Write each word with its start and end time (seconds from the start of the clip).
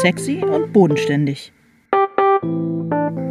Sexy 0.00 0.44
und 0.44 0.72
bodenständig. 0.72 1.52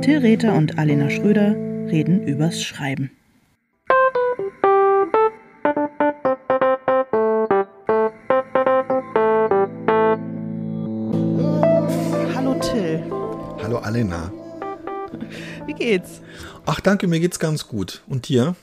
Till 0.01 0.17
Rether 0.17 0.53
und 0.53 0.77
Alena 0.77 1.09
Schröder 1.09 1.55
reden 1.89 2.27
übers 2.27 2.61
Schreiben. 2.61 3.09
Hallo 12.35 12.59
Till. 12.59 13.01
Hallo 13.63 13.77
Alena. 13.77 14.29
Wie 15.67 15.73
geht's? 15.73 16.21
Ach 16.65 16.81
danke, 16.81 17.07
mir 17.07 17.21
geht's 17.21 17.39
ganz 17.39 17.69
gut. 17.69 18.03
Und 18.09 18.27
dir? 18.27 18.57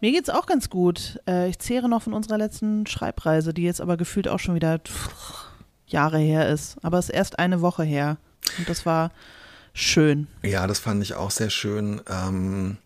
Mir 0.00 0.12
geht's 0.12 0.30
auch 0.30 0.46
ganz 0.46 0.70
gut. 0.70 1.20
Äh, 1.28 1.50
ich 1.50 1.58
zehre 1.58 1.90
noch 1.90 2.00
von 2.00 2.14
unserer 2.14 2.38
letzten 2.38 2.86
Schreibreise, 2.86 3.52
die 3.52 3.64
jetzt 3.64 3.82
aber 3.82 3.98
gefühlt 3.98 4.28
auch 4.28 4.38
schon 4.38 4.54
wieder 4.54 4.78
Jahre 5.86 6.18
her 6.18 6.48
ist. 6.48 6.76
Aber 6.82 6.98
es 6.98 7.08
ist 7.08 7.14
erst 7.14 7.38
eine 7.38 7.60
Woche 7.60 7.84
her. 7.84 8.16
Und 8.58 8.68
das 8.68 8.86
war 8.86 9.10
schön. 9.72 10.26
Ja, 10.42 10.66
das 10.66 10.78
fand 10.78 11.02
ich 11.02 11.14
auch 11.14 11.30
sehr 11.30 11.50
schön. 11.50 12.00
Ähm, 12.08 12.78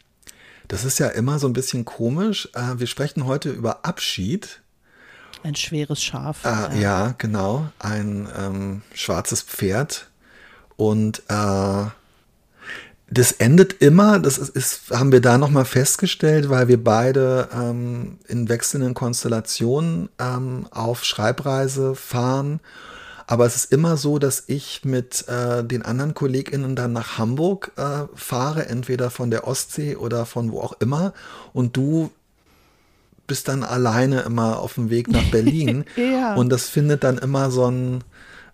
das 0.69 0.85
ist 0.85 0.99
ja 0.99 1.09
immer 1.09 1.39
so 1.39 1.49
ein 1.49 1.53
bisschen 1.53 1.85
komisch. 1.85 2.49
Äh, 2.55 2.79
wir 2.79 2.87
sprechen 2.87 3.27
heute 3.27 3.51
über 3.51 3.85
Abschied. 3.85 4.61
Ein 5.43 5.55
schweres 5.55 6.03
Schaf. 6.03 6.45
Äh, 6.45 6.81
ja. 6.81 7.15
genau. 7.19 7.69
Ein 7.79 8.29
ähm, 8.37 8.83
schwarzes 8.95 9.43
Pferd. 9.43 10.09
Und 10.77 11.23
äh, 11.29 11.85
das 13.13 13.33
endet 13.33 13.83
immer, 13.83 14.21
das 14.21 14.39
ist, 14.39 14.51
ist 14.51 14.91
haben 14.91 15.11
wir 15.11 15.21
da 15.21 15.37
nochmal 15.37 15.65
festgestellt, 15.65 16.49
weil 16.49 16.69
wir 16.69 16.83
beide 16.83 17.49
ähm, 17.53 18.19
in 18.29 18.49
wechselnden 18.49 18.95
Konstellationen 18.95 20.09
ähm, 20.21 20.69
auf 20.71 21.05
Schreibreise 21.05 21.97
fahren. 21.97 22.61
Aber 23.31 23.47
es 23.47 23.55
ist 23.55 23.73
immer 23.73 23.97
so, 23.97 24.19
dass 24.19 24.43
ich 24.49 24.85
mit 24.85 25.29
äh, 25.29 25.63
den 25.63 25.83
anderen 25.83 26.15
KollegInnen 26.15 26.75
dann 26.75 26.93
nach 26.93 27.17
Hamburg 27.17 27.71
äh, 27.77 28.09
fahre, 28.17 28.67
entweder 28.67 29.09
von 29.09 29.31
der 29.31 29.47
Ostsee 29.47 29.95
oder 29.95 30.27
von 30.27 30.51
wo 30.51 30.61
auch 30.61 30.73
immer. 30.81 31.15
Und 31.53 31.77
du 31.77 32.11
bist 33.29 33.47
dann 33.47 33.63
alleine 33.63 34.23
immer 34.23 34.59
auf 34.59 34.75
dem 34.75 34.91
Weg 34.91 35.07
nach 35.07 35.23
Berlin. 35.31 35.85
ja. 35.95 36.35
Und 36.35 36.49
das 36.49 36.69
findet 36.69 37.05
dann 37.05 37.19
immer 37.19 37.53
so 37.53 37.67
ein, 37.71 38.03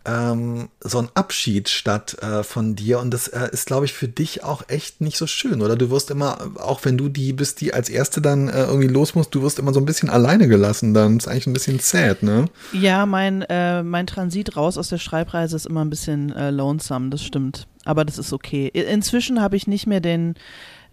ähm, 0.07 0.69
so 0.81 0.99
ein 0.99 1.09
Abschied 1.15 1.69
statt 1.69 2.17
äh, 2.23 2.43
von 2.43 2.77
dir 2.77 3.01
und 3.01 3.13
das 3.13 3.29
äh, 3.29 3.49
ist, 3.53 3.67
glaube 3.67 3.85
ich, 3.85 3.93
für 3.93 4.09
dich 4.09 4.45
auch 4.45 4.63
echt 4.69 5.01
nicht 5.01 5.19
so 5.19 5.27
schön, 5.27 5.61
oder? 5.61 5.77
Du 5.77 5.91
wirst 5.91 6.11
immer, 6.11 6.39
auch 6.57 6.85
wenn 6.85 6.97
du 6.97 7.09
die 7.09 7.33
bist, 7.33 7.61
die 7.61 7.75
als 7.75 7.89
Erste 7.89 8.21
dann 8.21 8.49
äh, 8.49 8.65
irgendwie 8.65 8.89
los 8.89 9.15
musst, 9.15 9.35
du 9.35 9.43
wirst 9.43 9.59
immer 9.59 9.75
so 9.75 9.81
ein 9.81 9.87
bisschen 9.87 10.09
alleine 10.09 10.49
gelassen 10.49 10.95
dann. 10.95 11.19
Ist 11.19 11.29
eigentlich 11.29 11.47
ein 11.47 11.53
bisschen 11.53 11.81
sad, 11.81 12.23
ne? 12.23 12.47
Ja, 12.73 13.05
mein, 13.05 13.43
äh, 13.43 13.83
mein 13.83 14.07
Transit 14.07 14.57
raus 14.57 14.79
aus 14.79 14.89
der 14.89 14.99
Schreibreise 14.99 15.57
ist 15.57 15.67
immer 15.67 15.85
ein 15.85 15.91
bisschen 15.91 16.33
äh, 16.33 16.51
lonesome, 16.51 17.11
das 17.11 17.25
stimmt. 17.25 17.67
Aber 17.85 18.05
das 18.05 18.19
ist 18.19 18.33
okay. 18.33 18.69
Inzwischen 18.69 19.41
habe 19.41 19.57
ich 19.57 19.67
nicht 19.67 19.87
mehr 19.87 20.01
den 20.01 20.35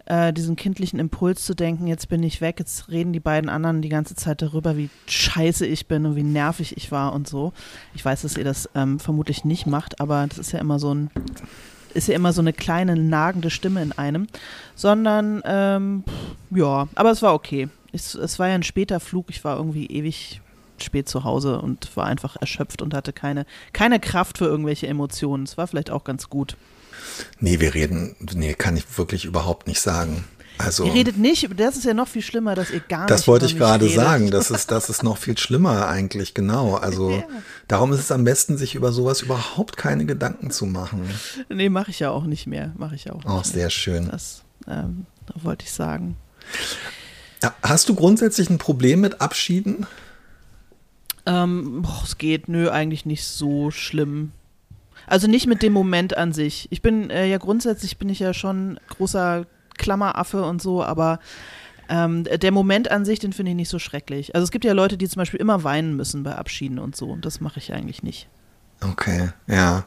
äh, 0.06 0.32
diesen 0.32 0.56
kindlichen 0.56 0.98
Impuls 0.98 1.44
zu 1.44 1.54
denken, 1.54 1.86
jetzt 1.86 2.08
bin 2.08 2.22
ich 2.22 2.40
weg, 2.40 2.56
jetzt 2.58 2.90
reden 2.90 3.12
die 3.12 3.20
beiden 3.20 3.48
anderen 3.48 3.82
die 3.82 3.88
ganze 3.88 4.14
Zeit 4.14 4.42
darüber, 4.42 4.76
wie 4.76 4.90
scheiße 5.06 5.66
ich 5.66 5.86
bin 5.86 6.06
und 6.06 6.16
wie 6.16 6.22
nervig 6.22 6.76
ich 6.76 6.92
war 6.92 7.12
und 7.12 7.28
so. 7.28 7.52
Ich 7.94 8.04
weiß, 8.04 8.22
dass 8.22 8.36
ihr 8.36 8.44
das 8.44 8.68
ähm, 8.74 9.00
vermutlich 9.00 9.44
nicht 9.44 9.66
macht, 9.66 10.00
aber 10.00 10.26
das 10.28 10.38
ist 10.38 10.52
ja 10.52 10.58
immer 10.58 10.78
so 10.78 10.94
ein, 10.94 11.10
ist 11.94 12.08
ja 12.08 12.14
immer 12.14 12.32
so 12.32 12.40
eine 12.40 12.52
kleine 12.52 12.96
nagende 12.96 13.50
Stimme 13.50 13.82
in 13.82 13.92
einem, 13.92 14.26
sondern 14.74 15.42
ähm, 15.44 16.04
ja, 16.50 16.88
aber 16.94 17.10
es 17.10 17.22
war 17.22 17.34
okay. 17.34 17.68
Es, 17.92 18.14
es 18.14 18.38
war 18.38 18.48
ja 18.48 18.56
ein 18.56 18.64
später 18.64 19.00
Flug, 19.00 19.30
ich 19.30 19.44
war 19.44 19.56
irgendwie 19.56 19.86
ewig 19.86 20.40
spät 20.78 21.08
zu 21.08 21.24
Hause 21.24 21.60
und 21.60 21.96
war 21.96 22.06
einfach 22.06 22.36
erschöpft 22.36 22.82
und 22.82 22.94
hatte 22.94 23.12
keine, 23.12 23.46
keine 23.72 24.00
Kraft 24.00 24.38
für 24.38 24.46
irgendwelche 24.46 24.88
Emotionen. 24.88 25.44
Es 25.44 25.56
war 25.56 25.66
vielleicht 25.66 25.90
auch 25.90 26.04
ganz 26.04 26.28
gut. 26.28 26.56
Nee, 27.40 27.60
wir 27.60 27.74
reden, 27.74 28.16
nee, 28.34 28.54
kann 28.54 28.76
ich 28.76 28.84
wirklich 28.96 29.24
überhaupt 29.24 29.66
nicht 29.66 29.80
sagen. 29.80 30.24
Also, 30.56 30.84
ihr 30.84 30.94
redet 30.94 31.16
nicht, 31.18 31.48
das 31.58 31.76
ist 31.76 31.84
ja 31.84 31.94
noch 31.94 32.06
viel 32.06 32.22
schlimmer, 32.22 32.54
dass 32.54 32.70
ihr 32.70 32.78
gar 32.80 33.06
das 33.06 33.10
nicht. 33.10 33.10
Das 33.20 33.28
wollte 33.28 33.46
ich 33.46 33.56
gerade 33.56 33.86
redet. 33.86 33.96
sagen, 33.96 34.30
das 34.30 34.50
ist, 34.50 34.70
das 34.70 34.88
ist 34.88 35.02
noch 35.02 35.18
viel 35.18 35.36
schlimmer 35.36 35.88
eigentlich, 35.88 36.32
genau. 36.32 36.76
Also 36.76 37.10
ja. 37.10 37.24
darum 37.66 37.92
ist 37.92 38.00
es 38.00 38.12
am 38.12 38.22
besten, 38.22 38.56
sich 38.56 38.76
über 38.76 38.92
sowas 38.92 39.22
überhaupt 39.22 39.76
keine 39.76 40.06
Gedanken 40.06 40.50
zu 40.50 40.66
machen. 40.66 41.10
Nee, 41.48 41.68
mache 41.68 41.90
ich 41.90 41.98
ja 41.98 42.10
auch 42.10 42.24
nicht 42.24 42.46
mehr. 42.46 42.72
Mache 42.76 42.94
ich 42.94 43.10
auch. 43.10 43.24
Auch 43.24 43.44
sehr 43.44 43.68
schön. 43.68 44.08
Das 44.10 44.42
ähm, 44.68 45.06
wollte 45.34 45.64
ich 45.64 45.72
sagen. 45.72 46.16
Hast 47.62 47.88
du 47.88 47.94
grundsätzlich 47.94 48.48
ein 48.48 48.58
Problem 48.58 49.00
mit 49.00 49.20
Abschieden? 49.20 49.86
Ähm, 51.26 51.82
boah, 51.82 52.02
es 52.04 52.18
geht, 52.18 52.48
nö, 52.48 52.70
eigentlich 52.70 53.06
nicht 53.06 53.24
so 53.24 53.70
schlimm. 53.70 54.32
Also 55.06 55.26
nicht 55.26 55.46
mit 55.46 55.62
dem 55.62 55.72
Moment 55.72 56.16
an 56.16 56.32
sich. 56.32 56.68
Ich 56.70 56.82
bin 56.82 57.10
äh, 57.10 57.26
ja 57.26 57.38
grundsätzlich 57.38 57.98
bin 57.98 58.08
ich 58.08 58.20
ja 58.20 58.34
schon 58.34 58.78
großer 58.90 59.46
Klammeraffe 59.76 60.44
und 60.44 60.62
so, 60.62 60.82
aber 60.82 61.18
ähm, 61.88 62.24
der 62.24 62.52
Moment 62.52 62.90
an 62.90 63.04
sich, 63.04 63.18
den 63.18 63.32
finde 63.32 63.50
ich 63.50 63.56
nicht 63.56 63.68
so 63.68 63.78
schrecklich. 63.78 64.34
Also 64.34 64.44
es 64.44 64.50
gibt 64.50 64.64
ja 64.64 64.72
Leute, 64.72 64.96
die 64.96 65.08
zum 65.08 65.20
Beispiel 65.20 65.40
immer 65.40 65.64
weinen 65.64 65.96
müssen 65.96 66.22
bei 66.22 66.34
Abschieden 66.34 66.78
und 66.78 66.96
so. 66.96 67.10
Und 67.10 67.24
das 67.24 67.40
mache 67.40 67.58
ich 67.58 67.72
eigentlich 67.72 68.02
nicht. 68.02 68.28
Okay, 68.80 69.30
ja. 69.46 69.84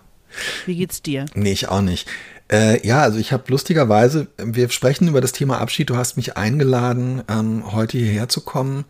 Wie 0.66 0.76
geht's 0.76 1.02
dir? 1.02 1.26
Nee, 1.36 1.54
ich 1.54 1.70
auch 1.70 1.82
nicht. 1.82 2.08
Äh, 2.52 2.86
ja, 2.86 3.02
also 3.02 3.18
ich 3.18 3.32
habe 3.32 3.44
lustigerweise, 3.48 4.28
wir 4.38 4.70
sprechen 4.70 5.08
über 5.08 5.22
das 5.22 5.32
Thema 5.32 5.60
Abschied. 5.60 5.90
Du 5.90 5.98
hast 5.98 6.18
mich 6.18 6.38
eingeladen, 6.38 7.24
ähm, 7.30 7.72
heute 7.72 7.98
hierher 7.98 8.30
zu 8.30 8.42
kommen 8.42 8.86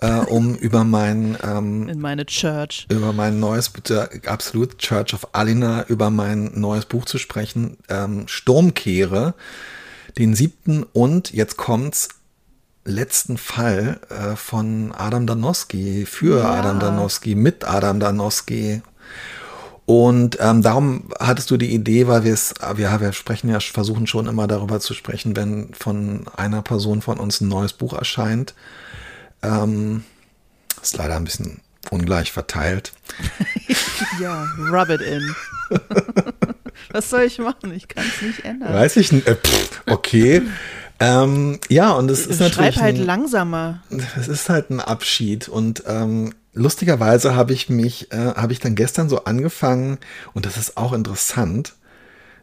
äh, 0.00 0.18
um 0.18 0.54
über 0.54 0.84
mein 0.84 1.36
ähm, 1.42 1.88
in 1.88 2.00
meine 2.00 2.26
Church 2.26 2.86
über 2.90 3.12
mein 3.12 3.40
neues 3.40 3.72
absolut 4.26 4.78
Church 4.78 5.14
of 5.14 5.28
Alina 5.32 5.84
über 5.88 6.10
mein 6.10 6.52
neues 6.54 6.84
Buch 6.84 7.04
zu 7.04 7.18
sprechen 7.18 7.78
ähm, 7.88 8.28
Sturmkehre 8.28 9.34
den 10.16 10.34
siebten 10.34 10.84
und 10.84 11.32
jetzt 11.32 11.56
kommt's 11.56 12.08
letzten 12.84 13.36
Fall 13.36 14.00
äh, 14.08 14.36
von 14.36 14.92
Adam 14.96 15.26
Danowski 15.26 16.06
für 16.06 16.40
ja. 16.40 16.50
Adam 16.50 16.80
Danowski 16.80 17.34
mit 17.34 17.68
Adam 17.68 18.00
Danowski 18.00 18.82
und 19.88 20.36
ähm, 20.38 20.60
darum 20.60 21.04
hattest 21.18 21.50
du 21.50 21.56
die 21.56 21.72
Idee, 21.72 22.08
weil 22.08 22.22
wir 22.22 22.34
es, 22.34 22.52
wir, 22.74 23.00
wir 23.00 23.12
sprechen 23.14 23.48
ja, 23.48 23.58
versuchen 23.58 24.06
schon 24.06 24.26
immer 24.26 24.46
darüber 24.46 24.80
zu 24.80 24.92
sprechen, 24.92 25.34
wenn 25.34 25.72
von 25.72 26.26
einer 26.36 26.60
Person 26.60 27.00
von 27.00 27.18
uns 27.18 27.40
ein 27.40 27.48
neues 27.48 27.72
Buch 27.72 27.94
erscheint. 27.94 28.52
Ähm, 29.42 30.04
ist 30.82 30.96
leider 30.96 31.16
ein 31.16 31.24
bisschen 31.24 31.60
ungleich 31.90 32.32
verteilt. 32.32 32.92
ja, 34.20 34.46
rub 34.70 34.90
it 34.90 35.00
in. 35.00 35.34
Was 36.90 37.10
soll 37.10 37.22
ich 37.22 37.38
machen? 37.38 37.72
Ich 37.74 37.88
kann 37.88 38.04
es 38.06 38.22
nicht 38.22 38.44
ändern. 38.44 38.72
Weiß 38.72 38.96
ich 38.96 39.12
nicht. 39.12 39.26
Äh, 39.26 39.36
okay. 39.86 40.42
ähm, 41.00 41.58
ja, 41.68 41.92
und 41.92 42.10
es 42.10 42.26
ist 42.26 42.40
natürlich. 42.40 42.74
Schreib 42.74 42.82
halt 42.82 42.96
ein, 42.96 43.04
langsamer. 43.04 43.82
Es 44.18 44.28
ist 44.28 44.48
halt 44.48 44.70
ein 44.70 44.80
Abschied. 44.80 45.48
Und 45.48 45.82
ähm, 45.86 46.34
lustigerweise 46.54 47.34
habe 47.34 47.52
ich 47.52 47.68
mich, 47.68 48.12
äh, 48.12 48.34
habe 48.34 48.52
ich 48.52 48.60
dann 48.60 48.74
gestern 48.74 49.08
so 49.08 49.24
angefangen, 49.24 49.98
und 50.34 50.46
das 50.46 50.56
ist 50.56 50.76
auch 50.76 50.92
interessant. 50.92 51.74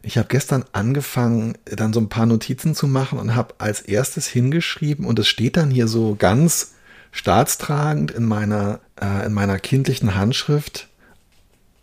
Ich 0.02 0.18
habe 0.18 0.28
gestern 0.28 0.64
angefangen, 0.72 1.58
dann 1.64 1.92
so 1.92 1.98
ein 1.98 2.08
paar 2.08 2.26
Notizen 2.26 2.76
zu 2.76 2.86
machen 2.86 3.18
und 3.18 3.34
habe 3.34 3.54
als 3.58 3.80
erstes 3.80 4.28
hingeschrieben, 4.28 5.04
und 5.04 5.18
es 5.18 5.26
steht 5.26 5.56
dann 5.56 5.70
hier 5.70 5.88
so 5.88 6.14
ganz 6.16 6.75
staatstragend 7.16 8.10
in 8.10 8.24
meiner, 8.24 8.80
äh, 9.00 9.26
in 9.26 9.32
meiner 9.32 9.58
kindlichen 9.58 10.14
Handschrift, 10.14 10.88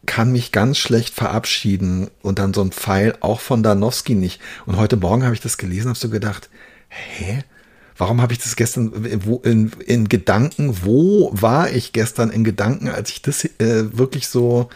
kann 0.05 0.31
mich 0.31 0.51
ganz 0.51 0.77
schlecht 0.77 1.13
verabschieden 1.13 2.09
und 2.21 2.39
dann 2.39 2.53
so 2.53 2.61
ein 2.61 2.71
Pfeil 2.71 3.15
auch 3.21 3.39
von 3.39 3.63
Danowski 3.63 4.15
nicht. 4.15 4.41
Und 4.65 4.77
heute 4.77 4.97
Morgen 4.97 5.23
habe 5.23 5.33
ich 5.33 5.41
das 5.41 5.57
gelesen, 5.57 5.89
habe 5.89 5.97
so 5.97 6.09
gedacht, 6.09 6.49
hä? 6.89 7.43
Warum 7.95 8.21
habe 8.21 8.33
ich 8.33 8.39
das 8.39 8.55
gestern 8.55 8.91
wo, 9.25 9.37
in, 9.43 9.71
in, 9.85 10.09
Gedanken, 10.09 10.83
wo 10.83 11.29
war 11.31 11.69
ich 11.69 11.93
gestern 11.93 12.31
in 12.31 12.43
Gedanken, 12.43 12.89
als 12.89 13.11
ich 13.11 13.21
das 13.21 13.45
äh, 13.45 13.97
wirklich 13.97 14.27
so 14.27 14.69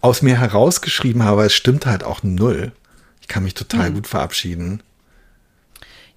aus 0.00 0.22
mir 0.22 0.38
herausgeschrieben 0.38 1.22
habe? 1.22 1.44
Es 1.44 1.54
stimmt 1.54 1.86
halt 1.86 2.04
auch 2.04 2.22
null. 2.22 2.72
Ich 3.20 3.28
kann 3.28 3.42
mich 3.42 3.54
total 3.54 3.86
hm. 3.86 3.94
gut 3.94 4.06
verabschieden. 4.06 4.82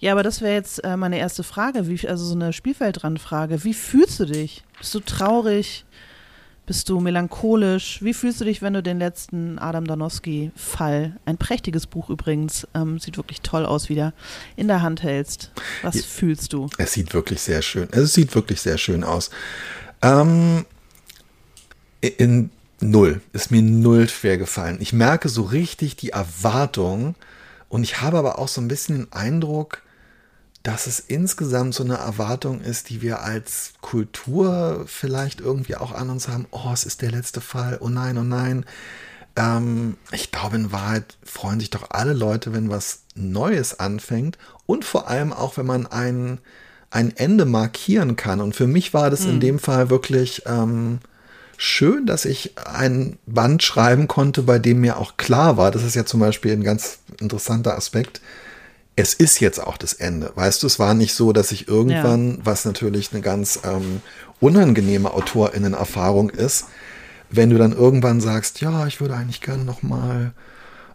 Ja, 0.06 0.12
aber 0.12 0.22
das 0.22 0.42
wäre 0.42 0.54
jetzt 0.54 0.84
äh, 0.84 0.98
meine 0.98 1.18
erste 1.18 1.42
Frage, 1.42 1.88
wie, 1.88 2.07
also 2.07 2.24
so 2.25 2.36
eine 2.36 2.54
Spielfeldrandfrage. 2.54 3.63
Wie 3.63 3.74
fühlst 3.74 4.19
du 4.19 4.25
dich? 4.25 4.63
Bist 4.78 4.94
du 4.94 5.00
traurig? 5.00 5.84
Bist 6.68 6.90
du 6.90 7.00
melancholisch? 7.00 8.04
Wie 8.04 8.13
fühlst 8.13 8.40
du 8.40 8.46
dich, 8.46 8.62
wenn 8.62 8.74
du 8.74 8.84
den 8.84 9.00
letzten 9.00 9.57
Adam 9.57 9.88
Danowski-Fall, 9.88 11.16
ein 11.25 11.38
prächtiges 11.40 11.88
Buch 11.88 12.12
übrigens, 12.12 12.68
ähm, 12.75 13.00
sieht 13.00 13.18
wirklich 13.18 13.42
toll 13.42 13.66
aus, 13.66 13.90
wieder 13.90 14.13
in 14.56 14.68
der 14.68 14.84
Hand 14.84 15.02
hältst? 15.02 15.52
Was 15.81 15.96
ja, 15.96 16.02
fühlst 16.04 16.54
du? 16.54 16.69
Es 16.78 16.94
sieht 16.94 17.12
wirklich 17.16 17.42
sehr 17.42 17.63
schön. 17.63 17.88
Es 17.90 18.13
sieht 18.13 18.36
wirklich 18.36 18.62
sehr 18.62 18.78
schön 18.78 19.04
aus. 19.04 19.31
Ähm, 20.04 20.68
in 22.02 22.52
null 22.80 23.22
ist 23.34 23.50
mir 23.50 23.63
null 23.63 24.07
schwer 24.07 24.38
gefallen. 24.38 24.78
Ich 24.81 24.94
merke 24.94 25.30
so 25.30 25.42
richtig 25.42 25.96
die 25.96 26.12
Erwartung 26.12 27.16
und 27.69 27.81
ich 27.81 28.02
habe 28.02 28.19
aber 28.19 28.38
auch 28.38 28.50
so 28.50 28.62
ein 28.62 28.68
bisschen 28.68 28.98
den 28.98 29.12
Eindruck, 29.12 29.81
dass 30.65 30.88
es 30.88 31.00
insgesamt 31.00 31.75
so 31.75 31.83
eine 31.83 31.97
Erwartung 31.97 32.59
ist, 32.59 32.89
die 32.89 33.03
wir 33.03 33.21
als 33.21 33.73
Kultur 33.81 34.85
vielleicht 34.88 35.39
irgendwie 35.39 35.75
auch 35.75 35.91
an 35.91 36.09
uns 36.09 36.27
haben. 36.27 36.47
Oh, 36.50 36.71
es 36.73 36.85
ist 36.85 37.03
der 37.03 37.12
letzte 37.12 37.39
Fall. 37.39 37.77
Oh 37.81 37.89
nein, 37.89 38.17
oh 38.17 38.23
nein. 38.23 38.65
ähm, 39.35 39.95
ich 40.12 40.31
glaube, 40.31 40.56
in 40.56 40.71
Wahrheit 40.71 41.17
freuen 41.23 41.59
sich 41.59 41.69
doch 41.69 41.91
alle 41.91 42.13
Leute, 42.13 42.51
wenn 42.51 42.71
was 42.71 43.01
Neues 43.13 43.79
anfängt 43.79 44.39
und 44.65 44.85
vor 44.85 45.07
allem 45.07 45.33
auch, 45.33 45.56
wenn 45.57 45.67
man 45.67 45.85
ein, 45.85 46.39
ein 46.89 47.15
Ende 47.15 47.45
markieren 47.45 48.15
kann. 48.15 48.41
Und 48.41 48.56
für 48.56 48.68
mich 48.68 48.91
war 48.91 49.11
das 49.11 49.25
mhm. 49.25 49.29
in 49.29 49.39
dem 49.41 49.59
Fall 49.59 49.91
wirklich 49.91 50.44
ähm, 50.47 50.97
schön, 51.57 52.07
dass 52.07 52.25
ich 52.25 52.56
ein 52.57 53.19
Band 53.27 53.61
schreiben 53.61 54.07
konnte, 54.07 54.41
bei 54.41 54.57
dem 54.57 54.81
mir 54.81 54.97
auch 54.97 55.15
klar 55.18 55.57
war, 55.57 55.69
das 55.69 55.83
ist 55.83 55.95
ja 55.95 56.07
zum 56.07 56.21
Beispiel 56.21 56.53
ein 56.53 56.63
ganz 56.63 56.97
interessanter 57.19 57.77
Aspekt, 57.77 58.19
es 58.95 59.13
ist 59.13 59.39
jetzt 59.39 59.59
auch 59.59 59.77
das 59.77 59.94
Ende. 59.94 60.31
Weißt 60.36 60.63
du, 60.63 60.68
es 60.68 60.80
war 60.80 60.94
nicht 60.94 61.13
so, 61.13 61.33
dass 61.33 61.51
ich 61.51 61.68
irgendwann, 61.68 62.38
ja. 62.38 62.38
was 62.44 62.65
natürlich 62.65 63.12
eine 63.12 63.21
ganz 63.21 63.59
ähm, 63.63 64.01
unangenehme 64.39 65.13
AutorInnen-Erfahrung 65.13 66.30
ist, 66.30 66.65
wenn 67.30 67.50
du 67.50 67.57
dann 67.57 67.74
irgendwann 67.74 68.21
sagst, 68.21 68.62
ja, 68.62 68.88
ich 68.88 69.01
würde 69.01 69.15
eigentlich 69.15 69.42
gerne 69.42 69.65
noch 69.65 69.83
mal 69.83 70.33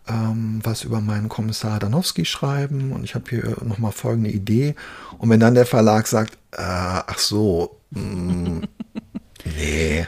ähm, 0.09 0.61
was 0.63 0.85
über 0.85 1.01
meinen 1.01 1.29
Kommissar 1.29 1.79
Danowski 1.79 2.25
schreiben 2.25 2.93
und 2.93 3.05
ich 3.05 3.15
habe 3.15 3.25
hier 3.29 3.57
noch 3.63 3.79
mal 3.79 3.93
folgende 3.93 4.31
Idee. 4.31 4.75
Und 5.19 5.29
wenn 5.29 5.41
dann 5.41 5.55
der 5.55 5.67
Verlag 5.67 6.07
sagt, 6.07 6.35
äh, 6.53 6.59
ach 6.59 7.19
so, 7.19 7.81
mh, 7.91 8.01
mm, 8.01 8.63
nee. 9.45 10.07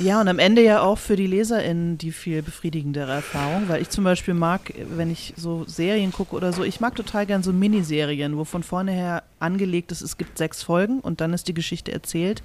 Ja, 0.00 0.18
und 0.18 0.28
am 0.28 0.38
Ende 0.38 0.64
ja 0.64 0.80
auch 0.80 0.96
für 0.96 1.14
die 1.14 1.26
LeserInnen 1.26 1.98
die 1.98 2.10
viel 2.10 2.40
befriedigendere 2.40 3.12
Erfahrung, 3.12 3.68
weil 3.68 3.82
ich 3.82 3.90
zum 3.90 4.02
Beispiel 4.02 4.32
mag, 4.32 4.72
wenn 4.96 5.10
ich 5.10 5.34
so 5.36 5.64
Serien 5.66 6.10
gucke 6.10 6.34
oder 6.34 6.54
so, 6.54 6.64
ich 6.64 6.80
mag 6.80 6.94
total 6.94 7.26
gern 7.26 7.42
so 7.42 7.52
Miniserien, 7.52 8.38
wo 8.38 8.44
von 8.44 8.62
vornheher 8.62 9.24
angelegt 9.40 9.92
ist, 9.92 10.00
es 10.00 10.16
gibt 10.16 10.38
sechs 10.38 10.62
Folgen 10.62 11.00
und 11.00 11.20
dann 11.20 11.34
ist 11.34 11.48
die 11.48 11.54
Geschichte 11.54 11.92
erzählt. 11.92 12.42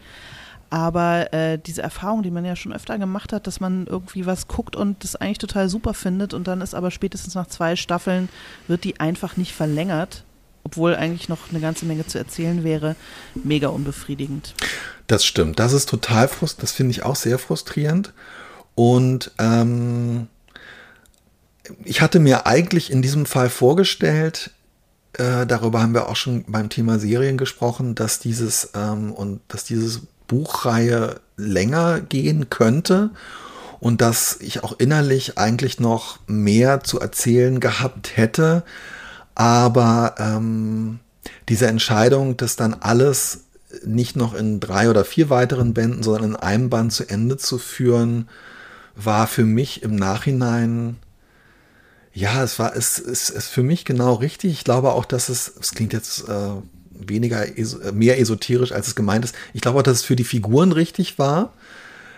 Aber 0.70 1.32
äh, 1.34 1.58
diese 1.58 1.82
Erfahrung, 1.82 2.24
die 2.24 2.32
man 2.32 2.44
ja 2.44 2.58
schon 2.58 2.74
öfter 2.74 2.98
gemacht 2.98 3.32
hat, 3.32 3.48
dass 3.48 3.62
man 3.62 3.88
irgendwie 3.88 4.26
was 4.26 4.50
guckt 4.50 4.76
und 4.76 5.06
das 5.06 5.16
eigentlich 5.16 5.38
total 5.38 5.70
super 5.70 5.94
findet 5.94 6.34
und 6.34 6.48
dann 6.48 6.60
ist 6.60 6.76
aber 6.76 6.92
spätestens 6.92 7.36
nach 7.36 7.48
zwei 7.48 7.78
Staffeln, 7.78 8.28
wird 8.68 8.84
die 8.84 9.00
einfach 9.00 9.38
nicht 9.38 9.54
verlängert, 9.54 10.26
obwohl 10.66 10.96
eigentlich 10.96 11.30
noch 11.30 11.50
eine 11.52 11.62
ganze 11.62 11.86
Menge 11.86 12.06
zu 12.06 12.18
erzählen 12.18 12.64
wäre, 12.64 12.96
mega 13.36 13.70
unbefriedigend. 13.70 14.56
Das 15.08 15.24
stimmt. 15.24 15.60
Das 15.60 15.72
ist 15.72 15.88
total 15.88 16.28
frustrierend. 16.28 16.64
Das 16.64 16.72
finde 16.72 16.92
ich 16.92 17.04
auch 17.04 17.16
sehr 17.16 17.38
frustrierend. 17.38 18.14
Und 18.74 19.32
ähm, 19.38 20.28
ich 21.84 22.02
hatte 22.02 22.20
mir 22.20 22.48
eigentlich 22.48 22.92
in 22.92 23.02
diesem 23.02 23.26
Fall 23.26 23.50
vorgestellt, 23.50 24.52
äh, 25.14 25.46
darüber 25.46 25.82
haben 25.82 25.94
wir 25.94 26.10
auch 26.10 26.16
schon 26.16 26.44
beim 26.48 26.70
Thema 26.70 27.00
Serien 27.00 27.38
gesprochen, 27.38 27.96
dass 27.96 28.20
dieses 28.20 28.72
ähm, 28.76 29.14
und 29.14 29.42
dass 29.48 29.64
dieses 29.64 30.02
Buchreihe 30.28 31.22
länger 31.38 32.02
gehen 32.02 32.50
könnte 32.50 33.12
und 33.80 34.02
dass 34.02 34.38
ich 34.42 34.64
auch 34.64 34.80
innerlich 34.80 35.38
eigentlich 35.38 35.80
noch 35.80 36.20
mehr 36.28 36.84
zu 36.84 37.00
erzählen 37.00 37.60
gehabt 37.60 38.18
hätte. 38.18 38.64
Aber 39.36 40.16
ähm, 40.18 41.00
diese 41.50 41.68
Entscheidung, 41.68 42.38
das 42.38 42.56
dann 42.56 42.74
alles 42.74 43.42
nicht 43.84 44.16
noch 44.16 44.34
in 44.34 44.60
drei 44.60 44.90
oder 44.90 45.04
vier 45.04 45.30
weiteren 45.30 45.74
Bänden, 45.74 46.02
sondern 46.02 46.32
in 46.32 46.36
einem 46.36 46.70
Band 46.70 46.94
zu 46.94 47.08
Ende 47.08 47.38
zu 47.38 47.58
führen, 47.58 48.30
war 48.96 49.28
für 49.28 49.44
mich 49.44 49.84
im 49.84 49.96
Nachhinein, 49.96 50.96
ja, 52.14 52.42
es 52.44 52.58
war, 52.60 52.76
es 52.76 52.98
ist 52.98 53.50
für 53.50 53.64
mich 53.64 53.84
genau 53.84 54.14
richtig. 54.14 54.54
Ich 54.54 54.64
glaube 54.64 54.94
auch, 54.94 55.04
dass 55.04 55.28
es, 55.28 55.52
es 55.60 55.72
klingt 55.72 55.92
jetzt 55.92 56.30
äh, 56.30 56.52
weniger, 56.92 57.46
mehr 57.92 58.20
esoterisch, 58.20 58.72
als 58.72 58.88
es 58.88 58.96
gemeint 58.96 59.26
ist. 59.26 59.36
Ich 59.54 59.60
glaube 59.60 59.80
auch, 59.80 59.84
dass 59.84 59.98
es 59.98 60.06
für 60.06 60.16
die 60.16 60.24
Figuren 60.24 60.72
richtig 60.72 61.20
war. 61.20 61.52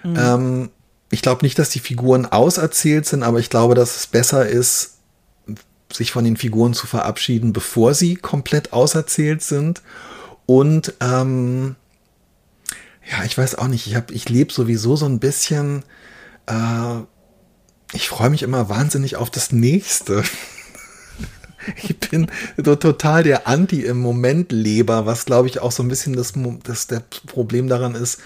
Mhm. 0.04 0.16
Ähm, 0.16 0.70
ich 1.10 1.24
glaube 1.24 1.44
nicht, 1.44 1.58
dass 1.58 1.70
die 1.70 1.80
Figuren 1.80 2.28
auserzählt 2.28 3.08
sind, 3.08 3.24
aber 3.24 3.40
ich 3.40 3.50
glaube, 3.50 3.74
dass 3.74 3.96
es 3.96 4.08
besser 4.08 4.48
ist, 4.48 4.97
sich 5.92 6.12
von 6.12 6.26
den 6.26 6.38
Figuren 6.38 6.74
zu 6.74 6.88
verabschieden, 6.88 7.54
bevor 7.54 7.94
sie 7.94 8.16
komplett 8.16 8.74
auserzählt 8.74 9.42
sind. 9.42 9.82
Und 10.46 10.94
ähm, 11.02 11.76
ja, 13.10 13.24
ich 13.24 13.38
weiß 13.38 13.56
auch 13.56 13.68
nicht, 13.68 13.88
ich, 13.88 13.98
ich 14.12 14.30
lebe 14.30 14.52
sowieso 14.52 14.96
so 14.96 15.06
ein 15.06 15.20
bisschen, 15.20 15.84
äh, 16.48 17.00
ich 17.94 18.10
freue 18.10 18.30
mich 18.30 18.44
immer 18.44 18.70
wahnsinnig 18.70 19.16
auf 19.16 19.30
das 19.30 19.52
nächste. 19.52 20.24
ich 21.84 21.98
bin 21.98 22.28
total 22.62 23.24
der 23.24 23.48
Anti 23.48 23.84
im 23.84 24.00
Moment 24.00 24.52
Leber, 24.52 25.06
was 25.06 25.26
glaube 25.26 25.48
ich 25.48 25.60
auch 25.60 25.72
so 25.72 25.84
ein 25.84 25.90
bisschen 25.90 26.14
das, 26.14 26.34
das 26.64 26.88
der 26.88 27.02
Problem 27.28 27.68
daran 27.68 27.96
ist, 27.96 28.20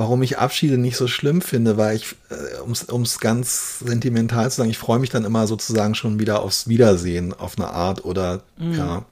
warum 0.00 0.22
ich 0.22 0.38
Abschiede 0.38 0.78
nicht 0.78 0.96
so 0.96 1.06
schlimm 1.06 1.42
finde, 1.42 1.76
weil 1.76 1.94
ich, 1.94 2.16
äh, 2.30 2.60
um 2.90 3.02
es 3.02 3.20
ganz 3.20 3.80
sentimental 3.80 4.50
zu 4.50 4.56
sagen, 4.56 4.70
ich 4.70 4.78
freue 4.78 4.98
mich 4.98 5.10
dann 5.10 5.26
immer 5.26 5.46
sozusagen 5.46 5.94
schon 5.94 6.18
wieder 6.18 6.40
aufs 6.42 6.68
Wiedersehen 6.68 7.34
auf 7.34 7.58
eine 7.58 7.68
Art 7.68 8.04
oder 8.04 8.42
mhm. 8.56 8.74
ja. 8.74 9.04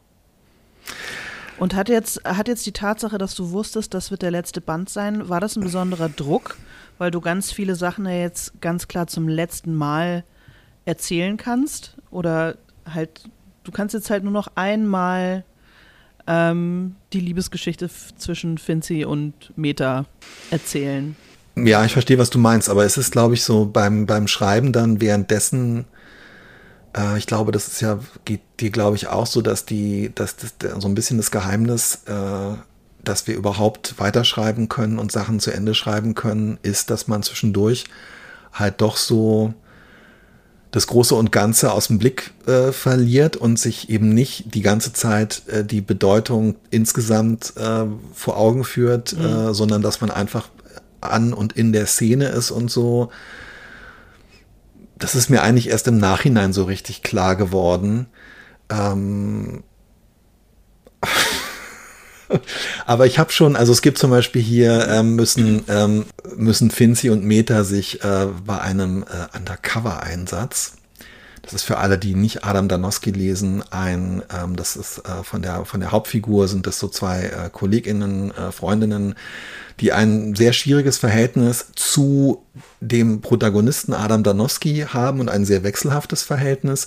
Und 1.58 1.74
hat 1.74 1.88
jetzt, 1.88 2.24
hat 2.24 2.48
jetzt 2.48 2.64
die 2.64 2.72
Tatsache, 2.72 3.18
dass 3.18 3.34
du 3.34 3.50
wusstest, 3.50 3.92
das 3.92 4.10
wird 4.10 4.22
der 4.22 4.30
letzte 4.30 4.60
Band 4.60 4.88
sein, 4.88 5.28
war 5.28 5.40
das 5.40 5.56
ein 5.56 5.62
besonderer 5.62 6.08
Druck, 6.08 6.56
weil 6.96 7.10
du 7.10 7.20
ganz 7.20 7.52
viele 7.52 7.74
Sachen 7.74 8.06
ja 8.06 8.12
jetzt 8.12 8.60
ganz 8.60 8.88
klar 8.88 9.08
zum 9.08 9.28
letzten 9.28 9.74
Mal 9.74 10.24
erzählen 10.86 11.36
kannst? 11.36 11.96
Oder 12.10 12.56
halt 12.86 13.28
du 13.68 13.72
kannst 13.72 13.92
jetzt 13.92 14.08
halt 14.08 14.24
nur 14.24 14.32
noch 14.32 14.48
einmal 14.54 15.44
ähm, 16.28 16.94
die 17.14 17.20
Liebesgeschichte 17.20 17.88
zwischen 18.18 18.58
Finzi 18.58 19.04
und 19.04 19.52
Meta 19.56 20.04
erzählen. 20.50 21.16
Ja, 21.56 21.84
ich 21.84 21.92
verstehe, 21.92 22.18
was 22.18 22.30
du 22.30 22.38
meinst, 22.38 22.68
aber 22.68 22.84
es 22.84 22.96
ist, 22.96 23.10
glaube 23.10 23.34
ich, 23.34 23.42
so 23.42 23.64
beim, 23.66 24.06
beim 24.06 24.28
Schreiben 24.28 24.72
dann 24.72 25.00
währenddessen, 25.00 25.86
äh, 26.96 27.18
ich 27.18 27.26
glaube, 27.26 27.50
das 27.50 27.66
ist 27.66 27.80
ja, 27.80 27.98
geht 28.26 28.42
dir, 28.60 28.70
glaube 28.70 28.96
ich, 28.96 29.08
auch 29.08 29.26
so, 29.26 29.40
dass 29.40 29.64
die, 29.64 30.12
dass 30.14 30.36
das 30.36 30.54
so 30.78 30.86
ein 30.86 30.94
bisschen 30.94 31.16
das 31.16 31.30
Geheimnis, 31.30 32.02
äh, 32.06 32.56
dass 33.02 33.26
wir 33.26 33.34
überhaupt 33.34 33.94
weiterschreiben 33.98 34.68
können 34.68 34.98
und 34.98 35.10
Sachen 35.10 35.40
zu 35.40 35.50
Ende 35.50 35.74
schreiben 35.74 36.14
können, 36.14 36.58
ist, 36.62 36.90
dass 36.90 37.08
man 37.08 37.22
zwischendurch 37.22 37.86
halt 38.52 38.80
doch 38.80 38.96
so 38.96 39.54
das 40.70 40.86
Große 40.86 41.14
und 41.14 41.32
Ganze 41.32 41.72
aus 41.72 41.86
dem 41.86 41.98
Blick 41.98 42.32
äh, 42.46 42.72
verliert 42.72 43.36
und 43.36 43.58
sich 43.58 43.88
eben 43.88 44.10
nicht 44.10 44.54
die 44.54 44.60
ganze 44.60 44.92
Zeit 44.92 45.42
äh, 45.48 45.64
die 45.64 45.80
Bedeutung 45.80 46.56
insgesamt 46.70 47.54
äh, 47.56 47.84
vor 48.12 48.36
Augen 48.36 48.64
führt, 48.64 49.16
mhm. 49.16 49.24
Äh, 49.24 49.54
sondern 49.54 49.82
dass 49.82 50.00
man 50.00 50.10
einfach 50.10 50.48
an 51.00 51.32
und 51.32 51.54
in 51.54 51.72
der 51.72 51.86
Szene 51.86 52.26
ist 52.28 52.50
und 52.50 52.70
so. 52.70 53.10
Das 54.98 55.14
ist 55.14 55.30
mir 55.30 55.42
eigentlich 55.42 55.68
erst 55.68 55.86
im 55.86 55.98
Nachhinein 55.98 56.52
so 56.52 56.64
richtig 56.64 57.02
klar 57.02 57.36
geworden. 57.36 58.06
Ähm 58.68 59.62
Aber 62.86 63.06
ich 63.06 63.18
habe 63.18 63.32
schon, 63.32 63.56
also 63.56 63.72
es 63.72 63.82
gibt 63.82 63.98
zum 63.98 64.10
Beispiel 64.10 64.42
hier, 64.42 64.88
ähm, 64.88 65.16
müssen, 65.16 65.64
ähm, 65.68 66.06
müssen 66.36 66.70
Finzi 66.70 67.10
und 67.10 67.24
Meta 67.24 67.64
sich 67.64 68.02
äh, 68.02 68.26
bei 68.44 68.60
einem 68.60 69.02
äh, 69.04 69.36
Undercover-Einsatz, 69.36 70.74
das 71.42 71.62
ist 71.62 71.64
für 71.64 71.78
alle, 71.78 71.96
die 71.96 72.14
nicht 72.14 72.44
Adam 72.44 72.68
Danowski 72.68 73.10
lesen, 73.10 73.64
ein, 73.70 74.22
ähm, 74.30 74.54
das 74.56 74.76
ist 74.76 74.98
äh, 74.98 75.24
von, 75.24 75.40
der, 75.40 75.64
von 75.64 75.80
der 75.80 75.92
Hauptfigur, 75.92 76.46
sind 76.46 76.66
das 76.66 76.78
so 76.78 76.88
zwei 76.88 77.22
äh, 77.22 77.48
KollegInnen, 77.50 78.32
äh, 78.32 78.52
Freundinnen, 78.52 79.14
die 79.80 79.92
ein 79.92 80.34
sehr 80.34 80.52
schwieriges 80.52 80.98
Verhältnis 80.98 81.68
zu 81.74 82.44
dem 82.80 83.22
Protagonisten 83.22 83.94
Adam 83.94 84.22
Danowski 84.24 84.86
haben 84.88 85.20
und 85.20 85.30
ein 85.30 85.46
sehr 85.46 85.62
wechselhaftes 85.62 86.22
Verhältnis 86.22 86.86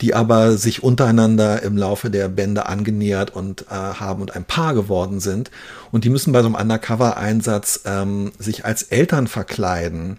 die 0.00 0.14
aber 0.14 0.56
sich 0.56 0.82
untereinander 0.82 1.62
im 1.62 1.76
Laufe 1.76 2.10
der 2.10 2.28
Bände 2.28 2.66
angenähert 2.66 3.34
und 3.34 3.62
äh, 3.62 3.74
haben 3.74 4.22
und 4.22 4.36
ein 4.36 4.44
Paar 4.44 4.74
geworden 4.74 5.20
sind. 5.20 5.50
Und 5.90 6.04
die 6.04 6.10
müssen 6.10 6.32
bei 6.32 6.40
so 6.40 6.46
einem 6.46 6.54
Undercover-Einsatz 6.54 7.80
ähm, 7.84 8.32
sich 8.38 8.64
als 8.64 8.84
Eltern 8.84 9.26
verkleiden. 9.26 10.18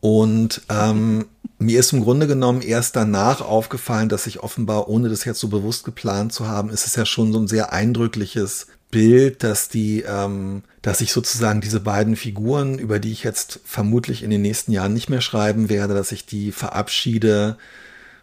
Und 0.00 0.62
ähm, 0.68 1.26
mir 1.58 1.80
ist 1.80 1.92
im 1.92 2.02
Grunde 2.02 2.26
genommen 2.26 2.60
erst 2.60 2.94
danach 2.94 3.40
aufgefallen, 3.40 4.08
dass 4.08 4.26
ich 4.26 4.40
offenbar, 4.40 4.88
ohne 4.88 5.08
das 5.08 5.24
jetzt 5.24 5.40
so 5.40 5.48
bewusst 5.48 5.84
geplant 5.84 6.32
zu 6.32 6.46
haben, 6.46 6.70
ist 6.70 6.86
es 6.86 6.94
ja 6.94 7.06
schon 7.06 7.32
so 7.32 7.38
ein 7.38 7.48
sehr 7.48 7.72
eindrückliches 7.72 8.66
Bild, 8.90 9.42
dass 9.42 9.68
die, 9.68 10.02
ähm, 10.06 10.62
dass 10.82 11.00
ich 11.00 11.12
sozusagen 11.12 11.60
diese 11.60 11.80
beiden 11.80 12.14
Figuren, 12.14 12.78
über 12.78 13.00
die 13.00 13.10
ich 13.10 13.24
jetzt 13.24 13.58
vermutlich 13.64 14.22
in 14.22 14.30
den 14.30 14.42
nächsten 14.42 14.70
Jahren 14.70 14.92
nicht 14.92 15.08
mehr 15.08 15.22
schreiben 15.22 15.68
werde, 15.68 15.94
dass 15.94 16.12
ich 16.12 16.26
die 16.26 16.52
verabschiede 16.52 17.56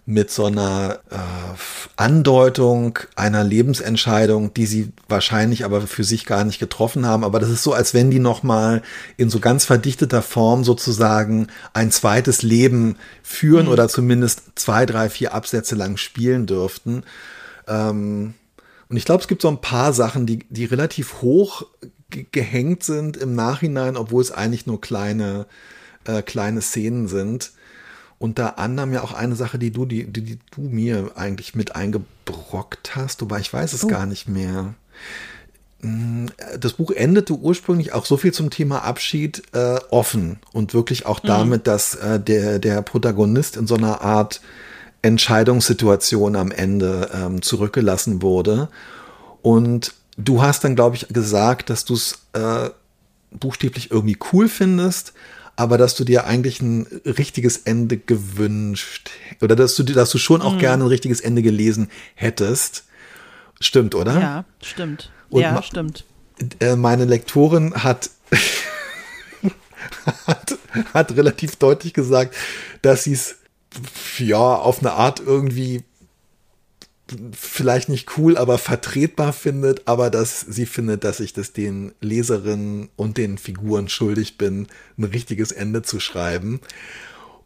mit 0.05 0.31
so 0.31 0.46
einer 0.46 1.00
äh, 1.12 1.17
Andeutung 1.96 2.98
einer 3.15 3.43
Lebensentscheidung, 3.43 4.53
die 4.53 4.65
sie 4.65 4.91
wahrscheinlich 5.08 5.63
aber 5.63 5.81
für 5.81 6.03
sich 6.03 6.25
gar 6.25 6.43
nicht 6.43 6.60
getroffen 6.60 7.05
haben. 7.05 7.24
Aber 7.24 7.39
das 7.39 7.50
ist 7.50 7.63
so, 7.63 7.74
als 7.74 7.93
wenn 7.93 8.10
die 8.10 8.20
nochmal 8.20 8.81
in 9.17 9.29
so 9.29 9.39
ganz 9.39 9.63
verdichteter 9.65 10.22
Form 10.22 10.63
sozusagen 10.63 11.48
ein 11.74 11.91
zweites 11.91 12.41
Leben 12.41 12.98
führen 13.22 13.67
mhm. 13.67 13.72
oder 13.72 13.88
zumindest 13.89 14.43
zwei, 14.55 14.86
drei, 14.86 15.10
vier 15.10 15.34
Absätze 15.34 15.75
lang 15.75 15.98
spielen 15.98 16.48
dürften. 16.48 17.03
Ähm, 17.67 18.34
und 18.89 18.98
ich 18.98 19.05
glaube, 19.05 19.22
es 19.22 19.27
gibt 19.27 19.43
so 19.43 19.50
ein 19.50 19.62
paar 19.62 19.93
Sachen, 19.93 20.25
die, 20.25 20.39
die 20.50 20.65
relativ 20.65 21.22
hoch 21.22 21.67
gehängt 22.10 22.84
sind 22.84 23.17
im 23.17 23.36
Nachhinein, 23.36 23.96
obwohl 23.96 24.22
es 24.22 24.31
eigentlich 24.31 24.65
nur 24.65 24.81
kleine, 24.81 25.46
äh, 26.05 26.22
kleine 26.24 26.62
Szenen 26.62 27.08
sind 27.08 27.51
unter 28.21 28.59
anderem 28.59 28.93
ja 28.93 29.01
auch 29.01 29.13
eine 29.13 29.35
Sache, 29.35 29.57
die 29.57 29.71
du, 29.71 29.85
die, 29.85 30.05
die, 30.05 30.21
die 30.21 30.39
du 30.51 30.61
mir 30.61 31.11
eigentlich 31.15 31.55
mit 31.55 31.75
eingebrockt 31.75 32.95
hast, 32.95 33.19
wobei 33.21 33.39
ich 33.39 33.51
weiß 33.51 33.73
es 33.73 33.83
oh. 33.83 33.87
gar 33.87 34.05
nicht 34.05 34.27
mehr. 34.27 34.75
Mm, 35.81 36.27
das 36.59 36.73
Buch 36.73 36.91
endete 36.91 37.33
ursprünglich 37.33 37.93
auch 37.93 38.05
so 38.05 38.17
viel 38.17 38.31
zum 38.31 38.51
Thema 38.51 38.83
Abschied 38.83 39.41
äh, 39.53 39.79
offen 39.89 40.37
und 40.53 40.75
wirklich 40.75 41.07
auch 41.07 41.23
mhm. 41.23 41.27
damit, 41.27 41.67
dass 41.67 41.95
äh, 41.95 42.19
der, 42.19 42.59
der 42.59 42.83
Protagonist 42.83 43.57
in 43.57 43.65
so 43.65 43.73
einer 43.73 44.01
Art 44.01 44.39
Entscheidungssituation 45.01 46.35
am 46.35 46.51
Ende 46.51 47.09
ähm, 47.15 47.41
zurückgelassen 47.41 48.21
wurde. 48.21 48.69
Und 49.41 49.95
du 50.15 50.43
hast 50.43 50.63
dann, 50.63 50.75
glaube 50.75 50.95
ich, 50.95 51.07
gesagt, 51.07 51.71
dass 51.71 51.85
du 51.85 51.95
es 51.95 52.19
äh, 52.33 52.69
buchstäblich 53.31 53.89
irgendwie 53.89 54.19
cool 54.31 54.47
findest, 54.47 55.13
aber 55.55 55.77
dass 55.77 55.96
du 55.96 56.03
dir 56.03 56.25
eigentlich 56.25 56.62
ein 56.62 56.88
richtiges 57.05 57.58
Ende 57.58 57.98
gewünscht 57.98 59.10
oder 59.41 59.55
dass 59.55 59.75
du, 59.75 59.84
dass 59.84 60.10
du 60.10 60.17
schon 60.17 60.41
auch 60.41 60.53
mhm. 60.53 60.60
gerne 60.60 60.84
ein 60.84 60.88
richtiges 60.88 61.22
Ende 61.22 61.41
gelesen 61.41 61.89
hättest. 62.15 62.86
Stimmt, 63.60 63.93
oder? 63.93 64.20
Ja, 64.20 64.46
stimmt. 64.62 65.12
Und 65.29 65.41
ja, 65.41 65.62
stimmt. 65.62 66.05
Äh, 66.60 66.75
meine 66.75 67.05
Lektorin 67.05 67.75
hat, 67.75 68.10
hat, 70.27 70.58
hat 70.93 71.15
relativ 71.15 71.58
deutlich 71.58 71.93
gesagt, 71.93 72.36
dass 72.81 73.03
sie 73.03 73.13
es 73.13 73.38
ja 74.17 74.38
auf 74.38 74.79
eine 74.79 74.93
Art 74.93 75.20
irgendwie 75.20 75.84
vielleicht 77.32 77.89
nicht 77.89 78.18
cool, 78.18 78.38
aber 78.38 78.58
vertretbar 78.58 79.34
findet, 79.34 79.88
aber 79.88 80.10
dass 80.10 80.41
sie 80.41 80.65
findet, 80.65 81.03
dass 81.03 81.20
ich 81.20 81.34
das 81.34 81.53
den 81.53 81.94
Leserinnen 82.01 82.89
und 82.96 83.18
den 83.18 83.38
Figuren 83.38 83.89
schuldig 83.89 84.38
bin, 84.38 84.68
ein 84.98 85.03
richtiges 85.03 85.51
Ende 85.51 85.82
zu 85.82 86.00
schreiben. 86.00 86.62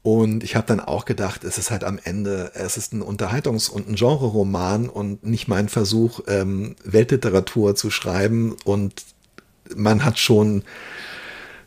Und 0.06 0.44
ich 0.44 0.56
habe 0.56 0.68
dann 0.68 0.80
auch 0.80 1.06
gedacht, 1.06 1.44
es 1.44 1.58
ist 1.58 1.72
halt 1.72 1.84
am 1.84 2.00
Ende, 2.04 2.52
es 2.54 2.78
ist 2.78 2.94
ein 2.94 3.02
Unterhaltungs- 3.02 3.72
und 3.72 3.90
ein 3.90 3.96
Genre-Roman 3.96 4.88
und 4.88 5.26
nicht 5.26 5.48
mein 5.48 5.68
Versuch, 5.68 6.20
ähm, 6.28 6.76
Weltliteratur 6.84 7.76
zu 7.76 7.90
schreiben. 7.90 8.56
Und 8.66 9.02
man 9.76 10.06
hat 10.06 10.20
schon, 10.20 10.62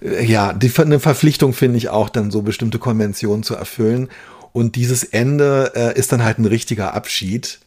äh, 0.00 0.24
ja, 0.24 0.52
die, 0.52 0.70
eine 0.78 1.00
Verpflichtung 1.00 1.52
finde 1.52 1.78
ich 1.78 1.88
auch, 1.88 2.08
dann 2.08 2.30
so 2.30 2.42
bestimmte 2.42 2.78
Konventionen 2.78 3.42
zu 3.42 3.56
erfüllen. 3.56 4.08
Und 4.52 4.76
dieses 4.76 5.02
Ende 5.02 5.72
äh, 5.74 5.98
ist 5.98 6.12
dann 6.12 6.22
halt 6.22 6.38
ein 6.38 6.44
richtiger 6.44 6.94
Abschied. 6.94 7.58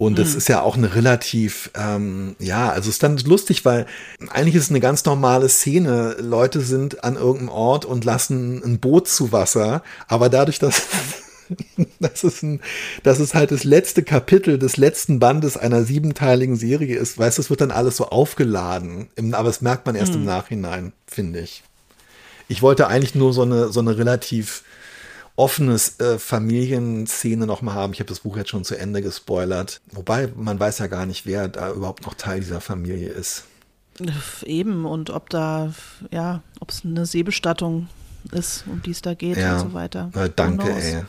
Und 0.00 0.18
das 0.18 0.30
mhm. 0.30 0.38
ist 0.38 0.48
ja 0.48 0.62
auch 0.62 0.78
eine 0.78 0.94
relativ, 0.94 1.70
ähm, 1.74 2.34
ja, 2.38 2.70
also 2.70 2.88
es 2.88 2.94
ist 2.94 3.02
dann 3.02 3.18
lustig, 3.18 3.66
weil 3.66 3.84
eigentlich 4.30 4.54
ist 4.54 4.62
es 4.62 4.70
eine 4.70 4.80
ganz 4.80 5.04
normale 5.04 5.46
Szene. 5.50 6.16
Leute 6.18 6.62
sind 6.62 7.04
an 7.04 7.16
irgendeinem 7.16 7.50
Ort 7.50 7.84
und 7.84 8.06
lassen 8.06 8.62
ein 8.64 8.80
Boot 8.80 9.08
zu 9.08 9.30
Wasser, 9.30 9.82
aber 10.08 10.30
dadurch, 10.30 10.58
dass 10.58 10.84
das 12.00 12.24
ist, 12.24 12.42
ein, 12.42 12.60
das 13.02 13.20
ist 13.20 13.34
halt 13.34 13.50
das 13.50 13.64
letzte 13.64 14.02
Kapitel 14.02 14.58
des 14.58 14.78
letzten 14.78 15.18
Bandes 15.18 15.58
einer 15.58 15.84
siebenteiligen 15.84 16.56
Serie 16.56 16.96
ist, 16.96 17.18
weißt 17.18 17.36
du, 17.36 17.42
es 17.42 17.50
wird 17.50 17.60
dann 17.60 17.70
alles 17.70 17.98
so 17.98 18.06
aufgeladen. 18.06 19.10
aber 19.32 19.48
das 19.48 19.60
merkt 19.60 19.84
man 19.84 19.96
erst 19.96 20.14
mhm. 20.14 20.20
im 20.20 20.24
Nachhinein, 20.24 20.92
finde 21.06 21.40
ich. 21.40 21.62
Ich 22.48 22.62
wollte 22.62 22.86
eigentlich 22.86 23.14
nur 23.14 23.34
so 23.34 23.42
eine, 23.42 23.68
so 23.68 23.80
eine 23.80 23.98
relativ 23.98 24.64
offenes 25.40 25.98
äh, 26.00 26.18
Familienszene 26.18 27.46
nochmal 27.46 27.74
haben. 27.74 27.94
Ich 27.94 28.00
habe 28.00 28.10
das 28.10 28.20
Buch 28.20 28.36
jetzt 28.36 28.50
schon 28.50 28.62
zu 28.62 28.76
Ende 28.76 29.00
gespoilert. 29.00 29.80
Wobei 29.90 30.30
man 30.36 30.60
weiß 30.60 30.78
ja 30.80 30.86
gar 30.86 31.06
nicht, 31.06 31.24
wer 31.24 31.48
da 31.48 31.72
überhaupt 31.72 32.04
noch 32.04 32.12
Teil 32.12 32.40
dieser 32.40 32.60
Familie 32.60 33.08
ist. 33.08 33.44
Eben, 34.44 34.84
und 34.84 35.08
ob 35.08 35.30
da, 35.30 35.72
ja, 36.10 36.42
ob 36.60 36.68
es 36.68 36.84
eine 36.84 37.06
Seebestattung 37.06 37.88
ist, 38.32 38.64
um 38.66 38.82
die 38.82 38.90
es 38.90 39.00
da 39.00 39.14
geht 39.14 39.38
ja. 39.38 39.54
und 39.54 39.70
so 39.70 39.72
weiter. 39.72 40.10
Na, 40.14 40.28
danke, 40.28 40.70
ey. 40.70 41.04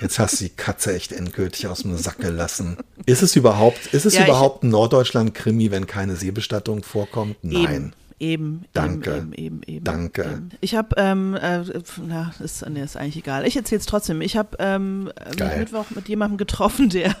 Jetzt 0.00 0.18
hast 0.18 0.40
du 0.40 0.44
die 0.44 0.50
Katze 0.50 0.94
echt 0.94 1.12
endgültig 1.12 1.66
aus 1.66 1.82
dem 1.82 1.96
Sack 1.98 2.18
gelassen. 2.18 2.78
Ist 3.04 3.22
es 3.22 3.36
überhaupt, 3.36 3.88
ist 3.88 4.06
es 4.06 4.14
ja, 4.14 4.24
überhaupt 4.24 4.64
ein 4.64 4.70
Norddeutschland-Krimi, 4.70 5.70
wenn 5.70 5.86
keine 5.86 6.16
Seebestattung 6.16 6.82
vorkommt? 6.82 7.36
Nein. 7.42 7.74
Eben. 7.74 7.92
Eben, 8.22 8.66
Danke. 8.72 9.16
eben, 9.16 9.32
eben, 9.32 9.60
eben. 9.66 9.84
Danke. 9.84 10.22
Eben. 10.22 10.50
Ich 10.60 10.76
habe, 10.76 10.94
ähm, 10.96 11.34
äh, 11.34 11.64
na, 12.06 12.32
ist, 12.38 12.64
nee, 12.68 12.80
ist 12.80 12.96
eigentlich 12.96 13.16
egal. 13.16 13.44
Ich 13.48 13.56
erzähle 13.56 13.80
es 13.80 13.86
trotzdem. 13.86 14.20
Ich 14.20 14.36
habe 14.36 14.56
ähm, 14.60 15.10
Mittwoch 15.58 15.86
mit 15.90 16.08
jemandem 16.08 16.36
getroffen, 16.36 16.88
der, 16.90 17.16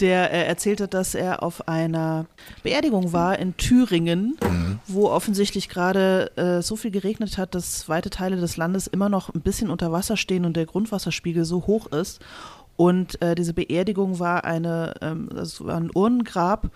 der 0.00 0.32
äh, 0.32 0.44
erzählt 0.44 0.80
hat, 0.80 0.94
dass 0.94 1.14
er 1.14 1.44
auf 1.44 1.68
einer 1.68 2.26
Beerdigung 2.64 3.12
war 3.12 3.38
in 3.38 3.56
Thüringen, 3.56 4.36
mhm. 4.42 4.80
wo 4.88 5.08
offensichtlich 5.10 5.68
gerade 5.68 6.36
äh, 6.36 6.60
so 6.60 6.74
viel 6.74 6.90
geregnet 6.90 7.38
hat, 7.38 7.54
dass 7.54 7.88
weite 7.88 8.10
Teile 8.10 8.34
des 8.34 8.56
Landes 8.56 8.88
immer 8.88 9.08
noch 9.08 9.32
ein 9.32 9.42
bisschen 9.42 9.70
unter 9.70 9.92
Wasser 9.92 10.16
stehen 10.16 10.44
und 10.44 10.56
der 10.56 10.66
Grundwasserspiegel 10.66 11.44
so 11.44 11.68
hoch 11.68 11.86
ist. 11.92 12.18
Und 12.76 13.22
äh, 13.22 13.36
diese 13.36 13.54
Beerdigung 13.54 14.18
war 14.18 14.44
eine, 14.44 14.94
ähm, 15.02 15.28
das 15.32 15.64
war 15.64 15.76
ein 15.76 15.90
Urnengrab 15.94 16.72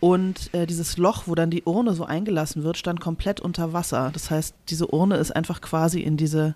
und 0.00 0.52
äh, 0.54 0.66
dieses 0.66 0.96
Loch, 0.96 1.24
wo 1.26 1.34
dann 1.34 1.50
die 1.50 1.62
Urne 1.64 1.94
so 1.94 2.04
eingelassen 2.04 2.62
wird, 2.62 2.78
stand 2.78 3.00
komplett 3.00 3.38
unter 3.40 3.74
Wasser. 3.74 4.10
Das 4.12 4.30
heißt, 4.30 4.54
diese 4.70 4.86
Urne 4.86 5.16
ist 5.16 5.30
einfach 5.30 5.60
quasi 5.60 6.00
in, 6.00 6.16
diese, 6.16 6.54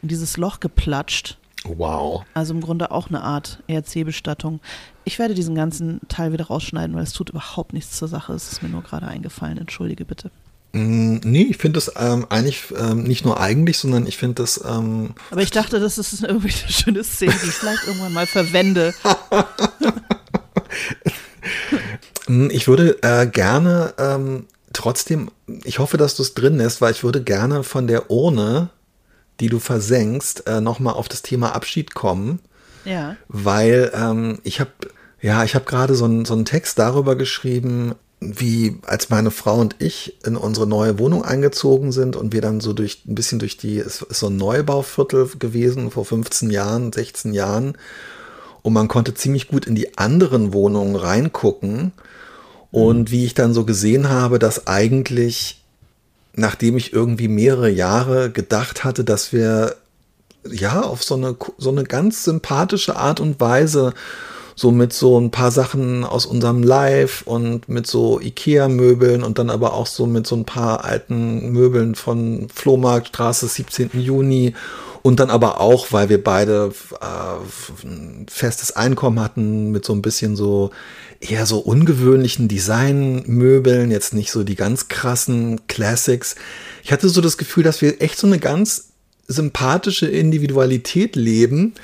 in 0.00 0.08
dieses 0.08 0.38
Loch 0.38 0.58
geplatscht. 0.58 1.36
Wow. 1.64 2.24
Also 2.34 2.54
im 2.54 2.60
Grunde 2.60 2.90
auch 2.90 3.08
eine 3.08 3.22
Art 3.22 3.62
ERC-Bestattung. 3.68 4.60
Ich 5.04 5.18
werde 5.18 5.34
diesen 5.34 5.54
ganzen 5.54 6.00
Teil 6.08 6.32
wieder 6.32 6.46
rausschneiden, 6.46 6.96
weil 6.96 7.04
es 7.04 7.12
tut 7.12 7.30
überhaupt 7.30 7.72
nichts 7.72 7.96
zur 7.96 8.08
Sache. 8.08 8.32
Es 8.32 8.50
ist 8.50 8.62
mir 8.62 8.68
nur 8.68 8.82
gerade 8.82 9.06
eingefallen. 9.06 9.58
Entschuldige 9.58 10.04
bitte. 10.04 10.30
Mm, 10.72 11.16
nee, 11.22 11.42
ich 11.42 11.58
finde 11.58 11.76
das 11.76 11.92
ähm, 11.96 12.26
eigentlich 12.30 12.64
ähm, 12.76 13.02
nicht 13.04 13.24
nur 13.24 13.38
eigentlich, 13.38 13.78
sondern 13.78 14.06
ich 14.06 14.16
finde 14.16 14.42
das. 14.42 14.62
Ähm, 14.66 15.14
Aber 15.30 15.42
ich 15.42 15.50
dachte, 15.50 15.78
das 15.78 15.98
ist 15.98 16.22
irgendwie 16.24 16.50
eine 16.50 16.72
schöne 16.72 17.04
Szene, 17.04 17.34
die 17.42 17.48
ich 17.48 17.54
vielleicht 17.54 17.86
irgendwann 17.86 18.14
mal 18.14 18.26
verwende. 18.26 18.94
Hm, 22.32 22.48
ich 22.50 22.66
würde 22.66 23.02
äh, 23.02 23.26
gerne 23.26 23.92
ähm, 23.98 24.46
trotzdem, 24.72 25.30
ich 25.64 25.78
hoffe, 25.78 25.98
dass 25.98 26.16
du 26.16 26.22
es 26.22 26.32
drin 26.32 26.56
lässt, 26.56 26.80
weil 26.80 26.92
ich 26.92 27.04
würde 27.04 27.22
gerne 27.22 27.62
von 27.62 27.86
der 27.86 28.10
Urne, 28.10 28.70
die 29.38 29.48
du 29.48 29.58
versenkst, 29.58 30.46
äh, 30.46 30.62
nochmal 30.62 30.94
auf 30.94 31.08
das 31.08 31.20
Thema 31.20 31.54
Abschied 31.54 31.94
kommen. 31.94 32.38
Ja. 32.86 33.16
Weil 33.28 33.92
ähm, 33.94 34.38
ich 34.44 34.60
habe, 34.60 34.70
ja, 35.20 35.44
ich 35.44 35.54
habe 35.54 35.66
gerade 35.66 35.94
so, 35.94 36.06
ein, 36.06 36.24
so 36.24 36.32
einen 36.32 36.46
Text 36.46 36.78
darüber 36.78 37.16
geschrieben, 37.16 37.94
wie 38.20 38.78
als 38.86 39.10
meine 39.10 39.30
Frau 39.30 39.58
und 39.58 39.76
ich 39.80 40.16
in 40.24 40.36
unsere 40.36 40.66
neue 40.66 40.98
Wohnung 40.98 41.24
eingezogen 41.24 41.92
sind 41.92 42.16
und 42.16 42.32
wir 42.32 42.40
dann 42.40 42.60
so 42.60 42.72
durch 42.72 43.02
ein 43.06 43.14
bisschen 43.14 43.40
durch 43.40 43.58
die, 43.58 43.78
es 43.78 44.00
ist 44.00 44.20
so 44.20 44.28
ein 44.28 44.36
Neubauviertel 44.36 45.28
gewesen 45.38 45.90
vor 45.90 46.06
15 46.06 46.48
Jahren, 46.48 46.92
16 46.92 47.34
Jahren. 47.34 47.76
Und 48.62 48.72
man 48.72 48.88
konnte 48.88 49.12
ziemlich 49.12 49.48
gut 49.48 49.66
in 49.66 49.74
die 49.74 49.98
anderen 49.98 50.54
Wohnungen 50.54 50.96
reingucken. 50.96 51.92
Und 52.72 53.10
wie 53.10 53.24
ich 53.24 53.34
dann 53.34 53.54
so 53.54 53.64
gesehen 53.64 54.08
habe, 54.08 54.38
dass 54.38 54.66
eigentlich, 54.66 55.62
nachdem 56.34 56.76
ich 56.76 56.92
irgendwie 56.92 57.28
mehrere 57.28 57.70
Jahre 57.70 58.30
gedacht 58.30 58.82
hatte, 58.82 59.04
dass 59.04 59.32
wir 59.32 59.76
ja 60.50 60.80
auf 60.80 61.04
so 61.04 61.14
eine, 61.14 61.36
so 61.58 61.70
eine 61.70 61.84
ganz 61.84 62.24
sympathische 62.24 62.96
Art 62.96 63.20
und 63.20 63.38
Weise 63.40 63.92
so 64.54 64.70
mit 64.70 64.92
so 64.92 65.18
ein 65.18 65.30
paar 65.30 65.50
Sachen 65.50 66.04
aus 66.04 66.26
unserem 66.26 66.62
Live 66.62 67.22
und 67.22 67.68
mit 67.68 67.86
so 67.86 68.20
Ikea-Möbeln 68.20 69.22
und 69.22 69.38
dann 69.38 69.50
aber 69.50 69.74
auch 69.74 69.86
so 69.86 70.06
mit 70.06 70.26
so 70.26 70.36
ein 70.36 70.44
paar 70.44 70.84
alten 70.84 71.52
Möbeln 71.52 71.94
von 71.94 72.48
Flohmarktstraße 72.54 73.46
17. 73.46 73.90
Juni 74.00 74.54
und 75.02 75.18
dann 75.18 75.30
aber 75.30 75.60
auch, 75.60 75.90
weil 75.90 76.08
wir 76.08 76.22
beide 76.22 76.72
äh, 77.00 77.86
ein 77.86 78.26
festes 78.30 78.74
Einkommen 78.74 79.20
hatten 79.20 79.70
mit 79.70 79.84
so 79.84 79.92
ein 79.92 80.02
bisschen 80.02 80.36
so 80.36 80.70
eher 81.20 81.46
so 81.46 81.58
ungewöhnlichen 81.58 82.48
Designmöbeln, 82.48 83.90
jetzt 83.90 84.14
nicht 84.14 84.30
so 84.30 84.44
die 84.44 84.54
ganz 84.54 84.88
krassen 84.88 85.66
Classics. 85.66 86.36
Ich 86.84 86.92
hatte 86.92 87.08
so 87.08 87.20
das 87.20 87.36
Gefühl, 87.36 87.64
dass 87.64 87.82
wir 87.82 88.00
echt 88.00 88.18
so 88.18 88.26
eine 88.26 88.38
ganz 88.38 88.88
sympathische 89.28 90.06
Individualität 90.06 91.16
leben 91.16 91.74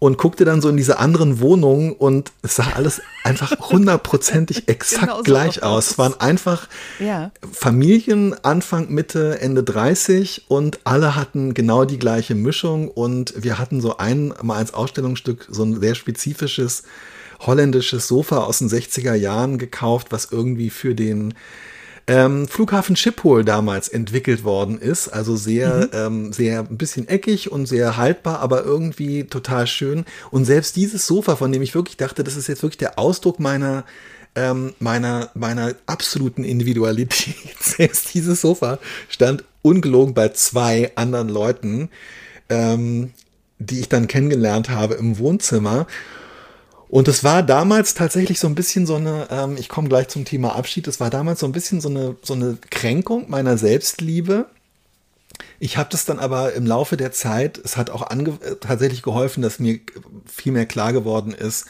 und 0.00 0.16
guckte 0.16 0.46
dann 0.46 0.62
so 0.62 0.68
in 0.70 0.78
diese 0.78 0.98
anderen 0.98 1.40
Wohnungen 1.40 1.92
und 1.92 2.32
es 2.42 2.56
sah 2.56 2.72
alles 2.74 3.02
einfach 3.22 3.52
hundertprozentig 3.70 4.66
exakt 4.66 5.02
genau 5.02 5.18
so 5.18 5.22
gleich 5.22 5.62
aus. 5.62 5.90
Es 5.92 5.98
waren 5.98 6.18
einfach 6.18 6.68
ja. 6.98 7.30
Familien 7.52 8.34
Anfang, 8.42 8.90
Mitte, 8.90 9.40
Ende 9.40 9.62
30 9.62 10.46
und 10.48 10.80
alle 10.84 11.14
hatten 11.14 11.52
genau 11.52 11.84
die 11.84 11.98
gleiche 11.98 12.34
Mischung 12.34 12.88
und 12.88 13.34
wir 13.36 13.58
hatten 13.58 13.82
so 13.82 13.98
ein, 13.98 14.32
mal 14.42 14.56
als 14.56 14.72
Ausstellungsstück 14.74 15.46
so 15.50 15.62
ein 15.62 15.80
sehr 15.80 15.94
spezifisches 15.94 16.82
holländisches 17.40 18.08
Sofa 18.08 18.38
aus 18.38 18.58
den 18.58 18.68
60er 18.68 19.14
Jahren 19.14 19.58
gekauft, 19.58 20.08
was 20.10 20.28
irgendwie 20.30 20.70
für 20.70 20.94
den 20.94 21.34
ähm, 22.10 22.48
Flughafen 22.48 22.96
Schiphol 22.96 23.44
damals 23.44 23.88
entwickelt 23.88 24.42
worden 24.42 24.80
ist. 24.80 25.08
Also 25.08 25.36
sehr, 25.36 25.76
mhm. 25.76 25.88
ähm, 25.92 26.32
sehr 26.32 26.60
ein 26.60 26.76
bisschen 26.76 27.06
eckig 27.06 27.52
und 27.52 27.66
sehr 27.66 27.96
haltbar, 27.96 28.40
aber 28.40 28.64
irgendwie 28.64 29.24
total 29.24 29.68
schön. 29.68 30.04
Und 30.32 30.44
selbst 30.44 30.74
dieses 30.74 31.06
Sofa, 31.06 31.36
von 31.36 31.52
dem 31.52 31.62
ich 31.62 31.76
wirklich 31.76 31.96
dachte, 31.96 32.24
das 32.24 32.36
ist 32.36 32.48
jetzt 32.48 32.64
wirklich 32.64 32.78
der 32.78 32.98
Ausdruck 32.98 33.38
meiner 33.38 33.84
ähm, 34.34 34.74
meiner, 34.78 35.30
meiner 35.34 35.74
absoluten 35.86 36.44
Individualität. 36.44 37.34
Selbst 37.60 38.14
dieses 38.14 38.40
Sofa 38.40 38.78
stand 39.08 39.44
ungelogen 39.62 40.14
bei 40.14 40.28
zwei 40.30 40.92
anderen 40.94 41.28
Leuten. 41.28 41.90
Ähm, 42.48 43.12
die 43.60 43.78
ich 43.78 43.88
dann 43.88 44.08
kennengelernt 44.08 44.70
habe 44.70 44.94
im 44.94 45.18
Wohnzimmer. 45.18 45.86
Und 46.90 47.06
es 47.06 47.22
war 47.22 47.44
damals 47.44 47.94
tatsächlich 47.94 48.40
so 48.40 48.48
ein 48.48 48.56
bisschen 48.56 48.84
so 48.84 48.96
eine, 48.96 49.28
ähm, 49.30 49.56
ich 49.56 49.68
komme 49.68 49.88
gleich 49.88 50.08
zum 50.08 50.24
Thema 50.24 50.56
Abschied, 50.56 50.88
es 50.88 50.98
war 50.98 51.08
damals 51.08 51.38
so 51.38 51.46
ein 51.46 51.52
bisschen 51.52 51.80
so 51.80 51.88
eine, 51.88 52.16
so 52.22 52.34
eine 52.34 52.58
Kränkung 52.68 53.30
meiner 53.30 53.56
Selbstliebe. 53.56 54.46
Ich 55.60 55.76
habe 55.76 55.88
das 55.92 56.04
dann 56.04 56.18
aber 56.18 56.52
im 56.54 56.66
Laufe 56.66 56.96
der 56.96 57.12
Zeit, 57.12 57.58
es 57.58 57.76
hat 57.76 57.90
auch 57.90 58.08
tatsächlich 58.60 59.02
geholfen, 59.02 59.40
dass 59.40 59.60
mir 59.60 59.78
viel 60.26 60.50
mehr 60.50 60.66
klar 60.66 60.92
geworden 60.92 61.30
ist, 61.32 61.66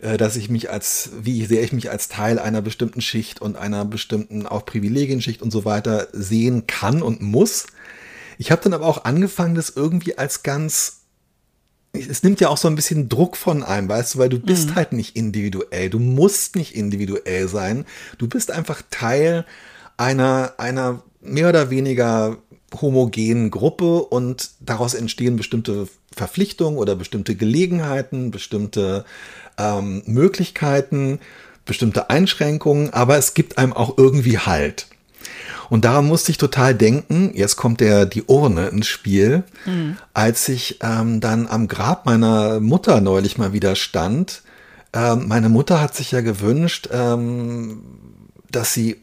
äh, 0.00 0.16
dass 0.16 0.34
ich 0.34 0.48
mich 0.48 0.70
als, 0.70 1.10
wie 1.22 1.46
sehr 1.46 1.62
ich 1.62 1.72
mich 1.72 1.92
als 1.92 2.08
Teil 2.08 2.40
einer 2.40 2.60
bestimmten 2.60 3.00
Schicht 3.00 3.40
und 3.40 3.56
einer 3.56 3.84
bestimmten 3.84 4.44
auch 4.44 4.66
Privilegienschicht 4.66 5.40
und 5.40 5.52
so 5.52 5.64
weiter 5.64 6.08
sehen 6.12 6.66
kann 6.66 7.00
und 7.00 7.22
muss. 7.22 7.68
Ich 8.38 8.50
habe 8.50 8.62
dann 8.64 8.74
aber 8.74 8.86
auch 8.86 9.04
angefangen, 9.04 9.54
das 9.54 9.70
irgendwie 9.70 10.18
als 10.18 10.42
ganz 10.42 10.97
es 11.92 12.22
nimmt 12.22 12.40
ja 12.40 12.48
auch 12.48 12.56
so 12.56 12.68
ein 12.68 12.74
bisschen 12.74 13.08
Druck 13.08 13.36
von 13.36 13.62
einem, 13.62 13.88
weißt 13.88 14.14
du, 14.14 14.18
weil 14.18 14.28
du 14.28 14.38
bist 14.38 14.70
mhm. 14.70 14.74
halt 14.76 14.92
nicht 14.92 15.16
individuell. 15.16 15.90
Du 15.90 15.98
musst 15.98 16.56
nicht 16.56 16.74
individuell 16.74 17.48
sein. 17.48 17.86
Du 18.18 18.28
bist 18.28 18.50
einfach 18.50 18.82
Teil 18.90 19.44
einer, 19.96 20.54
einer 20.58 21.02
mehr 21.20 21.48
oder 21.48 21.70
weniger 21.70 22.36
homogenen 22.80 23.50
Gruppe 23.50 24.02
und 24.02 24.50
daraus 24.60 24.94
entstehen 24.94 25.36
bestimmte 25.36 25.88
Verpflichtungen 26.14 26.78
oder 26.78 26.96
bestimmte 26.96 27.34
Gelegenheiten, 27.34 28.30
bestimmte 28.30 29.04
ähm, 29.56 30.02
Möglichkeiten, 30.06 31.20
bestimmte 31.64 32.10
Einschränkungen, 32.10 32.92
aber 32.92 33.16
es 33.16 33.34
gibt 33.34 33.58
einem 33.58 33.72
auch 33.72 33.96
irgendwie 33.96 34.38
Halt. 34.38 34.86
Und 35.68 35.84
daran 35.84 36.06
musste 36.06 36.30
ich 36.30 36.38
total 36.38 36.74
denken, 36.74 37.30
jetzt 37.34 37.56
kommt 37.56 37.80
der, 37.80 38.06
die 38.06 38.24
Urne 38.24 38.68
ins 38.68 38.86
Spiel, 38.86 39.44
mhm. 39.66 39.96
als 40.14 40.48
ich 40.48 40.78
ähm, 40.82 41.20
dann 41.20 41.46
am 41.46 41.68
Grab 41.68 42.06
meiner 42.06 42.60
Mutter 42.60 43.00
neulich 43.00 43.38
mal 43.38 43.52
wieder 43.52 43.76
stand. 43.76 44.42
Ähm, 44.92 45.28
meine 45.28 45.48
Mutter 45.48 45.80
hat 45.80 45.94
sich 45.94 46.12
ja 46.12 46.20
gewünscht, 46.20 46.88
ähm, 46.92 47.82
dass 48.50 48.72
sie 48.72 48.96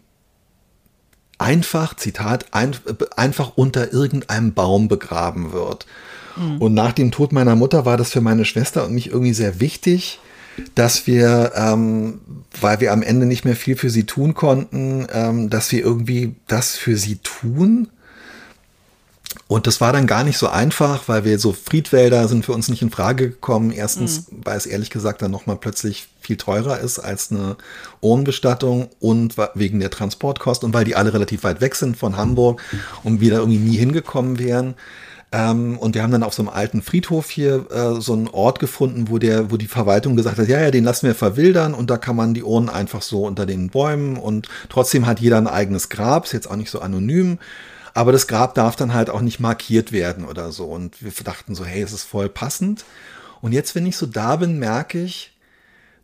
einfach, 1.37 1.95
Zitat, 1.95 2.45
ein, 2.51 2.75
einfach 3.15 3.53
unter 3.55 3.91
irgendeinem 3.93 4.53
Baum 4.53 4.87
begraben 4.87 5.51
wird. 5.51 5.85
Mhm. 6.35 6.61
Und 6.61 6.73
nach 6.73 6.93
dem 6.93 7.11
Tod 7.11 7.31
meiner 7.33 7.55
Mutter 7.55 7.85
war 7.85 7.97
das 7.97 8.11
für 8.11 8.21
meine 8.21 8.45
Schwester 8.45 8.85
und 8.85 8.93
mich 8.93 9.07
irgendwie 9.07 9.33
sehr 9.33 9.59
wichtig, 9.59 10.19
dass 10.75 11.07
wir, 11.07 11.51
ähm, 11.55 12.19
weil 12.59 12.79
wir 12.79 12.91
am 12.93 13.01
Ende 13.01 13.25
nicht 13.25 13.45
mehr 13.45 13.55
viel 13.55 13.75
für 13.75 13.89
sie 13.89 14.05
tun 14.05 14.33
konnten, 14.33 15.07
ähm, 15.11 15.49
dass 15.49 15.71
wir 15.71 15.83
irgendwie 15.83 16.35
das 16.47 16.75
für 16.75 16.97
sie 16.97 17.17
tun. 17.17 17.89
Und 19.47 19.67
das 19.67 19.79
war 19.79 19.93
dann 19.93 20.07
gar 20.07 20.23
nicht 20.23 20.37
so 20.37 20.47
einfach, 20.47 21.07
weil 21.07 21.23
wir 21.23 21.37
so 21.37 21.53
Friedwälder 21.53 22.27
sind 22.27 22.45
für 22.45 22.53
uns 22.53 22.67
nicht 22.67 22.81
in 22.81 22.89
Frage 22.89 23.29
gekommen. 23.29 23.71
Erstens, 23.71 24.31
mhm. 24.31 24.41
weil 24.43 24.57
es 24.57 24.65
ehrlich 24.65 24.89
gesagt 24.89 25.21
dann 25.21 25.31
nochmal 25.31 25.57
plötzlich 25.57 26.07
viel 26.19 26.37
teurer 26.37 26.79
ist 26.79 26.97
als 26.99 27.31
eine 27.31 27.57
Urnenbestattung 28.01 28.89
und 28.99 29.35
wegen 29.53 29.79
der 29.79 29.91
Transportkosten 29.91 30.67
und 30.67 30.73
weil 30.73 30.85
die 30.85 30.95
alle 30.95 31.13
relativ 31.13 31.43
weit 31.43 31.61
weg 31.61 31.75
sind 31.75 31.97
von 31.97 32.17
Hamburg 32.17 32.61
und 33.03 33.21
wir 33.21 33.31
da 33.31 33.37
irgendwie 33.37 33.59
nie 33.59 33.77
hingekommen 33.77 34.39
wären. 34.39 34.73
Ähm, 35.35 35.77
und 35.77 35.95
wir 35.95 36.01
haben 36.01 36.11
dann 36.11 36.23
auf 36.23 36.33
so 36.33 36.43
einem 36.43 36.49
alten 36.49 36.81
Friedhof 36.81 37.29
hier 37.29 37.69
äh, 37.69 37.99
so 37.99 38.13
einen 38.13 38.29
Ort 38.29 38.59
gefunden, 38.59 39.09
wo 39.09 39.17
der, 39.17 39.51
wo 39.51 39.57
die 39.57 39.67
Verwaltung 39.67 40.15
gesagt 40.15 40.37
hat, 40.37 40.47
ja, 40.47 40.61
ja, 40.61 40.71
den 40.71 40.85
lassen 40.85 41.07
wir 41.07 41.15
verwildern 41.15 41.73
und 41.73 41.89
da 41.89 41.97
kann 41.97 42.15
man 42.15 42.33
die 42.33 42.43
Urnen 42.43 42.69
einfach 42.69 43.01
so 43.01 43.25
unter 43.25 43.45
den 43.45 43.69
Bäumen 43.69 44.15
und 44.15 44.47
trotzdem 44.69 45.05
hat 45.05 45.19
jeder 45.19 45.37
ein 45.37 45.47
eigenes 45.47 45.89
Grab, 45.89 46.23
ist 46.23 46.31
jetzt 46.31 46.49
auch 46.49 46.55
nicht 46.55 46.71
so 46.71 46.79
anonym. 46.79 47.37
Aber 47.93 48.13
das 48.13 48.27
Grab 48.27 48.55
darf 48.55 48.77
dann 48.77 48.93
halt 48.93 49.09
auch 49.09 49.19
nicht 49.19 49.41
markiert 49.41 49.91
werden 49.91 50.25
oder 50.25 50.53
so. 50.53 50.65
Und 50.65 51.01
wir 51.03 51.11
dachten 51.23 51.53
so, 51.53 51.65
hey, 51.65 51.81
es 51.81 51.91
ist 51.91 52.03
voll 52.03 52.29
passend. 52.29 52.85
Und 53.41 53.51
jetzt, 53.51 53.75
wenn 53.75 53.85
ich 53.85 53.97
so 53.97 54.05
da 54.05 54.37
bin, 54.37 54.57
merke 54.57 55.01
ich, 55.01 55.33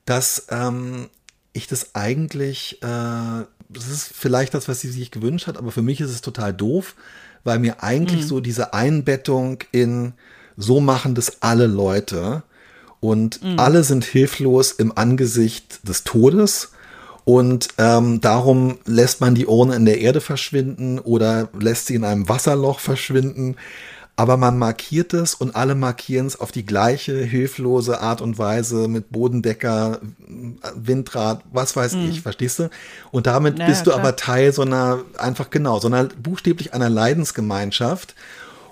dass 0.06 0.48
ähm, 0.50 1.10
ich 1.54 1.67
das 1.67 1.96
eigentlich, 1.96 2.82
äh, 2.82 3.46
das 3.70 3.88
ist 3.88 4.12
vielleicht 4.13 4.54
das, 4.54 4.67
was 4.67 4.82
sie 4.82 4.89
sich 4.89 5.12
gewünscht 5.12 5.48
hat, 5.48 5.58
aber 5.58 5.72
für 5.72 5.82
mich 5.82 6.02
ist 6.02 6.12
es 6.12 6.22
total 6.22 6.54
doof, 6.54 6.96
weil 7.43 7.60
mir 7.60 7.84
eigentlich 7.84 8.23
mhm. 8.23 8.27
so 8.27 8.39
diese 8.39 8.73
Einbettung 8.73 9.60
in 9.71 10.13
so 10.58 10.80
machen 10.80 11.15
das 11.15 11.41
alle 11.41 11.67
Leute 11.67 12.43
und 12.99 13.43
mhm. 13.43 13.60
alle 13.60 13.84
sind 13.84 14.04
hilflos 14.04 14.71
im 14.71 14.95
Angesicht 14.97 15.88
des 15.88 16.04
Todes 16.04 16.71
und 17.23 17.69
ähm, 17.77 18.21
darum 18.21 18.77
lässt 18.86 19.21
man 19.21 19.36
die 19.36 19.45
Urne 19.45 19.75
in 19.75 19.86
der 19.86 20.01
Erde 20.01 20.21
verschwinden 20.21 20.99
oder 20.99 21.49
lässt 21.60 21.88
sie 21.88 21.95
in 21.95 22.04
einem 22.04 22.27
Wasserloch 22.30 22.80
verschwinden 22.80 23.56
aber 24.22 24.38
man 24.38 24.60
markiert 24.60 25.16
es 25.16 25.34
und 25.34 25.56
alle 25.56 25.74
markieren 25.74 26.28
es 26.28 26.40
auf 26.40 26.52
die 26.52 26.64
gleiche 26.64 27.18
hilflose 27.24 28.02
Art 28.02 28.22
und 28.22 28.38
Weise 28.38 28.88
mit 28.88 29.10
Bodendecker, 29.10 30.00
Windrad, 30.76 31.42
was 31.52 31.76
weiß 31.76 31.94
mhm. 31.94 32.08
ich, 32.08 32.22
verstehst 32.22 32.60
du? 32.60 32.70
Und 33.10 33.26
damit 33.26 33.58
ja, 33.58 33.66
bist 33.66 33.88
du 33.88 33.90
klar. 33.90 34.00
aber 34.00 34.16
Teil 34.16 34.54
so 34.54 34.62
einer, 34.62 35.00
einfach 35.18 35.50
genau, 35.50 35.80
so 35.80 35.88
einer 35.88 36.04
buchstäblich 36.04 36.76
einer 36.76 36.88
Leidensgemeinschaft. 36.88 38.14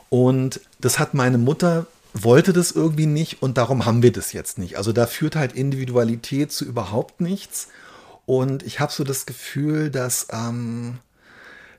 Und 0.10 0.62
das 0.82 1.00
hat 1.00 1.16
meine 1.16 1.40
Mutter 1.40 1.88
wollte 2.14 2.54
das 2.54 2.72
irgendwie 2.72 3.08
nicht 3.08 3.42
und 3.42 3.58
darum 3.58 3.88
haben 3.88 4.04
wir 4.04 4.12
das 4.12 4.34
jetzt 4.34 4.60
nicht. 4.60 4.78
Also 4.78 4.94
da 4.94 5.08
führt 5.08 5.36
halt 5.36 5.54
Individualität 5.54 6.52
zu 6.52 6.64
überhaupt 6.64 7.22
nichts. 7.22 7.70
Und 8.28 8.62
ich 8.62 8.80
habe 8.80 8.92
so 8.92 9.04
das 9.04 9.26
Gefühl, 9.26 9.90
dass 9.90 10.28
ähm, 10.32 11.00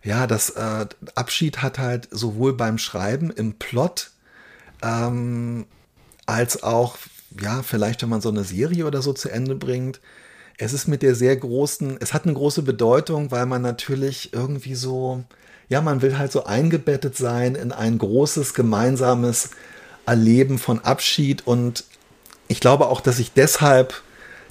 ja, 0.03 0.27
das 0.27 0.51
äh, 0.51 0.87
Abschied 1.15 1.63
hat 1.63 1.79
halt 1.79 2.09
sowohl 2.11 2.55
beim 2.55 2.79
Schreiben 2.79 3.31
im 3.31 3.55
Plot 3.55 4.11
ähm, 4.83 5.67
als 6.27 6.63
auch, 6.63 6.97
ja, 7.41 7.63
vielleicht 7.63 8.03
wenn 8.03 8.09
man 8.09 8.21
so 8.21 8.31
eine 8.31 8.45
Serie 8.45 8.87
oder 8.87 9.03
so 9.03 9.13
zu 9.13 9.29
Ende 9.29 9.55
bringt. 9.55 10.01
Es 10.57 10.73
ist 10.73 10.89
mit 10.89 11.03
der 11.03 11.15
sehr 11.15 11.37
großen, 11.37 11.99
es 12.01 12.13
hat 12.15 12.25
eine 12.25 12.35
große 12.35 12.63
Bedeutung, 12.63 13.31
weil 13.31 13.47
man 13.47 13.63
natürlich 13.63 14.33
irgendwie 14.33 14.75
so, 14.75 15.25
ja, 15.69 15.81
man 15.81 16.03
will 16.03 16.19
halt 16.19 16.33
so 16.33 16.45
eingebettet 16.45 17.17
sein 17.17 17.55
in 17.55 17.73
ein 17.73 17.99
großes 17.99 18.55
gemeinsames 18.55 19.51
Erleben 20.07 20.59
von 20.59 20.81
Abschied 20.81 21.47
und 21.47 21.85
ich 22.49 22.61
glaube 22.61 22.89
auch, 22.89 23.01
dass 23.01 23.19
ich 23.19 23.33
deshalb 23.33 24.03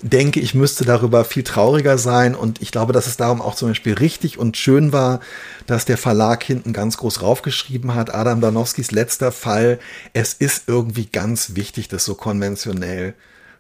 denke, 0.01 0.39
ich 0.39 0.53
müsste 0.53 0.85
darüber 0.85 1.25
viel 1.25 1.43
trauriger 1.43 1.97
sein. 1.97 2.35
Und 2.35 2.61
ich 2.61 2.71
glaube, 2.71 2.93
dass 2.93 3.07
es 3.07 3.17
darum 3.17 3.41
auch 3.41 3.55
zum 3.55 3.69
Beispiel 3.69 3.93
richtig 3.93 4.37
und 4.37 4.57
schön 4.57 4.91
war, 4.91 5.19
dass 5.67 5.85
der 5.85 5.97
Verlag 5.97 6.43
hinten 6.43 6.73
ganz 6.73 6.97
groß 6.97 7.21
raufgeschrieben 7.21 7.95
hat, 7.95 8.13
Adam 8.13 8.41
Danowskis 8.41 8.91
letzter 8.91 9.31
Fall. 9.31 9.79
Es 10.13 10.33
ist 10.33 10.63
irgendwie 10.67 11.05
ganz 11.05 11.55
wichtig, 11.55 11.87
das 11.87 12.05
so 12.05 12.15
konventionell 12.15 13.13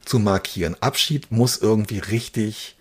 zu 0.05 0.19
markieren. 0.19 0.75
Abschied 0.81 1.31
muss 1.31 1.57
irgendwie 1.57 1.99
richtig 1.99 2.77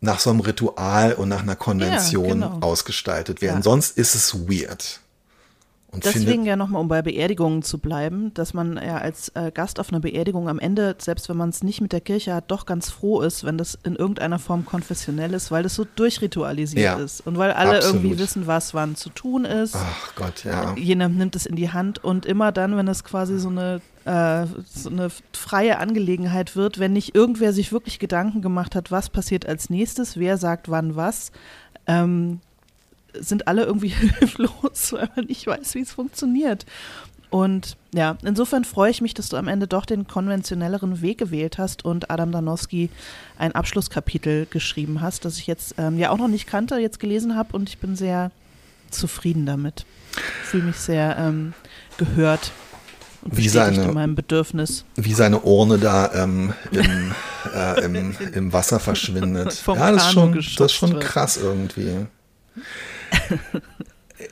nach 0.00 0.20
so 0.20 0.30
einem 0.30 0.40
Ritual 0.40 1.14
und 1.14 1.28
nach 1.28 1.42
einer 1.42 1.56
Konvention 1.56 2.40
ja, 2.40 2.48
genau. 2.48 2.58
ausgestaltet 2.60 3.40
werden. 3.40 3.58
Ja. 3.58 3.62
Sonst 3.62 3.96
ist 3.96 4.14
es 4.14 4.48
weird. 4.48 5.00
Und 5.94 6.04
Deswegen 6.04 6.44
ja 6.44 6.56
nochmal, 6.56 6.80
um 6.80 6.88
bei 6.88 7.02
Beerdigungen 7.02 7.62
zu 7.62 7.78
bleiben, 7.78 8.34
dass 8.34 8.52
man 8.52 8.76
ja 8.76 8.98
als 8.98 9.28
äh, 9.30 9.52
Gast 9.52 9.78
auf 9.78 9.90
einer 9.90 10.00
Beerdigung 10.00 10.48
am 10.48 10.58
Ende, 10.58 10.96
selbst 10.98 11.28
wenn 11.28 11.36
man 11.36 11.50
es 11.50 11.62
nicht 11.62 11.80
mit 11.80 11.92
der 11.92 12.00
Kirche 12.00 12.34
hat, 12.34 12.50
doch 12.50 12.66
ganz 12.66 12.90
froh 12.90 13.20
ist, 13.20 13.44
wenn 13.44 13.58
das 13.58 13.78
in 13.84 13.94
irgendeiner 13.94 14.38
Form 14.38 14.66
konfessionell 14.66 15.32
ist, 15.34 15.50
weil 15.50 15.62
das 15.62 15.76
so 15.76 15.84
durchritualisiert 15.84 16.84
ja, 16.84 16.94
ist 16.96 17.24
und 17.26 17.38
weil 17.38 17.52
alle 17.52 17.76
absolut. 17.76 18.02
irgendwie 18.02 18.18
wissen, 18.18 18.46
was 18.46 18.74
wann 18.74 18.96
zu 18.96 19.08
tun 19.10 19.44
ist. 19.44 19.76
Ach 19.76 20.14
Gott, 20.16 20.44
ja. 20.44 20.74
Jener 20.76 21.08
nimmt 21.08 21.36
es 21.36 21.46
in 21.46 21.54
die 21.54 21.70
Hand 21.70 22.02
und 22.02 22.26
immer 22.26 22.50
dann, 22.50 22.76
wenn 22.76 22.88
es 22.88 23.04
quasi 23.04 23.38
so 23.38 23.48
eine 23.48 23.80
äh, 24.04 24.46
so 24.66 24.90
eine 24.90 25.08
freie 25.32 25.78
Angelegenheit 25.78 26.56
wird, 26.56 26.78
wenn 26.78 26.92
nicht 26.92 27.14
irgendwer 27.14 27.52
sich 27.52 27.72
wirklich 27.72 27.98
Gedanken 27.98 28.42
gemacht 28.42 28.74
hat, 28.74 28.90
was 28.90 29.08
passiert 29.08 29.46
als 29.46 29.70
nächstes, 29.70 30.18
wer 30.18 30.36
sagt 30.38 30.68
wann 30.68 30.96
was, 30.96 31.32
ähm, 31.86 32.40
sind 33.20 33.48
alle 33.48 33.64
irgendwie 33.64 33.88
hilflos, 34.18 34.92
weil 34.92 35.08
man 35.16 35.26
nicht 35.26 35.46
weiß, 35.46 35.74
wie 35.74 35.80
es 35.80 35.92
funktioniert. 35.92 36.66
Und 37.30 37.76
ja, 37.92 38.16
insofern 38.22 38.64
freue 38.64 38.92
ich 38.92 39.00
mich, 39.00 39.12
dass 39.12 39.28
du 39.28 39.36
am 39.36 39.48
Ende 39.48 39.66
doch 39.66 39.86
den 39.86 40.06
konventionelleren 40.06 41.02
Weg 41.02 41.18
gewählt 41.18 41.58
hast 41.58 41.84
und 41.84 42.08
Adam 42.08 42.30
Danowski 42.30 42.90
ein 43.38 43.52
Abschlusskapitel 43.52 44.46
geschrieben 44.46 45.00
hast, 45.00 45.24
das 45.24 45.38
ich 45.38 45.48
jetzt 45.48 45.74
ähm, 45.78 45.98
ja 45.98 46.10
auch 46.10 46.18
noch 46.18 46.28
nicht 46.28 46.46
kannte, 46.46 46.76
jetzt 46.76 47.00
gelesen 47.00 47.34
habe 47.34 47.56
und 47.56 47.68
ich 47.68 47.78
bin 47.78 47.96
sehr 47.96 48.30
zufrieden 48.90 49.46
damit. 49.46 49.84
Fühle 50.44 50.64
mich 50.64 50.76
sehr 50.76 51.16
ähm, 51.18 51.54
gehört 51.98 52.52
und 53.24 53.36
wie 53.36 53.48
seine, 53.48 53.82
in 53.82 53.94
meinem 53.94 54.14
Bedürfnis. 54.14 54.84
Wie 54.96 55.14
seine 55.14 55.40
Urne 55.40 55.78
da 55.78 56.12
ähm, 56.14 56.52
im, 56.70 57.12
äh, 57.54 57.84
im, 57.84 58.16
im, 58.34 58.52
Wasser 58.52 58.78
verschwindet. 58.78 59.62
ja, 59.66 59.92
das 59.92 60.04
ist, 60.04 60.12
schon, 60.12 60.34
das 60.34 60.58
ist 60.60 60.72
schon 60.72 61.00
krass 61.00 61.38
irgendwie. 61.38 62.06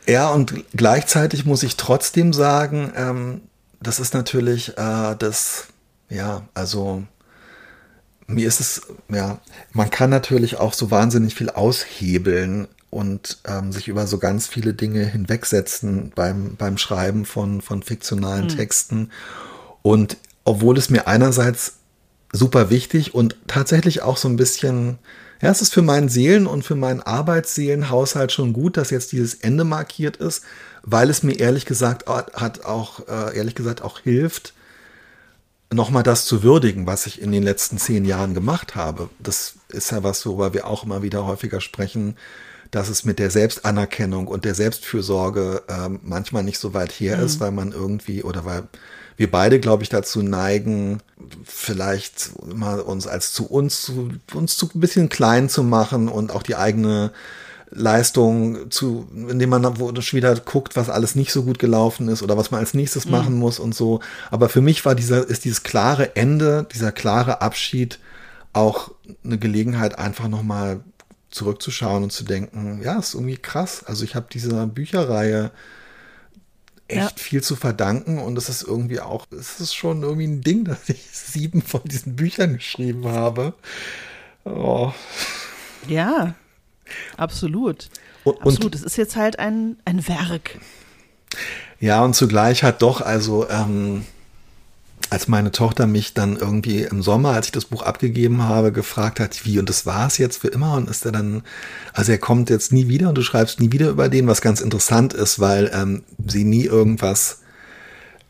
Ja, 0.07 0.31
und 0.31 0.65
gleichzeitig 0.75 1.45
muss 1.45 1.63
ich 1.63 1.77
trotzdem 1.77 2.33
sagen, 2.33 2.93
ähm, 2.97 3.41
das 3.81 4.01
ist 4.01 4.15
natürlich 4.15 4.77
äh, 4.79 5.17
das, 5.19 5.69
ja, 6.09 6.43
also 6.55 7.03
mir 8.27 8.47
ist 8.47 8.61
es, 8.61 8.83
ja, 9.09 9.41
man 9.73 9.91
kann 9.91 10.11
natürlich 10.11 10.59
auch 10.59 10.73
so 10.73 10.91
wahnsinnig 10.91 11.35
viel 11.35 11.51
aushebeln 11.51 12.69
und 12.91 13.39
ähm, 13.47 13.73
sich 13.73 13.89
über 13.89 14.07
so 14.07 14.19
ganz 14.19 14.47
viele 14.47 14.75
Dinge 14.75 15.05
hinwegsetzen 15.05 16.13
beim, 16.15 16.57
beim 16.57 16.79
Schreiben 16.79 17.25
von, 17.25 17.61
von 17.61 17.83
fiktionalen 17.83 18.45
mhm. 18.45 18.49
Texten. 18.49 19.11
Und 19.83 20.17
obwohl 20.45 20.77
es 20.77 20.91
mir 20.91 21.07
einerseits 21.07 21.79
super 22.33 22.71
wichtig 22.71 23.15
und 23.15 23.37
tatsächlich 23.47 24.03
auch 24.03 24.17
so 24.17 24.29
ein 24.29 24.37
bisschen, 24.37 24.99
ja, 25.43 25.51
es 25.51 25.61
ist 25.61 25.75
für 25.75 25.83
meinen 25.83 26.09
Seelen- 26.09 26.47
und 26.47 26.63
für 26.63 26.77
meinen 26.77 27.03
Arbeitsseelenhaushalt 27.03 28.31
schon 28.31 28.53
gut, 28.53 28.77
dass 28.77 28.91
jetzt 28.91 29.11
dieses 29.11 29.35
Ende 29.35 29.65
markiert 29.65 30.17
ist, 30.17 30.45
weil 30.85 31.11
es 31.11 31.25
mir 31.25 31.39
ehrlich 31.39 31.67
gesagt 31.67 32.09
hat 32.09 32.65
auch, 32.65 33.09
äh, 33.09 33.37
ehrlich 33.37 33.57
gesagt 33.57 33.83
auch 33.83 33.99
hilft, 33.99 34.55
nochmal 35.73 36.05
das 36.05 36.27
zu 36.27 36.45
würdigen, 36.45 36.87
was 36.87 37.07
ich 37.07 37.21
in 37.21 37.33
den 37.33 37.43
letzten 37.43 37.79
zehn 37.79 38.05
Jahren 38.05 38.35
gemacht 38.35 38.77
habe. 38.77 39.11
Das 39.19 39.55
ist 39.69 39.91
ja 39.91 40.05
was, 40.05 40.25
worüber 40.25 40.55
wir 40.55 40.67
auch 40.67 40.85
immer 40.85 41.03
wieder 41.03 41.27
häufiger 41.27 41.61
sprechen, 41.61 42.17
dass 42.71 42.89
es 42.89 43.05
mit 43.05 43.19
der 43.19 43.31
Selbstanerkennung 43.31 44.29
und 44.29 44.45
der 44.45 44.55
Selbstfürsorge 44.55 45.65
äh, 45.67 45.89
manchmal 46.03 46.45
nicht 46.45 46.59
so 46.59 46.73
weit 46.73 46.93
her 46.93 47.17
mhm. 47.19 47.25
ist, 47.25 47.41
weil 47.41 47.51
man 47.51 47.73
irgendwie 47.73 48.23
oder 48.23 48.45
weil 48.45 48.63
wir 49.17 49.31
beide, 49.31 49.61
glaube 49.61 49.83
ich, 49.83 49.89
dazu 49.89 50.23
neigen, 50.23 51.01
vielleicht 51.45 52.33
mal 52.55 52.81
uns 52.81 53.07
als 53.07 53.33
zu 53.33 53.47
uns 53.47 53.83
zu 53.83 54.11
uns 54.35 54.57
zu 54.57 54.69
ein 54.75 54.81
bisschen 54.81 55.09
klein 55.09 55.49
zu 55.49 55.63
machen 55.63 56.09
und 56.09 56.33
auch 56.33 56.43
die 56.43 56.57
eigene 56.57 57.13
Leistung 57.75 58.71
zu, 58.71 59.09
indem 59.15 59.51
man 59.51 59.81
wo 59.81 59.99
schon 60.01 60.19
wieder 60.19 60.35
guckt, 60.37 60.77
was 60.77 60.91
alles 60.91 61.15
nicht 61.15 61.33
so 61.33 61.43
gut 61.43 61.59
gelaufen 61.59 62.09
ist 62.09 62.23
oder 62.23 62.37
was 62.37 62.51
man 62.51 62.61
als 62.61 62.75
nächstes 62.75 63.07
mhm. 63.07 63.13
machen 63.13 63.39
muss 63.39 63.59
und 63.59 63.75
so. 63.75 64.01
Aber 64.31 64.49
für 64.49 64.61
mich 64.61 64.85
war 64.85 64.95
dieser, 64.95 65.27
ist 65.27 65.45
dieses 65.45 65.63
klare 65.63 66.15
Ende, 66.15 66.67
dieser 66.73 66.93
klare 66.93 67.41
Abschied 67.41 67.99
auch 68.53 68.91
eine 69.25 69.39
Gelegenheit, 69.39 69.99
einfach 69.99 70.29
nochmal 70.29 70.81
zurückzuschauen 71.31 72.03
und 72.03 72.13
zu 72.13 72.25
denken, 72.25 72.81
ja, 72.83 72.99
ist 72.99 73.15
irgendwie 73.15 73.39
krass. 73.39 73.83
Also 73.85 74.05
ich 74.05 74.15
habe 74.15 74.27
dieser 74.31 74.67
Bücherreihe 74.67 75.51
echt 76.93 77.19
ja. 77.19 77.23
viel 77.25 77.43
zu 77.43 77.57
verdanken 77.57 78.19
und 78.19 78.39
es 78.39 78.49
ist 78.49 78.63
irgendwie 78.63 79.01
auch, 79.01 79.27
es 79.31 79.61
ist 79.61 79.75
schon 79.75 80.03
irgendwie 80.03 80.27
ein 80.27 80.41
Ding, 80.43 80.65
dass 80.67 80.89
ich 80.89 81.03
sieben 81.13 81.63
von 81.63 81.83
diesen 81.85 82.17
Büchern 82.17 82.55
geschrieben 82.55 83.09
habe. 83.09 83.55
Oh. 84.45 84.93
Ja, 85.89 86.35
Absolut. 87.17 87.89
Und, 88.25 88.41
Absolut. 88.43 88.75
Es 88.75 88.83
ist 88.83 88.97
jetzt 88.97 89.17
halt 89.17 89.39
ein, 89.39 89.77
ein 89.85 90.07
Werk. 90.09 90.59
Ja, 91.81 92.05
und 92.05 92.15
zugleich 92.15 92.63
hat 92.63 92.83
doch, 92.83 93.01
also, 93.01 93.49
ähm, 93.49 94.05
als 95.13 95.29
meine 95.29 95.53
Tochter 95.53 95.87
mich 95.87 96.15
dann 96.15 96.37
irgendwie 96.39 96.85
im 96.85 97.03
Sommer, 97.03 97.33
als 97.33 97.47
ich 97.47 97.53
das 97.53 97.67
Buch 97.67 97.83
abgegeben 97.83 98.45
habe, 98.45 98.73
gefragt 98.73 99.21
hat, 99.21 99.45
wie, 99.45 99.59
und 99.59 99.69
das 99.69 99.85
war 99.85 100.07
es 100.07 100.17
jetzt 100.17 100.39
für 100.39 100.49
immer 100.49 100.73
und 100.73 100.89
ist 100.89 101.05
er 101.05 101.13
dann, 101.13 101.43
also 101.93 102.13
er 102.13 102.19
kommt 102.19 102.49
jetzt 102.49 102.73
nie 102.73 102.89
wieder 102.89 103.11
und 103.11 103.19
du 103.19 103.23
schreibst 103.23 103.61
nie 103.61 103.71
wieder 103.73 103.91
über 103.91 104.09
den, 104.09 104.27
was 104.27 104.41
ganz 104.41 104.63
interessant 104.63 105.13
ist, 105.13 105.39
weil 105.39 105.71
ähm, 105.75 106.05
sie 106.27 106.45
nie 106.45 106.65
irgendwas 106.65 107.41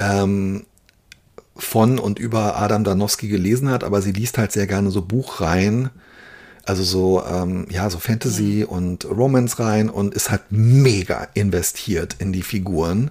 ähm, 0.00 0.66
von 1.54 2.00
und 2.00 2.18
über 2.18 2.56
Adam 2.56 2.82
Danowski 2.82 3.28
gelesen 3.28 3.70
hat, 3.70 3.84
aber 3.84 4.02
sie 4.02 4.10
liest 4.10 4.36
halt 4.36 4.50
sehr 4.50 4.66
gerne 4.66 4.90
so 4.90 5.02
Buchreihen 5.02 5.90
also 6.64 6.84
so, 6.84 7.24
ähm, 7.24 7.66
ja, 7.70 7.90
so 7.90 7.98
Fantasy 7.98 8.64
mhm. 8.66 8.74
und 8.74 9.04
Romance 9.04 9.58
rein 9.58 9.88
und 9.88 10.14
ist 10.14 10.30
halt 10.30 10.42
mega 10.50 11.28
investiert 11.34 12.16
in 12.18 12.32
die 12.32 12.42
Figuren. 12.42 13.10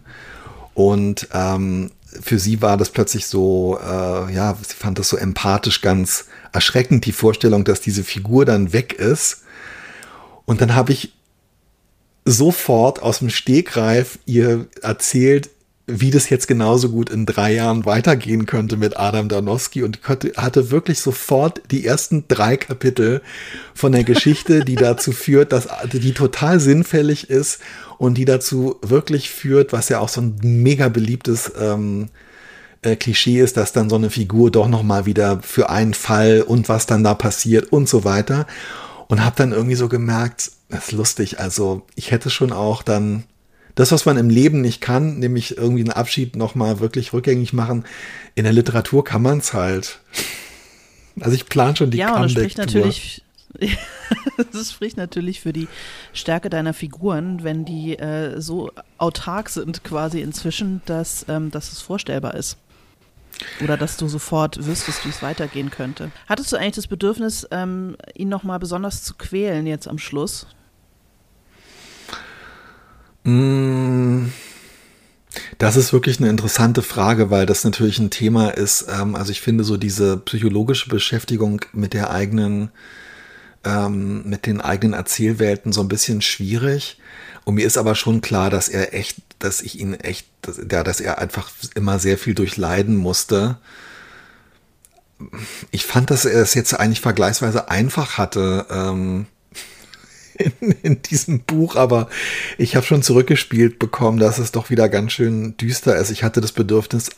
Und 0.74 1.28
ähm, 1.34 1.92
für 2.22 2.40
sie 2.40 2.62
war 2.62 2.78
das 2.78 2.90
plötzlich 2.90 3.28
so, 3.28 3.80
äh, 3.82 4.34
ja, 4.34 4.58
sie 4.68 4.76
fand 4.76 5.00
das 5.00 5.10
so 5.10 5.18
empathisch 5.18 5.82
ganz 5.82 6.26
erschreckend, 6.52 7.06
die 7.06 7.12
Vorstellung, 7.12 7.64
dass 7.64 7.82
diese 7.82 8.04
Figur 8.04 8.46
dann 8.46 8.74
weg 8.74 8.94
ist. 8.94 9.44
Und 10.46 10.62
dann 10.62 10.76
habe 10.76 10.92
ich 10.92 11.14
sofort 12.26 13.02
aus 13.02 13.20
dem 13.20 13.30
Stegreif 13.30 14.20
ihr 14.26 14.68
erzählt, 14.82 15.50
wie 16.00 16.12
das 16.12 16.30
jetzt 16.30 16.48
genauso 16.48 16.90
gut 16.90 17.10
in 17.10 17.26
drei 17.26 17.54
Jahren 17.54 17.86
weitergehen 17.86 18.46
könnte 18.46 18.78
mit 18.78 18.98
Adam 18.98 19.30
Danowski 19.30 19.84
und 19.84 20.00
hatte 20.04 20.72
wirklich 20.72 21.00
sofort 21.00 21.62
die 21.72 21.86
ersten 21.86 22.26
drei 22.28 22.58
Kapitel 22.58 23.22
von 23.74 23.92
der 23.92 24.04
Geschichte, 24.04 24.64
die 24.64 24.76
dazu 24.76 25.12
führt, 25.12 25.52
dass 25.52 25.68
die 25.92 26.14
total 26.14 26.60
sinnfällig 26.60 27.30
ist 27.30 27.60
und 27.98 28.18
die 28.18 28.26
dazu 28.26 28.78
wirklich 28.82 29.30
führt, 29.30 29.74
was 29.74 29.90
ja 29.90 30.00
auch 30.00 30.10
so 30.10 30.22
ein 30.22 30.36
mega 30.42 30.90
beliebtes 30.90 31.52
ähm, 31.60 32.10
äh, 32.82 32.96
Klischee 32.96 33.40
ist, 33.40 33.58
dass 33.58 33.74
dann 33.74 33.90
so 33.90 33.96
eine 33.96 34.10
Figur 34.10 34.52
doch 34.52 34.68
noch 34.68 34.84
mal 34.84 35.06
wieder 35.06 35.42
für 35.42 35.70
einen 35.70 35.94
Fall 35.94 36.42
und 36.42 36.70
was 36.70 36.86
dann 36.86 37.04
da 37.04 37.14
passiert 37.14 37.72
und 37.72 37.88
so 37.88 38.04
weiter 38.04 38.48
und 39.08 39.24
habe 39.24 39.36
dann 39.36 39.52
irgendwie 39.52 39.76
so 39.76 39.90
gemerkt, 39.90 40.52
das 40.70 40.86
ist 40.86 40.92
lustig. 40.94 41.40
Also 41.40 41.82
ich 41.96 42.12
hätte 42.12 42.30
schon 42.30 42.54
auch 42.54 42.82
dann 42.82 43.26
das, 43.76 43.92
was 43.92 44.06
man 44.06 44.18
im 44.18 44.30
Leben 44.30 44.62
nicht 44.62 44.82
kann, 44.82 45.20
nämlich 45.20 45.58
irgendwie 45.58 45.82
einen 45.82 45.92
Abschied 45.92 46.36
nochmal 46.36 46.80
wirklich 46.80 47.14
rückgängig 47.14 47.54
machen, 47.54 47.86
in 48.36 48.44
der 48.44 48.54
Literatur 48.54 49.04
kann 49.04 49.22
man 49.22 49.40
es 49.40 49.54
halt. 49.54 50.00
Also 51.20 51.36
ich 51.36 51.46
plane 51.46 51.76
schon 51.76 51.92
die 51.92 51.98
Ja, 51.98 52.16
und 52.16 52.24
das 52.24 52.32
spricht 52.32 52.58
natürlich, 52.58 53.24
das 54.54 54.72
spricht 54.72 54.98
natürlich 54.98 55.42
für 55.42 55.54
die 55.54 55.68
Stärke 56.14 56.50
deiner 56.50 56.74
Figuren, 56.74 57.44
wenn 57.44 57.66
die 57.66 57.98
äh, 57.98 58.40
so 58.40 58.72
autark 58.98 59.50
sind 59.50 59.84
quasi 59.84 60.22
inzwischen, 60.22 60.82
dass, 60.86 61.26
ähm, 61.28 61.52
dass 61.52 61.72
es 61.72 61.82
vorstellbar 61.82 62.36
ist. 62.36 62.58
Oder 63.64 63.76
dass 63.76 63.98
du 63.98 64.08
sofort 64.08 64.66
wüsstest, 64.66 65.04
wie 65.06 65.10
es 65.10 65.24
weitergehen 65.24 65.72
könnte. 65.72 66.12
Hattest 66.28 66.52
du 66.52 66.58
eigentlich 66.58 66.76
das 66.76 66.88
Bedürfnis, 66.88 67.48
ähm, 67.50 67.96
ihn 68.14 68.30
nochmal 68.30 68.60
besonders 68.60 69.04
zu 69.04 69.16
quälen 69.16 69.66
jetzt 69.66 69.88
am 69.88 69.98
Schluss? 69.98 70.46
Mm, 73.24 74.28
das 75.58 75.76
ist 75.76 75.94
wirklich 75.94 76.20
eine 76.20 76.30
interessante 76.30 76.82
Frage, 76.82 77.30
weil 77.30 77.46
das 77.46 77.64
natürlich 77.64 78.00
ein 78.00 78.10
Thema 78.10 78.50
ist. 78.50 78.88
Ähm, 78.90 79.16
also 79.16 79.32
ich 79.32 79.42
finde 79.42 79.64
so 79.64 79.78
diese 79.78 80.18
psychologische 80.18 80.90
Beschäftigung 80.90 81.62
mit 81.74 81.94
der 81.94 82.12
eigenen, 82.12 82.72
ähm, 83.64 84.28
mit 84.28 84.46
den 84.46 84.62
eigenen 84.62 84.94
Erzählwelten 84.94 85.72
so 85.72 85.82
ein 85.82 85.88
bisschen 85.88 86.22
schwierig. 86.22 87.00
Und 87.46 87.56
mir 87.56 87.66
ist 87.66 87.78
aber 87.78 87.96
schon 87.96 88.22
klar, 88.22 88.50
dass 88.50 88.70
er 88.70 88.94
echt, 88.94 89.18
dass 89.40 89.62
ich 89.62 89.80
ihn 89.80 89.94
echt, 89.94 90.28
dass, 90.42 90.58
ja, 90.58 90.84
dass 90.84 91.00
er 91.00 91.20
einfach 91.20 91.52
immer 91.76 92.00
sehr 92.00 92.18
viel 92.18 92.36
durchleiden 92.36 92.96
musste. 92.96 93.58
Ich 95.70 95.86
fand, 95.86 96.10
dass 96.10 96.26
er 96.26 96.42
es 96.42 96.56
jetzt 96.56 96.74
eigentlich 96.74 97.02
vergleichsweise 97.02 97.70
einfach 97.70 98.18
hatte. 98.18 98.66
In, 100.42 100.72
in 100.84 101.02
diesem 101.02 101.42
Buch, 101.42 101.76
aber 101.76 102.10
ich 102.58 102.76
habe 102.76 102.86
schon 102.86 103.04
zurückgespielt 103.04 103.80
bekommen, 103.80 104.18
dass 104.18 104.40
es 104.40 104.52
doch 104.52 104.70
wieder 104.70 104.90
ganz 104.90 105.12
schön 105.12 105.56
düster 105.58 105.96
ist. 105.96 106.10
Ich 106.10 106.24
hatte 106.24 106.42
das 106.42 106.52
Bedürfnis 106.52 107.10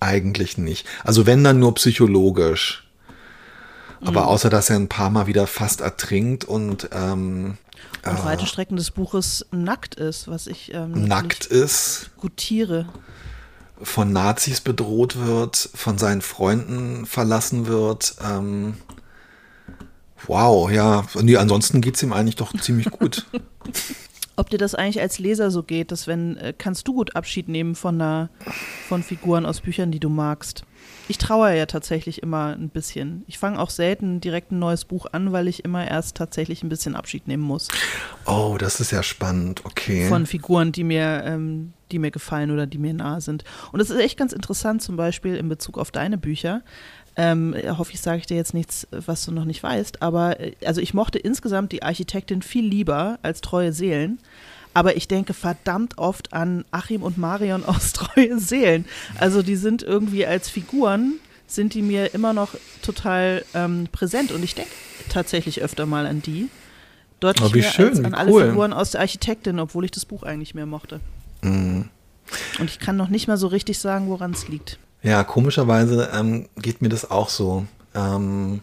eigentlich 0.00 0.58
nicht. 0.58 0.86
Also 1.04 1.26
wenn 1.26 1.42
dann 1.44 1.58
nur 1.58 1.74
psychologisch. 1.74 2.86
Aber 4.02 4.22
mhm. 4.22 4.28
außer 4.28 4.50
dass 4.50 4.68
er 4.68 4.76
ein 4.76 4.88
paar 4.88 5.10
Mal 5.10 5.26
wieder 5.26 5.46
fast 5.46 5.80
ertrinkt 5.80 6.44
und 6.44 6.90
ähm, 6.92 7.56
und 8.04 8.24
weite 8.24 8.44
äh, 8.44 8.46
Strecken 8.46 8.76
des 8.76 8.90
Buches 8.90 9.46
nackt 9.50 9.96
ist, 9.96 10.28
was 10.28 10.46
ich 10.46 10.72
ähm, 10.72 11.06
nackt 11.06 11.46
ist, 11.46 12.10
gutiere. 12.18 12.88
Von 13.82 14.12
Nazis 14.12 14.60
bedroht 14.60 15.16
wird, 15.16 15.56
von 15.74 15.98
seinen 15.98 16.22
Freunden 16.22 17.04
verlassen 17.04 17.66
wird. 17.66 18.16
Ähm, 18.24 18.74
Wow, 20.28 20.70
ja. 20.70 21.04
Nee, 21.14 21.36
ansonsten 21.36 21.80
geht 21.80 21.96
es 21.96 22.02
ihm 22.02 22.12
eigentlich 22.12 22.36
doch 22.36 22.52
ziemlich 22.58 22.90
gut. 22.90 23.26
Ob 24.38 24.50
dir 24.50 24.58
das 24.58 24.74
eigentlich 24.74 25.00
als 25.00 25.18
Leser 25.18 25.50
so 25.50 25.62
geht, 25.62 25.90
dass 25.90 26.06
wenn, 26.06 26.36
äh, 26.36 26.52
kannst 26.56 26.86
du 26.86 26.92
gut 26.92 27.16
Abschied 27.16 27.48
nehmen 27.48 27.74
von 27.74 27.94
einer, 27.94 28.28
von 28.86 29.02
Figuren 29.02 29.46
aus 29.46 29.62
Büchern, 29.62 29.90
die 29.90 29.98
du 29.98 30.10
magst? 30.10 30.64
Ich 31.08 31.16
trauere 31.16 31.54
ja 31.54 31.66
tatsächlich 31.66 32.22
immer 32.22 32.54
ein 32.54 32.68
bisschen. 32.68 33.24
Ich 33.28 33.38
fange 33.38 33.58
auch 33.58 33.70
selten 33.70 34.20
direkt 34.20 34.52
ein 34.52 34.58
neues 34.58 34.84
Buch 34.84 35.06
an, 35.12 35.32
weil 35.32 35.48
ich 35.48 35.64
immer 35.64 35.88
erst 35.88 36.16
tatsächlich 36.16 36.62
ein 36.62 36.68
bisschen 36.68 36.96
Abschied 36.96 37.26
nehmen 37.28 37.44
muss. 37.44 37.68
Oh, 38.26 38.56
das 38.58 38.80
ist 38.80 38.90
ja 38.90 39.02
spannend, 39.02 39.64
okay. 39.64 40.08
Von 40.08 40.26
Figuren, 40.26 40.70
die 40.70 40.84
mir, 40.84 41.22
ähm, 41.24 41.72
die 41.90 41.98
mir 41.98 42.10
gefallen 42.10 42.50
oder 42.50 42.66
die 42.66 42.78
mir 42.78 42.92
nahe 42.92 43.22
sind. 43.22 43.44
Und 43.72 43.78
das 43.78 43.88
ist 43.88 44.00
echt 44.00 44.18
ganz 44.18 44.32
interessant, 44.32 44.82
zum 44.82 44.96
Beispiel 44.96 45.36
in 45.36 45.48
Bezug 45.48 45.78
auf 45.78 45.90
deine 45.90 46.18
Bücher. 46.18 46.62
Ähm, 47.18 47.54
hoffe 47.78 47.92
ich, 47.94 48.00
sage 48.00 48.18
ich 48.18 48.26
dir 48.26 48.36
jetzt 48.36 48.52
nichts, 48.52 48.86
was 48.90 49.24
du 49.24 49.32
noch 49.32 49.46
nicht 49.46 49.62
weißt. 49.62 50.02
Aber 50.02 50.38
äh, 50.38 50.52
also 50.64 50.80
ich 50.80 50.92
mochte 50.92 51.18
insgesamt 51.18 51.72
die 51.72 51.82
Architektin 51.82 52.42
viel 52.42 52.66
lieber 52.66 53.18
als 53.22 53.40
Treue 53.40 53.72
Seelen. 53.72 54.18
Aber 54.74 54.96
ich 54.96 55.08
denke 55.08 55.32
verdammt 55.32 55.96
oft 55.96 56.34
an 56.34 56.66
Achim 56.70 57.02
und 57.02 57.16
Marion 57.16 57.64
aus 57.66 57.94
Treue 57.94 58.38
Seelen. 58.38 58.84
Also 59.18 59.42
die 59.42 59.56
sind 59.56 59.82
irgendwie 59.82 60.26
als 60.26 60.50
Figuren, 60.50 61.14
sind 61.46 61.72
die 61.72 61.82
mir 61.82 62.12
immer 62.12 62.34
noch 62.34 62.50
total 62.82 63.44
ähm, 63.54 63.88
präsent. 63.90 64.32
Und 64.32 64.42
ich 64.44 64.54
denke 64.54 64.70
tatsächlich 65.08 65.62
öfter 65.62 65.86
mal 65.86 66.06
an 66.06 66.20
die. 66.20 66.50
Deutlich 67.20 67.54
oh, 67.54 67.56
mehr 67.56 67.70
schön, 67.70 67.88
als 67.88 68.04
an 68.04 68.12
alle 68.12 68.30
cool. 68.30 68.48
Figuren 68.48 68.74
aus 68.74 68.90
der 68.90 69.00
Architektin, 69.00 69.58
obwohl 69.58 69.86
ich 69.86 69.90
das 69.90 70.04
Buch 70.04 70.22
eigentlich 70.22 70.54
mehr 70.54 70.66
mochte. 70.66 71.00
Mhm. 71.40 71.88
Und 72.58 72.68
ich 72.68 72.78
kann 72.78 72.96
noch 72.96 73.08
nicht 73.08 73.28
mal 73.28 73.38
so 73.38 73.46
richtig 73.46 73.78
sagen, 73.78 74.08
woran 74.08 74.32
es 74.32 74.48
liegt. 74.48 74.78
Ja, 75.06 75.22
komischerweise 75.22 76.10
ähm, 76.12 76.48
geht 76.56 76.82
mir 76.82 76.88
das 76.88 77.08
auch 77.08 77.28
so. 77.28 77.64
Ähm, 77.94 78.60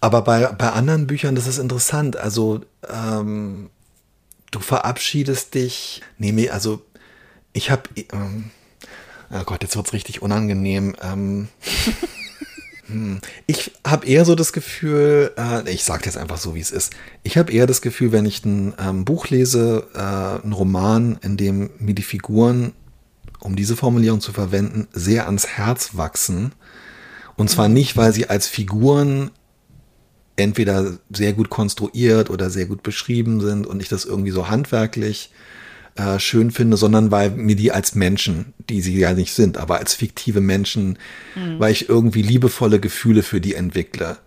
aber 0.00 0.22
bei, 0.22 0.46
bei 0.52 0.70
anderen 0.70 1.08
Büchern, 1.08 1.34
das 1.34 1.48
ist 1.48 1.58
interessant. 1.58 2.16
Also, 2.16 2.60
ähm, 2.88 3.68
du 4.52 4.60
verabschiedest 4.60 5.54
dich. 5.54 6.00
Nee, 6.16 6.30
nee, 6.30 6.48
also, 6.48 6.80
ich 7.52 7.72
habe. 7.72 7.82
Ähm, 8.12 8.52
oh 9.32 9.42
Gott, 9.44 9.64
jetzt 9.64 9.74
wird 9.74 9.88
es 9.88 9.92
richtig 9.92 10.22
unangenehm. 10.22 10.94
Ähm, 11.02 11.48
hm. 12.86 13.20
Ich 13.48 13.72
habe 13.84 14.06
eher 14.06 14.24
so 14.24 14.36
das 14.36 14.52
Gefühl, 14.52 15.32
äh, 15.36 15.68
ich 15.68 15.82
sage 15.82 16.04
jetzt 16.04 16.18
einfach 16.18 16.38
so, 16.38 16.54
wie 16.54 16.60
es 16.60 16.70
ist. 16.70 16.92
Ich 17.24 17.36
habe 17.36 17.50
eher 17.50 17.66
das 17.66 17.82
Gefühl, 17.82 18.12
wenn 18.12 18.26
ich 18.26 18.44
ein 18.44 18.74
ähm, 18.78 19.04
Buch 19.04 19.26
lese, 19.26 19.88
äh, 19.92 20.44
einen 20.44 20.52
Roman, 20.52 21.18
in 21.20 21.36
dem 21.36 21.70
mir 21.80 21.94
die 21.94 22.04
Figuren, 22.04 22.74
um 23.46 23.54
diese 23.54 23.76
Formulierung 23.76 24.20
zu 24.20 24.32
verwenden, 24.32 24.88
sehr 24.92 25.26
ans 25.26 25.46
Herz 25.46 25.90
wachsen. 25.92 26.52
Und 27.36 27.48
zwar 27.48 27.68
nicht, 27.68 27.96
weil 27.96 28.12
sie 28.12 28.28
als 28.28 28.48
Figuren 28.48 29.30
entweder 30.34 30.98
sehr 31.10 31.32
gut 31.32 31.48
konstruiert 31.48 32.28
oder 32.28 32.50
sehr 32.50 32.66
gut 32.66 32.82
beschrieben 32.82 33.40
sind 33.40 33.66
und 33.66 33.80
ich 33.80 33.88
das 33.88 34.04
irgendwie 34.04 34.32
so 34.32 34.48
handwerklich 34.48 35.30
äh, 35.94 36.18
schön 36.18 36.50
finde, 36.50 36.76
sondern 36.76 37.12
weil 37.12 37.30
mir 37.30 37.54
die 37.54 37.70
als 37.70 37.94
Menschen, 37.94 38.52
die 38.68 38.82
sie 38.82 38.98
ja 38.98 39.14
nicht 39.14 39.32
sind, 39.32 39.58
aber 39.58 39.78
als 39.78 39.94
fiktive 39.94 40.40
Menschen, 40.40 40.98
mhm. 41.36 41.60
weil 41.60 41.70
ich 41.70 41.88
irgendwie 41.88 42.22
liebevolle 42.22 42.80
Gefühle 42.80 43.22
für 43.22 43.40
die 43.40 43.54
entwickle. 43.54 44.18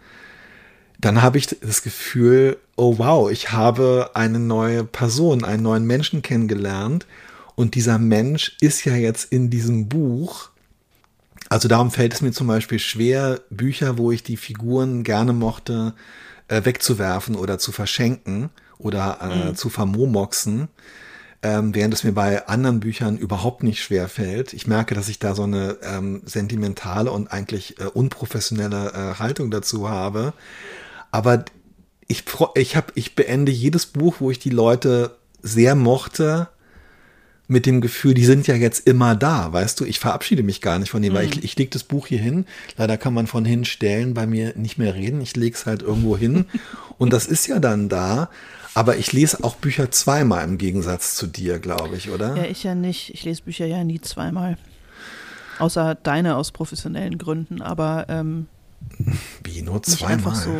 Dann 0.98 1.22
habe 1.22 1.38
ich 1.38 1.48
das 1.48 1.84
Gefühl, 1.84 2.58
oh 2.78 2.98
wow, 2.98 3.30
ich 3.30 3.52
habe 3.52 4.12
eine 4.14 4.40
neue 4.40 4.86
Person, 4.86 5.44
einen 5.44 5.64
neuen 5.64 5.86
Menschen 5.86 6.22
kennengelernt 6.22 7.06
und 7.60 7.76
dieser 7.76 8.00
Mensch 8.00 8.56
ist 8.62 8.86
ja 8.86 8.96
jetzt 8.96 9.32
in 9.34 9.50
diesem 9.50 9.90
Buch. 9.90 10.50
Also 11.50 11.68
darum 11.68 11.92
fällt 11.92 12.14
es 12.14 12.22
mir 12.22 12.32
zum 12.32 12.48
Beispiel 12.48 12.80
schwer, 12.80 13.42
Bücher, 13.50 13.98
wo 13.98 14.12
ich 14.12 14.24
die 14.24 14.38
Figuren 14.38 15.04
gerne 15.04 15.34
mochte, 15.34 15.94
äh, 16.48 16.64
wegzuwerfen 16.64 17.36
oder 17.36 17.60
zu 17.60 17.72
verschenken 17.72 18.50
oder 18.78 19.20
äh, 19.22 19.50
mhm. 19.50 19.56
zu 19.56 19.70
vermomoxen 19.70 20.70
ähm, 21.42 21.74
während 21.74 21.94
es 21.94 22.04
mir 22.04 22.12
bei 22.12 22.48
anderen 22.48 22.80
Büchern 22.80 23.18
überhaupt 23.18 23.64
nicht 23.64 23.82
schwer 23.82 24.10
fällt. 24.10 24.54
Ich 24.54 24.68
merke, 24.68 24.94
dass 24.94 25.08
ich 25.08 25.20
da 25.20 25.36
so 25.36 25.44
eine 25.44 25.78
ähm, 25.84 26.22
sentimentale 26.26 27.12
und 27.12 27.32
eigentlich 27.32 27.80
äh, 27.80 27.86
unprofessionelle 27.86 28.92
äh, 28.94 29.20
Haltung 29.20 29.50
dazu 29.52 29.90
habe. 29.90 30.34
Aber 31.12 31.46
ich, 32.08 32.26
ich, 32.56 32.76
hab, 32.76 32.92
ich 32.96 33.16
beende 33.16 33.52
jedes 33.52 33.86
Buch, 33.86 34.16
wo 34.20 34.32
ich 34.32 34.40
die 34.40 34.50
Leute 34.50 35.18
sehr 35.42 35.76
mochte, 35.76 36.50
mit 37.50 37.66
dem 37.66 37.82
Gefühl, 37.82 38.14
die 38.14 38.26
sind 38.26 38.48
ja 38.48 38.56
jetzt 38.56 38.88
immer 38.88 39.16
da, 39.16 39.52
weißt 39.52 39.80
du, 39.80 39.86
ich 39.86 40.00
verabschiede 40.00 40.44
mich 40.44 40.62
gar 40.62 40.78
nicht 40.78 40.92
von 40.92 41.02
denen, 41.02 41.14
mhm. 41.14 41.18
weil 41.18 41.26
ich, 41.26 41.44
ich 41.44 41.58
lege 41.58 41.72
das 41.72 41.84
Buch 41.84 42.08
hier 42.08 42.20
hin, 42.20 42.46
leider 42.78 42.98
kann 42.98 43.14
man 43.14 43.28
von 43.28 43.44
hinstellen 43.44 44.14
bei 44.14 44.28
mir 44.28 44.54
nicht 44.56 44.78
mehr 44.78 44.94
reden, 44.94 45.20
ich 45.20 45.36
lege 45.36 45.56
es 45.56 45.66
halt 45.66 45.82
irgendwo 45.82 46.16
hin 46.16 46.46
und 47.00 47.12
das 47.12 47.26
ist 47.26 47.48
ja 47.48 47.60
dann 47.60 47.90
da, 47.90 48.30
aber 48.76 48.98
ich 48.98 49.12
lese 49.12 49.44
auch 49.44 49.56
Bücher 49.56 49.90
zweimal 49.90 50.44
im 50.44 50.60
Gegensatz 50.60 51.16
zu 51.16 51.26
dir, 51.26 51.60
glaube 51.60 51.98
ich, 51.98 52.12
oder? 52.12 52.38
Ja, 52.38 52.44
ich 52.44 52.64
ja 52.64 52.76
nicht. 52.76 53.14
Ich 53.14 53.26
lese 53.26 53.42
Bücher 53.42 53.66
ja 53.66 53.84
nie 53.84 54.00
zweimal. 54.00 54.58
Außer 55.58 55.96
deine 55.96 56.36
aus 56.36 56.52
professionellen 56.52 57.18
Gründen, 57.18 57.62
aber 57.62 58.06
ähm, 58.10 58.48
Wie 59.44 59.64
nur 59.64 59.82
zweimal? 59.84 60.14
Einfach 60.14 60.36
so. 60.36 60.56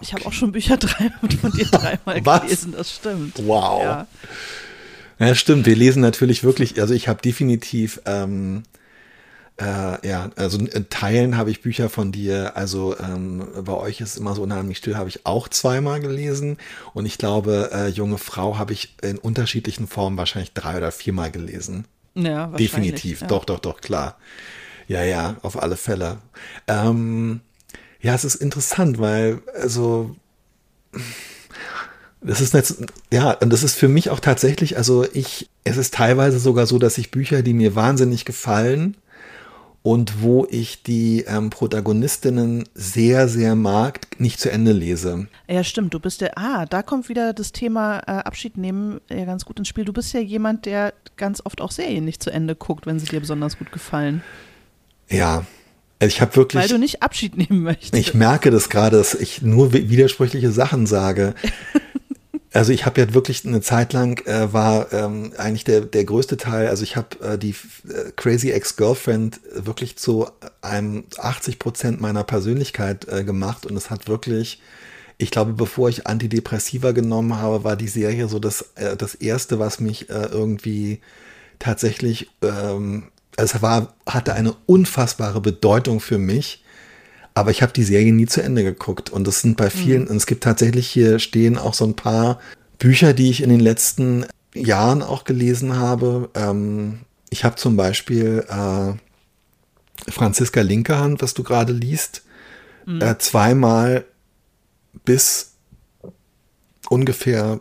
Ich 0.00 0.12
habe 0.12 0.26
auch 0.26 0.32
schon 0.32 0.52
Bücher 0.52 0.76
drei, 0.78 1.10
von 1.40 1.52
dir 1.52 1.66
dreimal 1.66 2.20
gelesen, 2.20 2.74
das 2.76 2.92
stimmt. 2.92 3.38
Wow. 3.46 3.82
Ja. 3.82 4.06
Ja, 5.26 5.34
stimmt. 5.34 5.66
Wir 5.66 5.76
lesen 5.76 6.02
natürlich 6.02 6.44
wirklich, 6.44 6.80
also 6.80 6.94
ich 6.94 7.08
habe 7.08 7.22
definitiv 7.22 8.00
ähm, 8.06 8.62
äh, 9.60 10.08
ja, 10.08 10.30
also 10.36 10.58
in 10.58 10.88
Teilen 10.88 11.36
habe 11.36 11.50
ich 11.50 11.60
Bücher 11.60 11.88
von 11.88 12.10
dir, 12.10 12.56
also 12.56 12.96
ähm, 12.98 13.46
bei 13.64 13.72
euch 13.74 14.00
ist 14.00 14.10
es 14.10 14.16
immer 14.16 14.34
so 14.34 14.42
unheimlich 14.42 14.78
still, 14.78 14.96
habe 14.96 15.08
ich 15.08 15.26
auch 15.26 15.48
zweimal 15.48 16.00
gelesen 16.00 16.56
und 16.94 17.06
ich 17.06 17.18
glaube, 17.18 17.70
äh, 17.72 17.88
Junge 17.88 18.18
Frau 18.18 18.58
habe 18.58 18.72
ich 18.72 18.96
in 19.02 19.18
unterschiedlichen 19.18 19.86
Formen 19.86 20.16
wahrscheinlich 20.16 20.52
drei 20.54 20.78
oder 20.78 20.90
viermal 20.90 21.30
gelesen. 21.30 21.86
Ja, 22.14 22.46
Definitiv, 22.46 23.20
ja. 23.22 23.26
doch, 23.26 23.44
doch, 23.44 23.58
doch, 23.58 23.80
klar. 23.80 24.18
Ja, 24.88 25.04
ja, 25.04 25.36
auf 25.42 25.62
alle 25.62 25.76
Fälle. 25.76 26.18
Ähm, 26.66 27.40
ja, 28.00 28.14
es 28.14 28.24
ist 28.24 28.34
interessant, 28.36 28.98
weil, 28.98 29.42
also, 29.54 30.16
das 32.22 32.40
ist 32.40 32.54
jetzt, 32.54 32.84
ja, 33.12 33.32
und 33.32 33.52
das 33.52 33.62
ist 33.62 33.76
für 33.76 33.88
mich 33.88 34.10
auch 34.10 34.20
tatsächlich, 34.20 34.76
also 34.76 35.04
ich, 35.12 35.48
es 35.64 35.76
ist 35.76 35.94
teilweise 35.94 36.38
sogar 36.38 36.66
so, 36.66 36.78
dass 36.78 36.98
ich 36.98 37.10
Bücher, 37.10 37.42
die 37.42 37.54
mir 37.54 37.74
wahnsinnig 37.74 38.24
gefallen, 38.24 38.96
und 39.82 40.22
wo 40.22 40.46
ich 40.48 40.82
die 40.84 41.24
ähm, 41.26 41.50
Protagonistinnen 41.50 42.68
sehr, 42.74 43.28
sehr 43.28 43.56
mag, 43.56 44.00
nicht 44.18 44.38
zu 44.38 44.50
Ende 44.50 44.72
lese. 44.72 45.26
Ja, 45.48 45.64
stimmt. 45.64 45.92
Du 45.92 45.98
bist 45.98 46.20
der, 46.20 46.38
ah, 46.38 46.66
da 46.66 46.82
kommt 46.82 47.08
wieder 47.08 47.32
das 47.32 47.50
Thema 47.50 47.98
äh, 48.06 48.22
Abschied 48.22 48.56
nehmen 48.56 49.00
ja 49.10 49.24
ganz 49.24 49.44
gut 49.44 49.58
ins 49.58 49.68
Spiel. 49.68 49.84
Du 49.84 49.92
bist 49.92 50.12
ja 50.14 50.20
jemand, 50.20 50.66
der 50.66 50.94
ganz 51.16 51.42
oft 51.44 51.60
auch 51.60 51.72
Serien 51.72 52.04
nicht 52.04 52.22
zu 52.22 52.30
Ende 52.30 52.54
guckt, 52.54 52.86
wenn 52.86 53.00
sie 53.00 53.06
dir 53.06 53.20
besonders 53.20 53.58
gut 53.58 53.72
gefallen. 53.72 54.22
Ja, 55.08 55.44
ich 55.98 56.20
habe 56.20 56.36
wirklich. 56.36 56.62
Weil 56.62 56.68
du 56.68 56.78
nicht 56.78 57.02
Abschied 57.02 57.36
nehmen 57.36 57.62
möchtest. 57.62 57.96
Ich 57.96 58.14
merke 58.14 58.52
das 58.52 58.68
gerade, 58.68 58.98
dass 58.98 59.14
ich 59.14 59.42
nur 59.42 59.72
widersprüchliche 59.72 60.52
Sachen 60.52 60.86
sage. 60.86 61.34
Also 62.52 62.72
ich 62.72 62.84
habe 62.84 63.00
ja 63.00 63.14
wirklich 63.14 63.46
eine 63.46 63.62
Zeit 63.62 63.94
lang 63.94 64.24
äh, 64.26 64.52
war 64.52 64.92
ähm, 64.92 65.32
eigentlich 65.38 65.64
der, 65.64 65.80
der 65.80 66.04
größte 66.04 66.36
Teil, 66.36 66.68
also 66.68 66.82
ich 66.82 66.96
habe 66.96 67.18
äh, 67.22 67.38
die 67.38 67.54
äh, 67.88 68.12
Crazy 68.14 68.50
Ex-Girlfriend 68.50 69.40
wirklich 69.54 69.96
zu 69.96 70.28
einem 70.60 71.04
80 71.16 71.58
Prozent 71.58 72.00
meiner 72.00 72.24
Persönlichkeit 72.24 73.08
äh, 73.08 73.24
gemacht. 73.24 73.64
Und 73.64 73.76
es 73.76 73.88
hat 73.88 74.06
wirklich, 74.06 74.60
ich 75.16 75.30
glaube, 75.30 75.54
bevor 75.54 75.88
ich 75.88 76.06
Antidepressiva 76.06 76.92
genommen 76.92 77.36
habe, 77.36 77.64
war 77.64 77.76
die 77.76 77.88
Serie 77.88 78.28
so 78.28 78.38
das, 78.38 78.72
äh, 78.74 78.96
das 78.98 79.14
erste, 79.14 79.58
was 79.58 79.80
mich 79.80 80.10
äh, 80.10 80.26
irgendwie 80.30 81.00
tatsächlich, 81.58 82.28
ähm, 82.42 83.04
es 83.38 83.62
war, 83.62 83.94
hatte 84.06 84.34
eine 84.34 84.54
unfassbare 84.66 85.40
Bedeutung 85.40 86.00
für 86.00 86.18
mich 86.18 86.61
aber 87.34 87.50
ich 87.50 87.62
habe 87.62 87.72
die 87.72 87.84
Serie 87.84 88.12
nie 88.12 88.26
zu 88.26 88.42
Ende 88.42 88.62
geguckt. 88.62 89.10
Und 89.10 89.26
das 89.26 89.40
sind 89.40 89.56
bei 89.56 89.70
vielen, 89.70 90.04
mhm. 90.04 90.08
und 90.08 90.16
es 90.16 90.26
gibt 90.26 90.44
tatsächlich 90.44 90.88
hier 90.88 91.18
stehen 91.18 91.58
auch 91.58 91.74
so 91.74 91.84
ein 91.84 91.96
paar 91.96 92.40
Bücher, 92.78 93.12
die 93.12 93.30
ich 93.30 93.42
in 93.42 93.50
den 93.50 93.60
letzten 93.60 94.26
Jahren 94.54 95.02
auch 95.02 95.24
gelesen 95.24 95.76
habe. 95.76 96.30
Ähm, 96.34 97.00
ich 97.30 97.44
habe 97.44 97.56
zum 97.56 97.76
Beispiel 97.76 98.44
äh, 98.48 100.10
Franziska 100.10 100.60
Linkerhand, 100.60 101.22
was 101.22 101.34
du 101.34 101.42
gerade 101.42 101.72
liest, 101.72 102.22
mhm. 102.86 103.00
äh, 103.00 103.18
zweimal 103.18 104.04
bis 105.04 105.52
ungefähr 106.88 107.60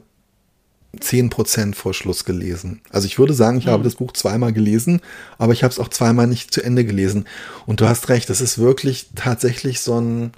10% 1.00 1.74
vor 1.74 1.94
Schluss 1.94 2.26
gelesen. 2.26 2.82
Also 2.90 3.06
ich 3.08 3.18
würde 3.18 3.34
sagen, 3.34 3.58
ich 3.58 3.68
mhm. 3.68 3.72
habe 3.72 3.84
das 3.84 3.96
Buch 3.96 4.12
zweimal 4.12 4.52
gelesen, 4.52 5.02
aber 5.38 5.54
ich 5.54 5.64
habe 5.64 5.72
es 5.72 5.80
auch 5.80 5.88
zweimal 5.88 6.28
nicht 6.28 6.54
zu 6.54 6.62
Ende 6.62 6.84
gelesen. 6.84 7.26
Und 7.66 7.80
du 7.80 7.88
hast 7.88 8.10
recht, 8.10 8.30
das 8.30 8.42
ist 8.42 8.58
wirklich 8.58 9.10
tatsächlich 9.16 9.80
so 9.80 10.00
ein, 10.00 10.32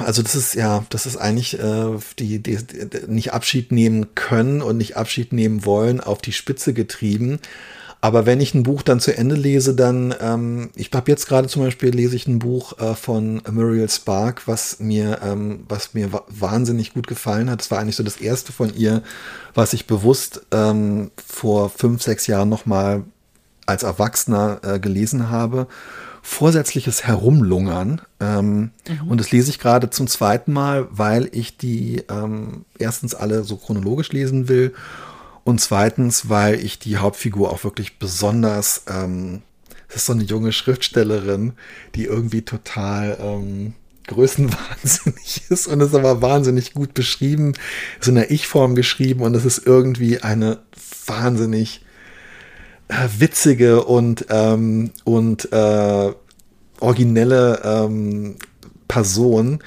also 0.00 0.22
das 0.22 0.34
ist 0.34 0.54
ja, 0.54 0.84
das 0.90 1.06
ist 1.06 1.16
eigentlich 1.16 1.58
äh, 1.60 1.96
die, 2.18 2.40
die, 2.40 2.56
die 2.56 2.88
nicht 3.06 3.32
Abschied 3.32 3.70
nehmen 3.70 4.14
können 4.16 4.60
und 4.62 4.78
nicht 4.78 4.96
Abschied 4.96 5.32
nehmen 5.32 5.64
wollen 5.64 6.00
auf 6.00 6.20
die 6.20 6.32
Spitze 6.32 6.74
getrieben. 6.74 7.38
Aber 8.00 8.26
wenn 8.26 8.40
ich 8.40 8.54
ein 8.54 8.62
Buch 8.62 8.82
dann 8.82 9.00
zu 9.00 9.16
Ende 9.16 9.34
lese, 9.34 9.74
dann, 9.74 10.14
ähm, 10.20 10.70
ich 10.76 10.90
habe 10.92 11.10
jetzt 11.10 11.26
gerade 11.26 11.48
zum 11.48 11.62
Beispiel 11.62 11.90
lese 11.90 12.14
ich 12.14 12.28
ein 12.28 12.38
Buch 12.38 12.78
äh, 12.78 12.94
von 12.94 13.42
Muriel 13.50 13.88
Spark, 13.88 14.46
was 14.46 14.78
mir, 14.78 15.18
ähm, 15.24 15.64
was 15.68 15.94
mir 15.94 16.10
wahnsinnig 16.28 16.94
gut 16.94 17.08
gefallen 17.08 17.50
hat. 17.50 17.60
Das 17.60 17.70
war 17.72 17.80
eigentlich 17.80 17.96
so 17.96 18.04
das 18.04 18.18
erste 18.18 18.52
von 18.52 18.72
ihr, 18.72 19.02
was 19.54 19.72
ich 19.72 19.88
bewusst 19.88 20.42
ähm, 20.52 21.10
vor 21.16 21.70
fünf, 21.70 22.02
sechs 22.02 22.28
Jahren 22.28 22.48
nochmal 22.48 23.02
als 23.66 23.82
Erwachsener 23.82 24.60
äh, 24.62 24.78
gelesen 24.78 25.28
habe. 25.28 25.66
Vorsätzliches 26.22 27.04
Herumlungern. 27.04 28.00
Ähm, 28.20 28.70
mhm. 28.86 29.08
Und 29.08 29.18
das 29.18 29.32
lese 29.32 29.50
ich 29.50 29.58
gerade 29.58 29.90
zum 29.90 30.06
zweiten 30.06 30.52
Mal, 30.52 30.86
weil 30.90 31.28
ich 31.32 31.56
die 31.56 32.04
ähm, 32.08 32.64
erstens 32.78 33.16
alle 33.16 33.42
so 33.42 33.56
chronologisch 33.56 34.12
lesen 34.12 34.48
will 34.48 34.72
und 35.48 35.62
zweitens, 35.62 36.28
weil 36.28 36.62
ich 36.62 36.78
die 36.78 36.98
Hauptfigur 36.98 37.50
auch 37.50 37.64
wirklich 37.64 37.98
besonders, 37.98 38.82
ähm, 38.86 39.40
das 39.86 39.96
ist 39.96 40.04
so 40.04 40.12
eine 40.12 40.24
junge 40.24 40.52
Schriftstellerin, 40.52 41.54
die 41.94 42.04
irgendwie 42.04 42.42
total 42.42 43.16
ähm, 43.18 43.72
größenwahnsinnig 44.08 45.44
ist 45.48 45.66
und 45.66 45.80
ist 45.80 45.94
aber 45.94 46.20
wahnsinnig 46.20 46.74
gut 46.74 46.92
beschrieben, 46.92 47.54
ist 47.98 48.08
in 48.08 48.16
der 48.16 48.30
Ich-Form 48.30 48.74
geschrieben 48.74 49.22
und 49.22 49.34
es 49.34 49.46
ist 49.46 49.66
irgendwie 49.66 50.20
eine 50.20 50.58
wahnsinnig 51.06 51.82
äh, 52.88 53.08
witzige 53.18 53.84
und, 53.84 54.26
ähm, 54.28 54.90
und 55.04 55.50
äh, 55.50 56.12
originelle 56.78 57.62
ähm, 57.64 58.36
Person. 58.86 59.60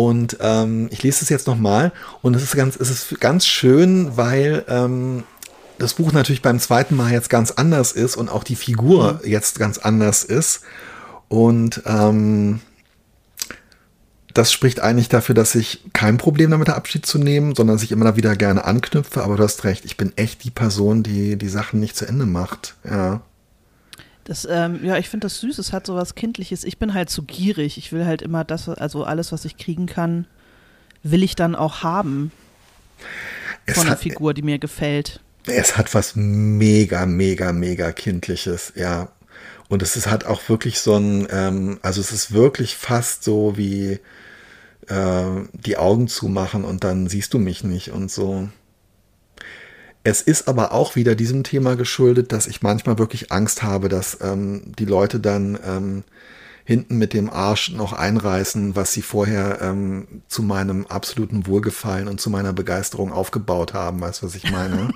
Und 0.00 0.38
ähm, 0.40 0.88
ich 0.90 1.02
lese 1.02 1.22
es 1.22 1.28
jetzt 1.28 1.46
nochmal 1.46 1.92
und 2.22 2.34
es 2.34 2.42
ist 2.42 2.56
ganz, 2.56 2.74
es 2.74 2.88
ist 2.88 3.20
ganz 3.20 3.46
schön, 3.46 4.16
weil 4.16 4.64
ähm, 4.66 5.24
das 5.78 5.92
Buch 5.92 6.12
natürlich 6.12 6.40
beim 6.40 6.58
zweiten 6.58 6.96
Mal 6.96 7.12
jetzt 7.12 7.28
ganz 7.28 7.50
anders 7.50 7.92
ist 7.92 8.16
und 8.16 8.30
auch 8.30 8.42
die 8.42 8.56
Figur 8.56 9.20
mhm. 9.22 9.30
jetzt 9.30 9.58
ganz 9.58 9.76
anders 9.76 10.24
ist. 10.24 10.62
Und 11.28 11.82
ähm, 11.84 12.60
das 14.32 14.50
spricht 14.50 14.80
eigentlich 14.80 15.10
dafür, 15.10 15.34
dass 15.34 15.54
ich 15.54 15.84
kein 15.92 16.16
Problem 16.16 16.50
damit 16.50 16.70
habe, 16.70 16.78
Abschied 16.78 17.04
zu 17.04 17.18
nehmen, 17.18 17.54
sondern 17.54 17.76
dass 17.76 17.84
ich 17.84 17.92
immer 17.92 18.16
wieder 18.16 18.36
gerne 18.36 18.64
anknüpfe. 18.64 19.22
Aber 19.22 19.36
du 19.36 19.42
hast 19.42 19.64
recht, 19.64 19.84
ich 19.84 19.98
bin 19.98 20.16
echt 20.16 20.44
die 20.44 20.50
Person, 20.50 21.02
die 21.02 21.36
die 21.36 21.48
Sachen 21.48 21.78
nicht 21.78 21.94
zu 21.94 22.06
Ende 22.08 22.24
macht. 22.24 22.74
Ja. 22.88 23.20
Das, 24.24 24.46
ähm, 24.48 24.84
ja, 24.84 24.98
ich 24.98 25.08
finde 25.08 25.26
das 25.26 25.40
süß, 25.40 25.58
es 25.58 25.72
hat 25.72 25.86
so 25.86 25.94
was 25.94 26.14
Kindliches. 26.14 26.64
Ich 26.64 26.78
bin 26.78 26.94
halt 26.94 27.10
zu 27.10 27.22
gierig. 27.22 27.78
Ich 27.78 27.92
will 27.92 28.04
halt 28.04 28.22
immer 28.22 28.44
das, 28.44 28.68
also 28.68 29.04
alles, 29.04 29.32
was 29.32 29.44
ich 29.44 29.56
kriegen 29.56 29.86
kann, 29.86 30.26
will 31.02 31.22
ich 31.22 31.36
dann 31.36 31.54
auch 31.54 31.82
haben. 31.82 32.30
Es 33.66 33.74
von 33.74 33.82
einer 33.84 33.92
hat, 33.92 34.00
Figur, 34.00 34.34
die 34.34 34.42
mir 34.42 34.58
gefällt. 34.58 35.20
Es 35.46 35.76
hat 35.76 35.94
was 35.94 36.12
mega, 36.16 37.06
mega, 37.06 37.52
mega 37.52 37.92
Kindliches, 37.92 38.72
ja. 38.76 39.08
Und 39.68 39.82
es 39.82 39.96
ist, 39.96 40.08
hat 40.08 40.24
auch 40.26 40.48
wirklich 40.48 40.80
so 40.80 40.96
ein, 40.96 41.28
ähm, 41.30 41.78
also 41.82 42.00
es 42.00 42.12
ist 42.12 42.32
wirklich 42.32 42.76
fast 42.76 43.22
so 43.22 43.56
wie 43.56 44.00
äh, 44.88 45.24
die 45.52 45.76
Augen 45.76 46.08
zumachen 46.08 46.64
und 46.64 46.84
dann 46.84 47.08
siehst 47.08 47.32
du 47.34 47.38
mich 47.38 47.62
nicht 47.64 47.90
und 47.92 48.10
so. 48.10 48.48
Es 50.02 50.22
ist 50.22 50.48
aber 50.48 50.72
auch 50.72 50.96
wieder 50.96 51.14
diesem 51.14 51.44
Thema 51.44 51.76
geschuldet, 51.76 52.32
dass 52.32 52.46
ich 52.46 52.62
manchmal 52.62 52.98
wirklich 52.98 53.30
Angst 53.32 53.62
habe, 53.62 53.88
dass 53.88 54.18
ähm, 54.22 54.72
die 54.78 54.86
Leute 54.86 55.20
dann 55.20 55.58
ähm, 55.64 56.04
hinten 56.64 56.96
mit 56.96 57.12
dem 57.12 57.28
Arsch 57.28 57.72
noch 57.72 57.92
einreißen, 57.92 58.76
was 58.76 58.92
sie 58.92 59.02
vorher 59.02 59.60
ähm, 59.60 60.22
zu 60.28 60.42
meinem 60.42 60.86
absoluten 60.86 61.46
Wohlgefallen 61.46 62.08
und 62.08 62.20
zu 62.20 62.30
meiner 62.30 62.52
Begeisterung 62.52 63.12
aufgebaut 63.12 63.74
haben. 63.74 64.00
Weißt 64.00 64.22
du, 64.22 64.26
was 64.26 64.34
ich 64.34 64.50
meine? 64.50 64.90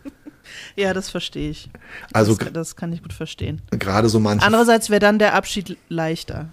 ja, 0.76 0.92
das 0.92 1.08
verstehe 1.08 1.50
ich. 1.50 1.70
Also, 2.12 2.34
das, 2.34 2.52
das 2.52 2.76
kann 2.76 2.92
ich 2.92 3.02
gut 3.02 3.14
verstehen. 3.14 3.62
Gerade 3.70 4.08
so 4.10 4.20
manche. 4.20 4.44
Andererseits 4.44 4.90
wäre 4.90 5.00
dann 5.00 5.18
der 5.18 5.34
Abschied 5.34 5.78
leichter. 5.88 6.50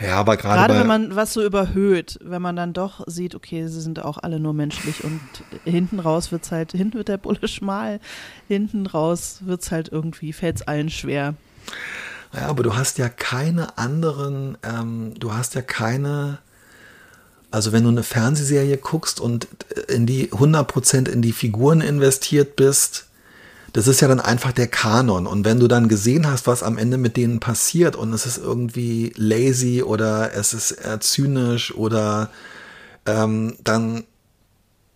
Ja, 0.00 0.16
aber 0.16 0.36
gerade. 0.36 0.58
Gerade 0.60 0.80
wenn 0.80 0.86
man 0.86 1.14
was 1.14 1.32
so 1.32 1.44
überhöht, 1.44 2.18
wenn 2.22 2.40
man 2.40 2.56
dann 2.56 2.72
doch 2.72 3.04
sieht, 3.06 3.34
okay, 3.34 3.66
sie 3.66 3.80
sind 3.80 4.02
auch 4.02 4.18
alle 4.18 4.40
nur 4.40 4.54
menschlich 4.54 5.04
und 5.04 5.20
hinten 5.64 6.00
raus 6.00 6.32
wird 6.32 6.44
es 6.44 6.52
halt, 6.52 6.72
hinten 6.72 6.94
wird 6.94 7.08
der 7.08 7.18
Bulle 7.18 7.46
schmal, 7.48 8.00
hinten 8.48 8.86
raus 8.86 9.40
wird 9.42 9.62
es 9.62 9.70
halt 9.70 9.90
irgendwie, 9.90 10.32
fällt 10.32 10.56
es 10.56 10.62
allen 10.62 10.88
schwer. 10.88 11.34
Ja, 12.32 12.46
aber 12.46 12.62
du 12.62 12.76
hast 12.76 12.98
ja 12.98 13.08
keine 13.08 13.76
anderen, 13.76 14.56
ähm, 14.62 15.14
du 15.18 15.34
hast 15.34 15.54
ja 15.54 15.62
keine, 15.62 16.38
also 17.50 17.72
wenn 17.72 17.82
du 17.82 17.90
eine 17.90 18.04
Fernsehserie 18.04 18.78
guckst 18.78 19.20
und 19.20 19.48
in 19.88 20.06
die 20.06 20.30
100% 20.30 21.08
in 21.08 21.22
die 21.22 21.32
Figuren 21.32 21.80
investiert 21.80 22.56
bist, 22.56 23.09
das 23.72 23.86
ist 23.86 24.00
ja 24.00 24.08
dann 24.08 24.20
einfach 24.20 24.52
der 24.52 24.66
Kanon. 24.66 25.26
Und 25.26 25.44
wenn 25.44 25.60
du 25.60 25.68
dann 25.68 25.88
gesehen 25.88 26.26
hast, 26.26 26.46
was 26.46 26.62
am 26.62 26.78
Ende 26.78 26.98
mit 26.98 27.16
denen 27.16 27.40
passiert 27.40 27.96
und 27.96 28.12
es 28.12 28.26
ist 28.26 28.38
irgendwie 28.38 29.12
lazy 29.16 29.82
oder 29.82 30.34
es 30.34 30.52
ist 30.52 30.76
zynisch 31.00 31.74
oder 31.74 32.30
ähm, 33.06 33.56
dann 33.62 34.04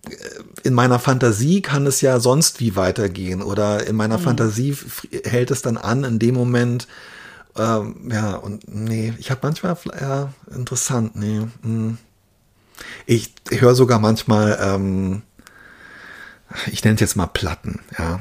äh, 0.09 0.17
in 0.63 0.75
meiner 0.75 0.99
Fantasie 0.99 1.63
kann 1.63 1.87
es 1.87 2.01
ja 2.01 2.21
sonst 2.21 2.61
wie 2.61 2.77
weitergehen 2.77 3.43
oder 3.43 3.87
in 3.87 3.97
meiner 3.97 4.19
mhm. 4.19 4.23
Fantasie 4.23 4.77
hält 5.25 5.51
es 5.51 5.63
dann 5.63 5.77
an 5.77 6.05
in 6.05 6.19
dem 6.19 6.35
Moment. 6.35 6.89
Ähm, 7.57 8.11
ja, 8.11 8.35
und 8.35 8.67
nee, 8.67 9.15
ich 9.19 9.31
habe 9.31 9.41
manchmal, 9.45 9.77
ja, 10.01 10.33
interessant, 10.55 11.15
nee. 11.17 11.41
Mh. 11.41 11.49
Hm. 11.63 11.99
Ich 13.07 13.33
höre 13.51 13.77
sogar 13.77 14.01
manchmal, 14.01 14.59
ähm, 14.61 15.23
ich 16.67 16.83
nenne 16.83 16.97
es 16.97 17.01
jetzt 17.01 17.17
mal 17.17 17.27
Platten, 17.27 17.81
ja. 17.97 18.21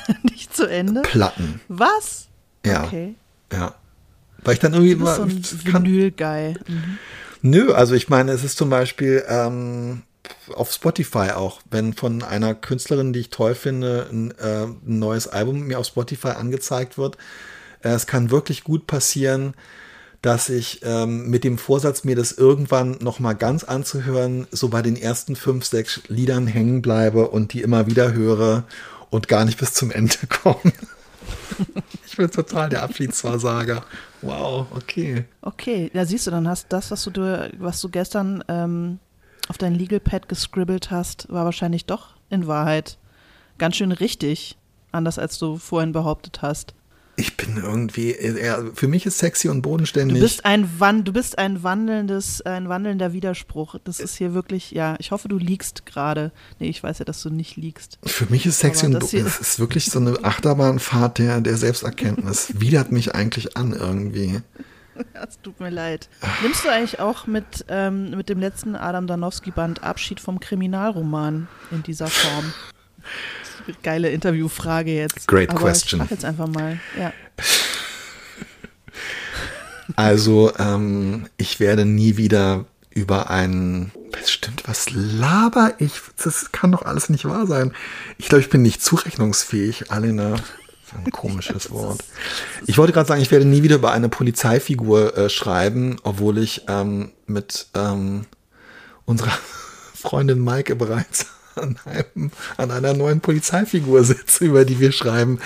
Nicht 0.22 0.54
zu 0.54 0.66
Ende? 0.66 1.02
Platten. 1.02 1.60
Was? 1.68 2.28
Ja. 2.64 2.84
Okay. 2.84 3.14
Ja. 3.52 3.74
Weil 4.44 4.54
ich 4.54 4.60
dann 4.60 4.72
irgendwie 4.72 4.94
bist 4.94 5.16
so 5.16 5.22
ein 5.22 5.44
Vinyl-Guy. 5.84 6.54
Mhm. 6.66 6.98
Nö, 7.42 7.72
also 7.72 7.94
ich 7.94 8.08
meine, 8.08 8.32
es 8.32 8.44
ist 8.44 8.56
zum 8.56 8.70
Beispiel 8.70 9.24
ähm, 9.28 10.02
auf 10.54 10.72
Spotify 10.72 11.30
auch, 11.34 11.60
wenn 11.70 11.92
von 11.92 12.22
einer 12.22 12.54
Künstlerin, 12.54 13.12
die 13.12 13.20
ich 13.20 13.30
toll 13.30 13.54
finde, 13.54 14.08
ein, 14.10 14.30
äh, 14.38 14.64
ein 14.64 14.98
neues 14.98 15.28
Album 15.28 15.66
mir 15.66 15.78
auf 15.78 15.86
Spotify 15.86 16.28
angezeigt 16.28 16.98
wird. 16.98 17.16
Äh, 17.82 17.90
es 17.90 18.06
kann 18.06 18.30
wirklich 18.30 18.64
gut 18.64 18.86
passieren, 18.86 19.54
dass 20.22 20.48
ich 20.48 20.80
ähm, 20.84 21.28
mit 21.30 21.42
dem 21.42 21.58
Vorsatz, 21.58 22.04
mir 22.04 22.14
das 22.14 22.30
irgendwann 22.30 22.96
noch 23.00 23.18
mal 23.18 23.32
ganz 23.32 23.64
anzuhören, 23.64 24.46
so 24.52 24.68
bei 24.68 24.80
den 24.80 24.96
ersten 24.96 25.34
fünf, 25.34 25.64
sechs 25.64 26.00
Liedern 26.06 26.46
hängen 26.46 26.80
bleibe 26.80 27.28
und 27.28 27.52
die 27.52 27.62
immer 27.62 27.88
wieder 27.88 28.12
höre 28.12 28.64
und 29.12 29.28
gar 29.28 29.44
nicht 29.44 29.58
bis 29.58 29.74
zum 29.74 29.90
Ende 29.90 30.16
kommen. 30.28 30.72
ich 32.06 32.16
bin 32.16 32.30
total 32.30 32.70
der 32.70 32.82
Abschiedsversager. 32.82 33.84
Wow, 34.22 34.66
okay. 34.74 35.26
Okay, 35.42 35.90
ja, 35.92 36.04
siehst 36.06 36.26
du, 36.26 36.30
dann 36.30 36.48
hast 36.48 36.72
das, 36.72 36.90
was 36.90 37.04
du, 37.04 37.50
was 37.58 37.80
du 37.82 37.90
gestern 37.90 38.42
ähm, 38.48 38.98
auf 39.48 39.58
dein 39.58 39.74
Legal 39.74 40.00
Pad 40.00 40.28
gescribbelt 40.28 40.90
hast, 40.90 41.30
war 41.30 41.44
wahrscheinlich 41.44 41.84
doch 41.84 42.16
in 42.30 42.46
Wahrheit 42.46 42.98
ganz 43.58 43.76
schön 43.76 43.92
richtig. 43.92 44.56
Anders 44.92 45.18
als 45.18 45.38
du 45.38 45.56
vorhin 45.56 45.92
behauptet 45.92 46.40
hast 46.40 46.74
ich 47.22 47.36
bin 47.36 47.56
irgendwie, 47.56 48.16
ja, 48.20 48.58
für 48.74 48.88
mich 48.88 49.06
ist 49.06 49.18
sexy 49.18 49.48
und 49.48 49.62
bodenständig. 49.62 50.16
Du 50.16 50.22
bist 50.22 50.44
ein 50.44 50.68
Wan 50.80 51.04
du 51.04 51.12
bist 51.12 51.38
ein 51.38 51.62
wandelndes, 51.62 52.42
ein 52.42 52.68
wandelnder 52.68 53.12
Widerspruch. 53.12 53.76
Das 53.84 54.00
ist 54.00 54.16
hier 54.16 54.34
wirklich, 54.34 54.72
ja, 54.72 54.96
ich 54.98 55.12
hoffe, 55.12 55.28
du 55.28 55.38
liegst 55.38 55.86
gerade. 55.86 56.32
Nee, 56.58 56.68
ich 56.68 56.82
weiß 56.82 56.98
ja, 56.98 57.04
dass 57.04 57.22
du 57.22 57.30
nicht 57.30 57.56
liegst. 57.56 58.00
Für 58.04 58.26
mich 58.26 58.44
ist 58.44 58.58
sexy 58.58 58.86
Aber 58.86 58.96
und 58.96 59.02
das, 59.04 59.12
das 59.12 59.40
ist 59.40 59.60
wirklich 59.60 59.86
so 59.86 60.00
eine 60.00 60.24
Achterbahnfahrt 60.24 61.18
der, 61.18 61.40
der 61.40 61.56
Selbsterkenntnis. 61.56 62.54
Widert 62.60 62.90
mich 62.90 63.14
eigentlich 63.14 63.56
an 63.56 63.72
irgendwie. 63.72 64.40
Es 65.14 65.40
tut 65.40 65.60
mir 65.60 65.70
leid. 65.70 66.08
Nimmst 66.42 66.64
du 66.64 66.70
eigentlich 66.70 66.98
auch 66.98 67.28
mit, 67.28 67.64
ähm, 67.68 68.10
mit 68.10 68.28
dem 68.28 68.40
letzten 68.40 68.74
Adam 68.74 69.06
Danowski-Band 69.06 69.84
Abschied 69.84 70.18
vom 70.18 70.40
Kriminalroman 70.40 71.46
in 71.70 71.84
dieser 71.84 72.08
Form? 72.08 72.52
Geile 73.82 74.10
Interviewfrage 74.10 74.92
jetzt. 74.92 75.28
Great 75.28 75.50
Aber 75.50 75.60
question. 75.60 76.00
Ich 76.00 76.04
mach 76.04 76.10
jetzt 76.10 76.24
einfach 76.24 76.48
mal. 76.48 76.78
Ja. 76.98 77.12
Also, 79.96 80.52
ähm, 80.58 81.26
ich 81.36 81.60
werde 81.60 81.84
nie 81.84 82.16
wieder 82.16 82.64
über 82.90 83.30
einen. 83.30 83.92
Stimmt, 84.24 84.62
was 84.66 84.90
laber 84.90 85.74
ich? 85.78 85.92
Das 86.22 86.52
kann 86.52 86.72
doch 86.72 86.82
alles 86.82 87.08
nicht 87.08 87.24
wahr 87.24 87.46
sein. 87.46 87.74
Ich 88.18 88.28
glaube, 88.28 88.42
ich 88.42 88.50
bin 88.50 88.62
nicht 88.62 88.82
zurechnungsfähig. 88.82 89.90
Alina. 89.90 90.36
Ein 90.94 91.10
komisches 91.10 91.70
Wort. 91.70 92.04
Ich 92.66 92.76
wollte 92.76 92.92
gerade 92.92 93.08
sagen, 93.08 93.22
ich 93.22 93.30
werde 93.30 93.46
nie 93.46 93.62
wieder 93.62 93.76
über 93.76 93.92
eine 93.92 94.08
Polizeifigur 94.08 95.16
äh, 95.16 95.30
schreiben, 95.30 95.96
obwohl 96.02 96.38
ich 96.38 96.64
ähm, 96.68 97.12
mit 97.26 97.66
ähm, 97.74 98.26
unserer 99.06 99.32
Freundin 99.94 100.40
Maike 100.40 100.76
bereits 100.76 101.26
an, 101.56 101.76
einem, 101.84 102.30
an 102.56 102.70
einer 102.70 102.94
neuen 102.94 103.20
Polizeifigur 103.20 104.04
sitze, 104.04 104.44
über 104.44 104.64
die 104.64 104.80
wir 104.80 104.92
schreiben. 104.92 105.38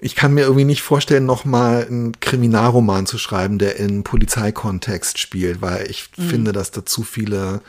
Ich 0.00 0.14
kann 0.14 0.32
mir 0.32 0.42
irgendwie 0.42 0.64
nicht 0.64 0.82
vorstellen, 0.82 1.26
nochmal 1.26 1.86
einen 1.86 2.20
Kriminalroman 2.20 3.06
zu 3.06 3.18
schreiben, 3.18 3.58
der 3.58 3.76
in 3.76 4.04
Polizeikontext 4.04 5.18
spielt, 5.18 5.60
weil 5.60 5.90
ich 5.90 6.08
mhm. 6.16 6.22
finde, 6.22 6.52
dass 6.52 6.70
da 6.70 6.86
zu 6.86 7.02
viele 7.02 7.60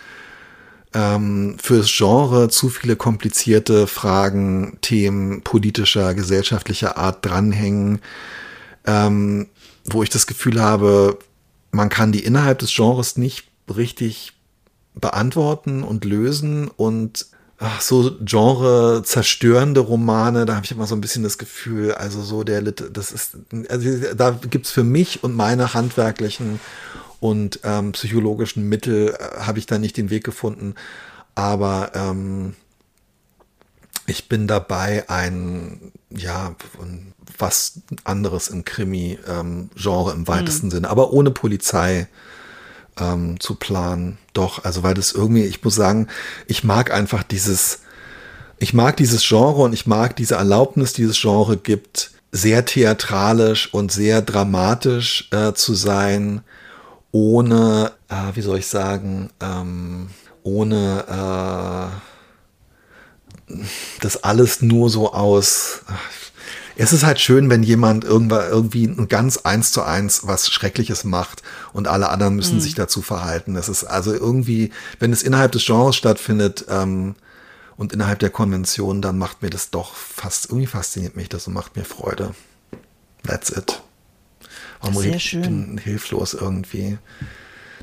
ähm, 0.94 1.58
fürs 1.62 1.92
Genre 1.96 2.50
zu 2.50 2.70
viele 2.70 2.96
komplizierte 2.96 3.88
Fragen, 3.88 4.78
Themen 4.82 5.42
politischer, 5.42 6.14
gesellschaftlicher 6.14 6.98
Art 6.98 7.26
dranhängen, 7.26 8.00
ähm, 8.86 9.48
wo 9.86 10.04
ich 10.04 10.10
das 10.10 10.28
Gefühl 10.28 10.62
habe, 10.62 11.20
man 11.72 11.90
kann 11.90 12.12
die 12.12 12.24
innerhalb 12.24 12.60
des 12.60 12.74
Genres 12.74 13.18
nicht 13.18 13.48
richtig 13.76 14.34
beantworten 14.96 15.84
und 15.84 16.06
lösen 16.06 16.68
und 16.68 17.28
ach, 17.60 17.82
so 17.82 18.17
Genre 18.22 19.04
zerstörende 19.04 19.82
Romane, 19.82 20.45
da 20.45 20.56
habe 20.56 20.65
ich 20.65 20.72
immer 20.72 20.88
so 20.88 20.95
ein 20.95 21.02
bisschen 21.02 21.24
das 21.24 21.38
Gefühl, 21.38 21.93
also 21.93 22.22
so 22.22 22.43
der 22.43 22.62
das 22.62 23.12
ist, 23.12 23.38
also 23.67 24.15
da 24.15 24.32
gibt's 24.32 24.72
für 24.72 24.84
mich 24.84 25.24
und 25.24 25.36
meine 25.36 25.74
handwerklichen 25.74 26.60
und 27.19 27.60
ähm, 27.63 27.91
psychologischen 27.91 28.67
Mittel 28.69 29.15
äh, 29.19 29.41
habe 29.41 29.60
ich 29.60 29.65
da 29.65 29.78
nicht 29.78 29.98
den 29.98 30.10
Weg 30.10 30.23
gefunden. 30.23 30.75
Aber 31.36 31.92
ähm, 31.94 32.56
ich 34.08 34.29
bin 34.29 34.48
dabei, 34.48 35.10
ein 35.10 35.92
ja 36.10 36.56
was 37.38 37.81
anderes 38.04 38.48
im 38.48 38.65
Krimi-Genre 38.65 40.12
ähm, 40.12 40.17
im 40.17 40.27
weitesten 40.27 40.67
mhm. 40.67 40.71
Sinne, 40.71 40.90
aber 40.90 41.12
ohne 41.13 41.31
Polizei 41.31 42.08
ähm, 43.00 43.39
zu 43.39 43.56
planen. 43.56 44.17
Doch, 44.33 44.63
also 44.63 44.83
weil 44.83 44.93
das 44.93 45.12
irgendwie, 45.12 45.43
ich 45.43 45.63
muss 45.63 45.75
sagen, 45.75 46.08
ich 46.47 46.63
mag 46.63 46.91
einfach 46.91 47.23
dieses, 47.23 47.81
ich 48.58 48.73
mag 48.73 48.97
dieses 48.97 49.27
Genre 49.27 49.62
und 49.62 49.73
ich 49.73 49.87
mag 49.87 50.15
diese 50.15 50.35
Erlaubnis, 50.35 50.93
die 50.93 51.02
dieses 51.02 51.19
Genre 51.19 51.58
gibt, 51.58 52.12
sehr 52.31 52.65
theatralisch 52.65 53.73
und 53.73 53.91
sehr 53.91 54.21
dramatisch 54.21 55.29
äh, 55.31 55.54
zu 55.54 55.73
sein, 55.73 56.41
ohne, 57.12 57.91
äh, 58.10 58.35
wie 58.35 58.41
soll 58.41 58.60
ich 58.60 58.67
sagen, 58.67 59.31
ähm, 59.41 60.10
ohne 60.43 61.91
äh, 63.50 63.56
das 64.02 64.23
alles 64.23 64.62
nur 64.62 64.89
so 64.89 65.13
aus, 65.13 65.81
Es 66.82 66.94
ist 66.94 67.04
halt 67.04 67.19
schön, 67.19 67.50
wenn 67.50 67.62
jemand 67.62 68.06
irgendwann 68.06 68.50
irgendwie 68.50 68.86
ein 68.86 69.10
ganz 69.10 69.36
eins 69.36 69.73
zu 69.73 69.84
eins 69.84 70.25
was 70.27 70.50
Schreckliches 70.50 71.04
macht 71.04 71.44
und 71.73 71.90
alle 71.90 72.08
anderen 72.08 72.38
müssen 72.38 72.56
mhm. 72.56 72.62
sich 72.62 72.73
dazu 72.73 73.02
verhalten. 73.02 73.54
Das 73.54 73.67
ist 73.67 73.84
also 73.84 74.13
irgendwie, 74.13 74.71
wenn 74.98 75.12
es 75.12 75.21
innerhalb 75.21 75.52
des 75.52 75.65
Genres 75.65 75.98
stattfindet 75.98 76.65
ähm, 76.69 77.15
und 77.75 77.92
innerhalb 77.92 78.19
der 78.19 78.30
Konvention, 78.30 79.02
dann 79.02 79.17
macht 79.17 79.42
mir 79.42 79.50
das 79.50 79.71
doch 79.71 79.94
fast, 79.94 80.46
irgendwie 80.46 80.67
fasziniert 80.67 81.17
mich 81.17 81.27
das 81.27 81.48
und 81.48 81.54
macht 81.54 81.75
mir 81.75 81.84
Freude. 81.84 82.34
That's 83.23 83.50
it. 83.50 83.82
Warum 84.80 85.04
ich 85.04 85.32
bin 85.34 85.77
hilflos 85.77 86.34
irgendwie. 86.34 86.98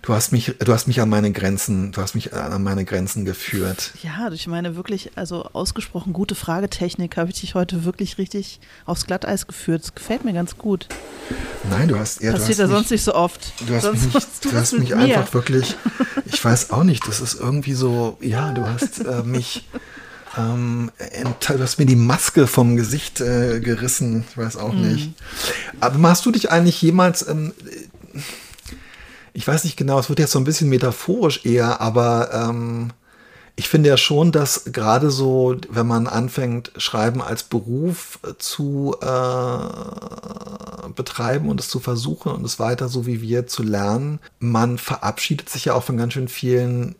Du 0.06 0.14
hast 0.14 0.30
mich, 0.30 0.54
du 0.60 0.72
hast 0.72 0.86
mich 0.86 1.00
an 1.00 1.08
meine 1.08 1.32
Grenzen, 1.32 1.90
du 1.90 2.00
hast 2.00 2.14
mich 2.14 2.32
an 2.32 2.62
meine 2.62 2.84
Grenzen 2.84 3.24
geführt. 3.24 3.90
Ja, 4.04 4.30
ich 4.30 4.46
meine 4.46 4.76
wirklich, 4.76 5.10
also 5.16 5.42
ausgesprochen 5.52 6.12
gute 6.12 6.36
Fragetechnik 6.36 7.16
habe 7.16 7.30
ich 7.30 7.40
dich 7.40 7.56
heute 7.56 7.84
wirklich 7.84 8.16
richtig 8.16 8.60
aufs 8.84 9.06
Glatteis 9.06 9.48
geführt. 9.48 9.82
Das 9.82 9.96
gefällt 9.96 10.24
mir 10.24 10.32
ganz 10.32 10.56
gut. 10.58 10.86
Nein, 11.68 11.88
du 11.88 11.98
hast 11.98 12.22
ja, 12.22 12.30
Passiert 12.30 12.58
ja 12.58 12.68
sonst 12.68 12.92
nicht 12.92 13.02
so 13.02 13.16
oft. 13.16 13.52
Du 13.66 13.74
hast 13.74 13.82
sonst 13.82 14.14
mich, 14.14 14.24
du 14.42 14.52
hast 14.52 14.78
mich 14.78 14.94
einfach 14.94 15.34
wirklich, 15.34 15.74
ich 16.24 16.44
weiß 16.44 16.70
auch 16.70 16.84
nicht, 16.84 17.08
das 17.08 17.20
ist 17.20 17.40
irgendwie 17.40 17.74
so, 17.74 18.16
ja, 18.20 18.52
du 18.52 18.64
hast 18.64 19.00
äh, 19.00 19.24
mich 19.24 19.68
ähm, 20.38 20.92
du 21.40 21.58
hast 21.58 21.80
mir 21.80 21.86
die 21.86 21.96
Maske 21.96 22.46
vom 22.46 22.76
Gesicht 22.76 23.20
äh, 23.20 23.58
gerissen. 23.58 24.24
Ich 24.30 24.38
weiß 24.38 24.56
auch 24.56 24.72
mhm. 24.72 24.82
nicht. 24.82 25.10
Aber 25.80 26.00
hast 26.08 26.24
du 26.26 26.30
dich 26.30 26.52
eigentlich 26.52 26.80
jemals, 26.80 27.26
ähm, 27.26 27.52
ich 29.36 29.46
weiß 29.46 29.64
nicht 29.64 29.76
genau, 29.76 29.98
es 29.98 30.08
wird 30.08 30.18
jetzt 30.18 30.32
so 30.32 30.38
ein 30.38 30.44
bisschen 30.44 30.70
metaphorisch 30.70 31.44
eher, 31.44 31.82
aber 31.82 32.30
ähm, 32.32 32.90
ich 33.54 33.68
finde 33.68 33.90
ja 33.90 33.98
schon, 33.98 34.32
dass 34.32 34.64
gerade 34.72 35.10
so, 35.10 35.56
wenn 35.68 35.86
man 35.86 36.06
anfängt, 36.06 36.72
Schreiben 36.78 37.20
als 37.20 37.42
Beruf 37.42 38.18
äh, 38.22 38.32
zu 38.38 38.96
äh, 39.02 40.88
betreiben 40.94 41.50
und 41.50 41.60
es 41.60 41.68
zu 41.68 41.80
versuchen 41.80 42.32
und 42.32 42.46
es 42.46 42.58
weiter 42.58 42.88
so 42.88 43.04
wie 43.04 43.20
wir 43.20 43.46
zu 43.46 43.62
lernen, 43.62 44.20
man 44.38 44.78
verabschiedet 44.78 45.50
sich 45.50 45.66
ja 45.66 45.74
auch 45.74 45.82
von 45.82 45.98
ganz 45.98 46.14
schön 46.14 46.28
vielen 46.28 46.94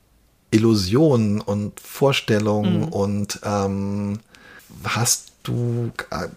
Illusionen 0.51 1.41
und 1.41 1.80
Vorstellungen 1.80 2.80
mhm. 2.80 2.89
und 2.89 3.41
ähm, 3.45 4.18
hast 4.84 5.26
du, 5.47 5.90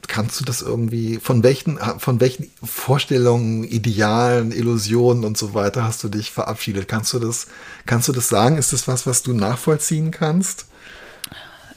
kannst 0.08 0.40
du 0.40 0.46
das 0.46 0.62
irgendwie, 0.62 1.20
von 1.22 1.44
welchen, 1.44 1.80
von 1.98 2.20
welchen 2.20 2.50
Vorstellungen, 2.64 3.64
Idealen, 3.64 4.52
Illusionen 4.52 5.26
und 5.26 5.38
so 5.38 5.54
weiter 5.54 5.84
hast 5.84 6.04
du 6.04 6.10
dich 6.10 6.32
verabschiedet? 6.32 6.88
Kannst 6.88 7.14
du 7.14 7.20
das, 7.20 7.48
kannst 7.86 8.08
du 8.08 8.14
das 8.14 8.30
sagen? 8.30 8.58
Ist 8.58 8.74
das 8.74 8.88
was, 8.88 9.08
was 9.08 9.24
du 9.24 9.34
nachvollziehen 9.34 10.12
kannst? 10.12 10.66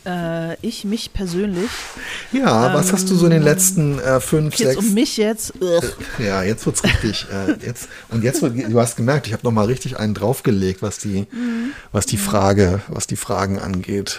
Äh, 0.04 0.56
ich, 0.66 0.84
mich 0.84 1.12
persönlich. 1.12 1.70
Ja, 2.32 2.68
ähm, 2.68 2.74
was 2.74 2.92
hast 2.92 3.08
du 3.08 3.14
so 3.14 3.26
in 3.26 3.30
den 3.30 3.42
letzten 3.42 4.00
äh, 4.00 4.18
fünf, 4.18 4.56
sechs? 4.56 4.76
Um 4.76 4.94
mich 4.94 5.16
jetzt. 5.16 5.54
Ugh. 5.60 5.80
Ja, 6.18 6.42
jetzt 6.42 6.66
wird's 6.66 6.82
richtig. 6.82 7.26
äh, 7.32 7.54
jetzt, 7.64 7.88
und 8.08 8.24
jetzt, 8.24 8.42
du 8.42 8.80
hast 8.80 8.96
gemerkt, 8.96 9.28
ich 9.28 9.32
habe 9.32 9.44
noch 9.44 9.52
mal 9.52 9.66
richtig 9.66 9.98
einen 9.98 10.14
draufgelegt, 10.14 10.82
was 10.82 10.98
die, 10.98 11.26
mhm. 11.30 11.72
was 11.92 12.06
die 12.06 12.16
Frage, 12.16 12.80
was 12.88 13.06
die 13.06 13.16
Fragen 13.16 13.60
angeht. 13.60 14.18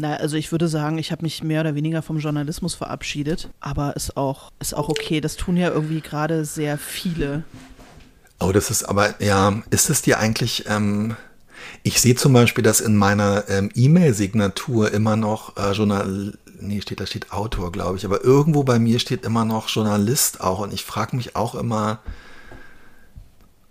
Na, 0.00 0.14
also 0.14 0.36
ich 0.36 0.52
würde 0.52 0.68
sagen, 0.68 0.96
ich 0.98 1.10
habe 1.10 1.22
mich 1.24 1.42
mehr 1.42 1.60
oder 1.62 1.74
weniger 1.74 2.02
vom 2.02 2.18
Journalismus 2.18 2.76
verabschiedet, 2.76 3.50
aber 3.58 3.96
ist 3.96 4.16
auch, 4.16 4.52
ist 4.60 4.72
auch 4.72 4.88
okay. 4.88 5.20
Das 5.20 5.34
tun 5.34 5.56
ja 5.56 5.70
irgendwie 5.70 6.00
gerade 6.00 6.44
sehr 6.44 6.78
viele. 6.78 7.42
Oh, 8.38 8.52
das 8.52 8.70
ist 8.70 8.84
aber, 8.84 9.20
ja, 9.20 9.60
ist 9.70 9.90
es 9.90 10.00
dir 10.00 10.20
eigentlich, 10.20 10.66
ähm, 10.68 11.16
ich 11.82 12.00
sehe 12.00 12.14
zum 12.14 12.32
Beispiel, 12.32 12.62
dass 12.62 12.80
in 12.80 12.96
meiner 12.96 13.48
ähm, 13.48 13.70
E-Mail-Signatur 13.74 14.92
immer 14.92 15.16
noch 15.16 15.56
äh, 15.56 15.72
Journal, 15.72 16.38
nee, 16.60 16.80
steht, 16.80 17.00
da 17.00 17.06
steht 17.06 17.32
Autor, 17.32 17.72
glaube 17.72 17.96
ich, 17.96 18.04
aber 18.04 18.22
irgendwo 18.22 18.62
bei 18.62 18.78
mir 18.78 19.00
steht 19.00 19.24
immer 19.24 19.44
noch 19.44 19.68
Journalist 19.68 20.40
auch 20.40 20.60
und 20.60 20.72
ich 20.72 20.84
frage 20.84 21.16
mich 21.16 21.34
auch 21.34 21.56
immer, 21.56 21.98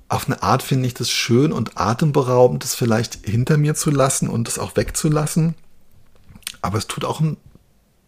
auf 0.10 0.26
eine 0.26 0.44
Art 0.44 0.62
finde 0.62 0.88
ich 0.88 0.94
das 0.94 1.10
schön 1.10 1.54
und 1.54 1.78
atemberaubend, 1.80 2.66
das 2.66 2.76
vielleicht 2.76 3.26
hinter 3.26 3.56
mir 3.56 3.76
zu 3.76 3.92
lassen 3.92 4.28
und 4.28 4.50
das 4.50 4.60
auch 4.60 4.76
wegzulassen. 4.76 5.56
Aber 6.62 6.78
es 6.78 6.88
tut 6.88 7.06
auch 7.06 7.20
ein 7.20 7.38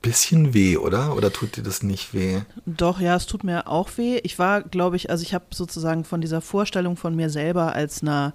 bisschen 0.02 0.54
weh, 0.54 0.78
oder? 0.78 1.16
Oder 1.16 1.32
tut 1.32 1.58
dir 1.58 1.64
das 1.64 1.84
nicht 1.84 2.14
weh? 2.14 2.42
Doch, 2.66 3.00
ja, 3.00 3.16
es 3.16 3.26
tut 3.26 3.44
mir 3.44 3.68
auch 3.68 3.90
weh. 3.98 4.20
Ich 4.24 4.40
war, 4.40 4.62
glaube 4.62 4.96
ich, 4.96 5.10
also 5.10 5.24
ich 5.24 5.34
habe 5.34 5.46
sozusagen 5.52 6.06
von 6.06 6.22
dieser 6.22 6.42
Vorstellung 6.42 6.96
von 6.96 7.16
mir 7.16 7.30
selber 7.30 7.74
als 7.74 8.02
einer 8.02 8.34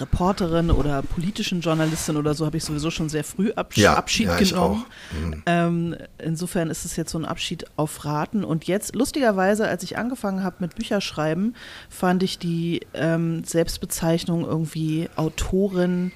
Reporterin 0.00 0.70
oder 0.70 1.02
politischen 1.02 1.60
Journalistin 1.60 2.16
oder 2.16 2.34
so 2.34 2.46
habe 2.46 2.56
ich 2.56 2.64
sowieso 2.64 2.90
schon 2.90 3.08
sehr 3.08 3.22
früh 3.22 3.52
Absch 3.52 3.78
ja, 3.78 3.94
Abschied 3.94 4.26
ja, 4.26 4.38
genommen. 4.38 4.84
Mhm. 5.12 5.42
Ähm, 5.46 5.96
insofern 6.18 6.70
ist 6.70 6.84
es 6.84 6.96
jetzt 6.96 7.12
so 7.12 7.18
ein 7.18 7.24
Abschied 7.24 7.66
auf 7.76 8.04
Raten. 8.04 8.44
Und 8.44 8.64
jetzt, 8.64 8.94
lustigerweise, 8.94 9.68
als 9.68 9.82
ich 9.82 9.96
angefangen 9.96 10.42
habe 10.42 10.56
mit 10.60 10.74
Bücherschreiben, 10.74 11.54
fand 11.88 12.22
ich 12.22 12.38
die 12.38 12.80
ähm, 12.94 13.44
Selbstbezeichnung 13.44 14.44
irgendwie 14.44 15.08
Autorin 15.16 16.12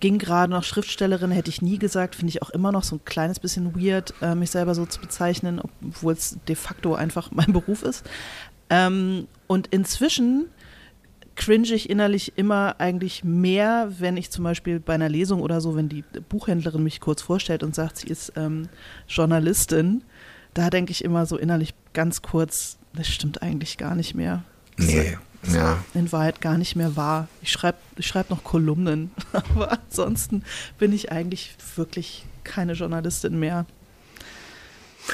ging 0.00 0.18
gerade 0.18 0.50
noch 0.50 0.64
Schriftstellerin, 0.64 1.30
hätte 1.30 1.50
ich 1.50 1.62
nie 1.62 1.78
gesagt, 1.78 2.14
finde 2.16 2.30
ich 2.30 2.42
auch 2.42 2.50
immer 2.50 2.72
noch 2.72 2.82
so 2.82 2.96
ein 2.96 3.04
kleines 3.04 3.38
bisschen 3.38 3.74
weird, 3.80 4.14
äh, 4.22 4.34
mich 4.34 4.50
selber 4.50 4.74
so 4.74 4.86
zu 4.86 5.00
bezeichnen, 5.00 5.60
obwohl 5.84 6.14
es 6.14 6.38
de 6.48 6.56
facto 6.56 6.94
einfach 6.94 7.30
mein 7.32 7.52
Beruf 7.52 7.82
ist. 7.82 8.04
Ähm, 8.70 9.28
und 9.46 9.68
inzwischen 9.68 10.46
cringe 11.36 11.72
ich 11.72 11.88
innerlich 11.88 12.34
immer 12.36 12.76
eigentlich 12.78 13.24
mehr, 13.24 13.92
wenn 13.98 14.16
ich 14.16 14.30
zum 14.30 14.44
Beispiel 14.44 14.80
bei 14.80 14.94
einer 14.94 15.08
Lesung 15.08 15.40
oder 15.40 15.60
so, 15.60 15.74
wenn 15.76 15.88
die 15.88 16.04
Buchhändlerin 16.28 16.82
mich 16.82 17.00
kurz 17.00 17.22
vorstellt 17.22 17.62
und 17.62 17.74
sagt, 17.74 17.98
sie 17.98 18.08
ist 18.08 18.32
ähm, 18.36 18.68
Journalistin, 19.08 20.02
da 20.54 20.70
denke 20.70 20.92
ich 20.92 21.04
immer 21.04 21.26
so 21.26 21.36
innerlich 21.36 21.74
ganz 21.92 22.22
kurz, 22.22 22.78
das 22.94 23.08
stimmt 23.08 23.42
eigentlich 23.42 23.78
gar 23.78 23.94
nicht 23.94 24.14
mehr. 24.14 24.44
Nee, 24.76 25.16
ja. 25.52 25.82
in 25.94 26.10
Wahrheit 26.12 26.40
gar 26.40 26.58
nicht 26.58 26.76
mehr 26.76 26.96
wahr. 26.96 27.28
Ich 27.42 27.52
schreibe 27.52 27.78
ich 27.96 28.06
schreib 28.06 28.30
noch 28.30 28.44
Kolumnen, 28.44 29.10
aber 29.32 29.72
ansonsten 29.72 30.44
bin 30.78 30.92
ich 30.92 31.12
eigentlich 31.12 31.54
wirklich 31.76 32.24
keine 32.44 32.72
Journalistin 32.72 33.38
mehr. 33.38 33.66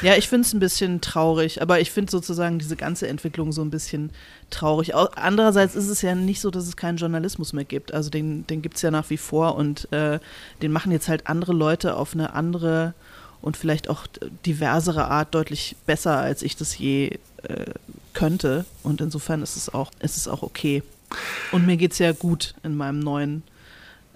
Ja, 0.02 0.14
ich 0.16 0.28
finde 0.28 0.46
es 0.46 0.52
ein 0.52 0.60
bisschen 0.60 1.00
traurig, 1.00 1.62
aber 1.62 1.80
ich 1.80 1.90
finde 1.90 2.10
sozusagen 2.10 2.58
diese 2.58 2.76
ganze 2.76 3.08
Entwicklung 3.08 3.52
so 3.52 3.62
ein 3.62 3.70
bisschen 3.70 4.10
traurig. 4.50 4.94
Andererseits 4.94 5.74
ist 5.74 5.88
es 5.88 6.02
ja 6.02 6.14
nicht 6.14 6.40
so, 6.40 6.50
dass 6.50 6.66
es 6.66 6.76
keinen 6.76 6.98
Journalismus 6.98 7.52
mehr 7.52 7.64
gibt. 7.64 7.94
Also 7.94 8.10
den, 8.10 8.46
den 8.46 8.62
gibt 8.62 8.76
es 8.76 8.82
ja 8.82 8.90
nach 8.90 9.08
wie 9.10 9.16
vor 9.16 9.54
und 9.56 9.90
äh, 9.92 10.18
den 10.60 10.72
machen 10.72 10.92
jetzt 10.92 11.08
halt 11.08 11.28
andere 11.28 11.52
Leute 11.52 11.96
auf 11.96 12.14
eine 12.14 12.34
andere 12.34 12.94
und 13.40 13.56
vielleicht 13.56 13.88
auch 13.88 14.06
diversere 14.44 15.08
Art 15.08 15.34
deutlich 15.34 15.76
besser, 15.86 16.18
als 16.18 16.42
ich 16.42 16.56
das 16.56 16.76
je 16.78 17.18
äh, 17.42 17.66
könnte. 18.12 18.64
Und 18.82 19.00
insofern 19.00 19.42
ist 19.42 19.56
es 19.56 19.72
auch, 19.72 19.90
ist 20.00 20.16
es 20.16 20.28
auch 20.28 20.42
okay. 20.42 20.82
Und 21.52 21.66
mir 21.66 21.76
geht 21.76 21.92
es 21.92 21.98
ja 21.98 22.12
gut 22.12 22.54
in 22.62 22.76
meinem 22.76 23.00
neuen 23.00 23.42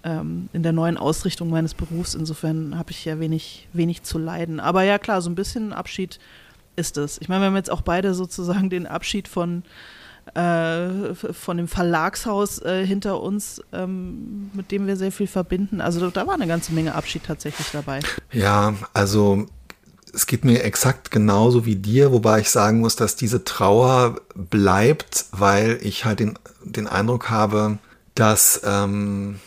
ähm, 0.05 0.49
in 0.53 0.63
der 0.63 0.73
neuen 0.73 0.97
Ausrichtung 0.97 1.51
meines 1.51 1.75
Berufs. 1.75 2.15
Insofern 2.15 2.79
habe 2.79 2.91
ich 2.91 3.05
ja 3.05 3.21
wenig, 3.21 3.69
wenig 3.73 4.03
zu 4.03 4.19
leiden. 4.19 4.61
Aber 4.61 4.83
ja, 4.83 4.99
klar, 4.99 5.21
so 5.23 5.31
ein 5.31 5.35
bisschen 5.35 5.73
Abschied 5.73 6.19
ist 6.77 6.97
es. 6.97 7.21
Ich 7.21 7.29
meine, 7.29 7.43
wir 7.43 7.47
haben 7.47 7.57
jetzt 7.57 7.71
auch 7.71 7.83
beide 7.83 8.15
sozusagen 8.15 8.71
den 8.71 8.87
Abschied 8.87 9.29
von, 9.29 9.63
äh, 10.35 11.15
von 11.15 11.57
dem 11.57 11.69
Verlagshaus 11.69 12.61
äh, 12.63 12.87
hinter 12.87 13.21
uns, 13.21 13.63
ähm, 13.73 14.51
mit 14.53 14.71
dem 14.71 14.87
wir 14.87 14.97
sehr 14.97 15.13
viel 15.13 15.27
verbinden. 15.27 15.81
Also 15.81 16.11
da 16.11 16.27
war 16.27 16.35
eine 16.35 16.47
ganze 16.47 16.73
Menge 16.73 16.95
Abschied 16.95 17.25
tatsächlich 17.25 17.69
dabei. 17.73 18.01
Ja, 18.33 18.75
also 18.93 19.47
es 20.13 20.27
geht 20.27 20.45
mir 20.45 20.63
exakt 20.65 21.11
genauso 21.11 21.67
wie 21.67 21.77
dir, 21.77 22.13
wobei 22.13 22.41
ich 22.41 22.51
sagen 22.51 22.81
muss, 22.81 22.97
dass 22.97 23.17
diese 23.17 23.45
Trauer 23.45 24.21
bleibt, 24.35 25.27
weil 25.33 25.79
ich 25.83 26.05
halt 26.05 26.21
den, 26.21 26.39
den 26.65 26.87
Eindruck 26.87 27.31
habe, 27.31 27.79
dass 28.15 28.61
ähm, 28.65 29.41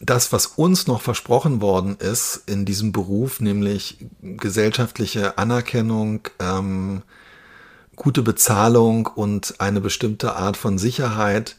das, 0.00 0.32
was 0.32 0.46
uns 0.46 0.86
noch 0.86 1.00
versprochen 1.00 1.60
worden 1.60 1.96
ist 1.96 2.42
in 2.46 2.64
diesem 2.64 2.92
Beruf, 2.92 3.40
nämlich 3.40 3.98
gesellschaftliche 4.20 5.38
Anerkennung, 5.38 6.20
ähm, 6.40 7.02
gute 7.96 8.22
Bezahlung 8.22 9.06
und 9.06 9.56
eine 9.58 9.80
bestimmte 9.80 10.34
Art 10.34 10.56
von 10.56 10.78
Sicherheit, 10.78 11.56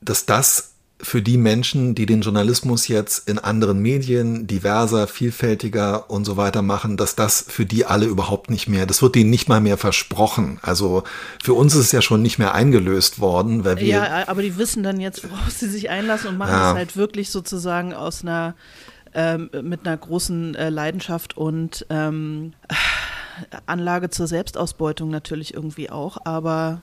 dass 0.00 0.26
das 0.26 0.72
für 1.00 1.22
die 1.22 1.36
Menschen, 1.36 1.94
die 1.94 2.06
den 2.06 2.22
Journalismus 2.22 2.88
jetzt 2.88 3.28
in 3.28 3.38
anderen 3.38 3.80
Medien 3.80 4.46
diverser, 4.48 5.06
vielfältiger 5.06 6.10
und 6.10 6.24
so 6.24 6.36
weiter 6.36 6.62
machen, 6.62 6.96
dass 6.96 7.14
das 7.14 7.44
für 7.46 7.64
die 7.64 7.86
alle 7.86 8.06
überhaupt 8.06 8.50
nicht 8.50 8.68
mehr, 8.68 8.84
das 8.84 9.00
wird 9.00 9.14
denen 9.14 9.30
nicht 9.30 9.48
mal 9.48 9.60
mehr 9.60 9.78
versprochen. 9.78 10.58
Also 10.60 11.04
für 11.42 11.54
uns 11.54 11.74
ist 11.74 11.86
es 11.86 11.92
ja 11.92 12.02
schon 12.02 12.22
nicht 12.22 12.38
mehr 12.38 12.54
eingelöst 12.54 13.20
worden, 13.20 13.64
weil 13.64 13.78
wir. 13.78 13.86
Ja, 13.86 14.28
aber 14.28 14.42
die 14.42 14.56
wissen 14.58 14.82
dann 14.82 14.98
jetzt, 14.98 15.22
worauf 15.30 15.50
sie 15.50 15.68
sich 15.68 15.88
einlassen 15.88 16.30
und 16.30 16.36
machen 16.36 16.52
ja. 16.52 16.72
es 16.72 16.76
halt 16.76 16.96
wirklich 16.96 17.30
sozusagen 17.30 17.94
aus 17.94 18.22
einer, 18.22 18.56
ähm, 19.14 19.50
mit 19.62 19.86
einer 19.86 19.96
großen 19.96 20.56
äh, 20.56 20.68
Leidenschaft 20.68 21.36
und 21.36 21.86
ähm, 21.90 22.54
Anlage 23.66 24.10
zur 24.10 24.26
Selbstausbeutung 24.26 25.10
natürlich 25.10 25.54
irgendwie 25.54 25.90
auch, 25.90 26.18
aber 26.24 26.80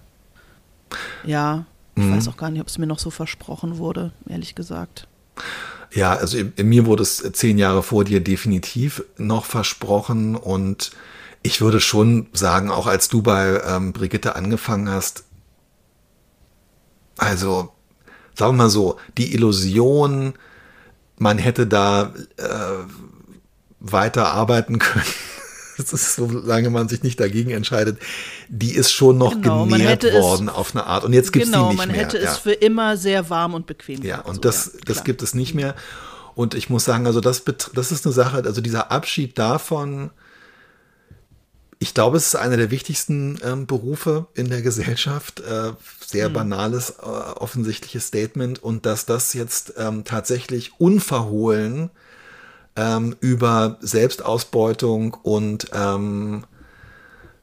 ja. 1.24 1.66
Ich 1.96 2.04
mhm. 2.04 2.18
weiß 2.18 2.28
auch 2.28 2.38
gar 2.38 2.50
nicht, 2.52 2.62
ob 2.62 2.68
es 2.68 2.78
mir 2.78 2.88
noch 2.88 3.00
so 3.00 3.10
versprochen 3.10 3.78
wurde, 3.78 4.12
ehrlich 4.28 4.54
gesagt. 4.54 5.08
Ja, 5.94 6.14
also 6.14 6.38
mir 6.62 6.86
wurde 6.86 7.04
es 7.04 7.24
zehn 7.34 7.58
Jahre 7.58 7.84
vor 7.84 8.04
dir 8.04 8.22
definitiv 8.22 9.04
noch 9.18 9.46
versprochen 9.46 10.36
und 10.36 10.92
ich 11.42 11.62
würde 11.62 11.80
schon 11.80 12.28
sagen, 12.34 12.70
auch 12.70 12.88
als 12.88 13.08
du 13.08 13.22
bei 13.22 13.62
ähm, 13.66 13.94
Brigitte 13.94 14.36
angefangen 14.36 14.90
hast, 14.90 15.24
also 17.18 17.72
sagen 18.34 18.58
wir 18.58 18.64
mal 18.64 18.70
so, 18.70 18.98
die 19.18 19.34
Illusion, 19.34 20.34
man 21.18 21.38
hätte 21.38 21.66
da 21.66 22.14
äh, 22.38 22.44
weiter 23.80 24.34
arbeiten 24.34 24.80
können. 24.80 25.06
Das 25.92 25.92
ist, 25.94 26.16
solange 26.16 26.70
man 26.70 26.88
sich 26.88 27.04
nicht 27.04 27.20
dagegen 27.20 27.52
entscheidet, 27.52 28.00
die 28.48 28.74
ist 28.74 28.92
schon 28.92 29.18
noch 29.18 29.34
genau, 29.34 29.66
genährt 29.66 30.04
worden 30.04 30.48
es, 30.48 30.54
auf 30.54 30.74
eine 30.74 30.86
Art. 30.86 31.04
Und 31.04 31.14
jetzt 31.14 31.34
gibt 31.34 31.46
es 31.46 31.52
genau, 31.52 31.70
die 31.70 31.76
nicht 31.76 31.88
mehr. 31.88 31.88
Genau, 31.88 31.98
man 31.98 32.06
hätte 32.06 32.24
ja. 32.24 32.32
es 32.32 32.38
für 32.38 32.54
immer 32.54 32.98
sehr 32.98 33.30
warm 33.30 33.54
und 33.54 33.68
bequem 33.68 34.02
Ja, 34.02 34.22
und 34.22 34.36
so, 34.36 34.42
das, 34.42 34.72
ja, 34.74 34.80
das 34.86 35.04
gibt 35.04 35.22
es 35.22 35.34
nicht 35.34 35.54
mehr. 35.54 35.76
Und 36.34 36.54
ich 36.54 36.70
muss 36.70 36.86
sagen, 36.86 37.08
also 37.08 37.22
das, 37.22 37.44
das 37.74 37.92
ist 37.92 38.06
eine 38.06 38.14
Sache, 38.14 38.44
also 38.46 38.62
dieser 38.62 38.92
Abschied 38.92 39.38
davon, 39.38 40.12
ich 41.80 41.94
glaube, 41.94 42.18
es 42.18 42.28
ist 42.28 42.36
einer 42.36 42.58
der 42.58 42.72
wichtigsten 42.72 43.38
ähm, 43.44 43.68
Berufe 43.68 44.28
in 44.34 44.50
der 44.50 44.62
Gesellschaft. 44.62 45.42
Äh, 45.42 45.74
sehr 46.06 46.28
hm. 46.28 46.34
banales, 46.34 46.92
äh, 46.92 47.04
offensichtliches 47.04 48.08
Statement. 48.08 48.64
Und 48.64 48.86
dass 48.86 49.06
das 49.06 49.34
jetzt 49.34 49.74
ähm, 49.78 50.04
tatsächlich 50.04 50.80
unverhohlen 50.80 51.90
ähm, 52.76 53.16
über 53.20 53.78
Selbstausbeutung 53.82 55.16
und 55.24 55.68
ähm, 55.74 56.44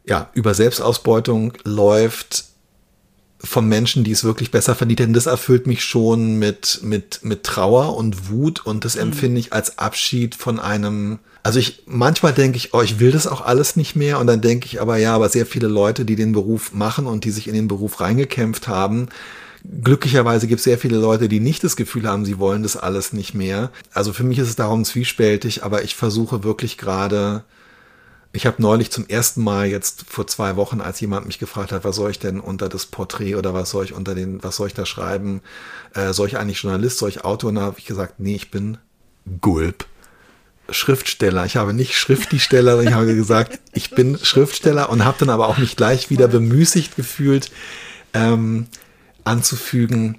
ja, 0.05 0.31
über 0.35 0.55
Selbstausbeutung 0.55 1.55
läuft, 1.65 2.53
von 3.45 3.69
Menschen, 3.69 4.05
die 4.05 4.13
es 4.13 4.25
wirklich 4.25 4.51
besser 4.51 4.75
verdient 4.75 5.01
hätten, 5.01 5.13
das 5.13 5.27
erfüllt 5.27 5.67
mich 5.67 5.85
schon 5.85 6.39
mit, 6.39 6.81
mit, 6.83 7.21
mit 7.23 7.43
Trauer 7.43 7.97
und 7.97 8.31
Wut 8.31 8.65
und 8.65 8.85
das 8.85 8.95
mhm. 8.95 9.03
empfinde 9.03 9.41
ich 9.41 9.53
als 9.53 9.79
Abschied 9.79 10.35
von 10.35 10.61
einem, 10.61 11.19
also 11.43 11.59
ich, 11.59 11.83
manchmal 11.87 12.33
denke 12.33 12.57
ich, 12.57 12.73
oh, 12.73 12.83
ich 12.83 13.01
will 13.01 13.11
das 13.11 13.27
auch 13.27 13.41
alles 13.41 13.75
nicht 13.75 13.97
mehr 13.97 14.21
und 14.21 14.29
dann 14.29 14.41
denke 14.41 14.67
ich 14.67 14.81
aber, 14.81 14.97
ja, 14.97 15.15
aber 15.15 15.29
sehr 15.29 15.47
viele 15.47 15.67
Leute, 15.67 16.05
die 16.05 16.17
den 16.17 16.33
Beruf 16.33 16.73
machen 16.73 17.07
und 17.07 17.25
die 17.25 17.31
sich 17.31 17.49
in 17.49 17.55
den 17.55 17.69
Beruf 17.69 18.01
reingekämpft 18.01 18.69
haben, 18.69 19.09
Glücklicherweise 19.65 20.49
gibt 20.49 20.59
es 20.59 20.65
sehr 20.65 20.79
viele 20.79 20.99
Leute, 20.99 21.29
die 21.29 21.39
nicht 21.39 21.63
das 21.63 21.77
Gefühl 21.77 22.09
haben, 22.09 22.25
sie 22.25 22.39
wollen 22.39 22.65
das 22.65 22.77
alles 22.77 23.13
nicht 23.13 23.35
mehr. 23.35 23.71
Also 23.93 24.13
für 24.13 24.25
mich 24.25 24.39
ist 24.39 24.49
es 24.49 24.57
darum 24.57 24.85
zwiespältig, 24.85 25.63
aber 25.63 25.85
ich 25.85 25.95
versuche 25.95 26.43
wirklich 26.43 26.79
gerade, 26.79 27.45
ich 28.33 28.47
habe 28.47 28.61
neulich 28.61 28.91
zum 28.91 29.07
ersten 29.07 29.43
Mal 29.43 29.67
jetzt 29.67 30.05
vor 30.09 30.27
zwei 30.27 30.57
Wochen, 30.57 30.81
als 30.81 31.01
jemand 31.01 31.27
mich 31.27 31.39
gefragt 31.39 31.71
hat, 31.71 31.85
was 31.85 31.97
soll 31.97 32.11
ich 32.11 32.19
denn 32.19 32.41
unter 32.41 32.69
das 32.69 32.87
Porträt 32.87 33.37
oder 33.37 33.55
was 33.55 33.71
soll 33.71 33.85
ich 33.85 33.93
unter 33.93 34.15
den, 34.15 34.43
was 34.43 34.57
soll 34.57 34.67
ich 34.67 34.75
da 34.75 34.85
schreiben? 34.85 35.43
Äh, 35.95 36.13
soll 36.13 36.27
ich 36.27 36.39
eigentlich 36.39 36.63
Journalist, 36.63 36.99
soll 36.99 37.11
ich 37.11 37.25
Autor? 37.25 37.51
Und 37.51 37.57
da 37.57 37.63
habe 37.63 37.79
ich 37.79 37.85
gesagt, 37.85 38.15
nee, 38.19 38.35
ich 38.35 38.51
bin 38.51 38.79
Gulp. 39.41 39.87
Schriftsteller. 40.71 41.45
Ich 41.45 41.57
habe 41.57 41.73
nicht 41.73 41.95
Schriftsteller, 41.95 42.81
ich 42.83 42.93
habe 42.93 43.15
gesagt, 43.15 43.61
ich 43.73 43.91
bin 43.91 44.19
Schriftsteller 44.19 44.91
und 44.91 45.05
habe 45.05 45.19
dann 45.21 45.31
aber 45.31 45.49
auch 45.49 45.59
mich 45.59 45.77
gleich 45.77 46.11
wieder 46.11 46.29
bemüßigt 46.29 46.97
gefühlt, 46.97 47.51
ähm, 48.15 48.67
anzufügen, 49.25 50.19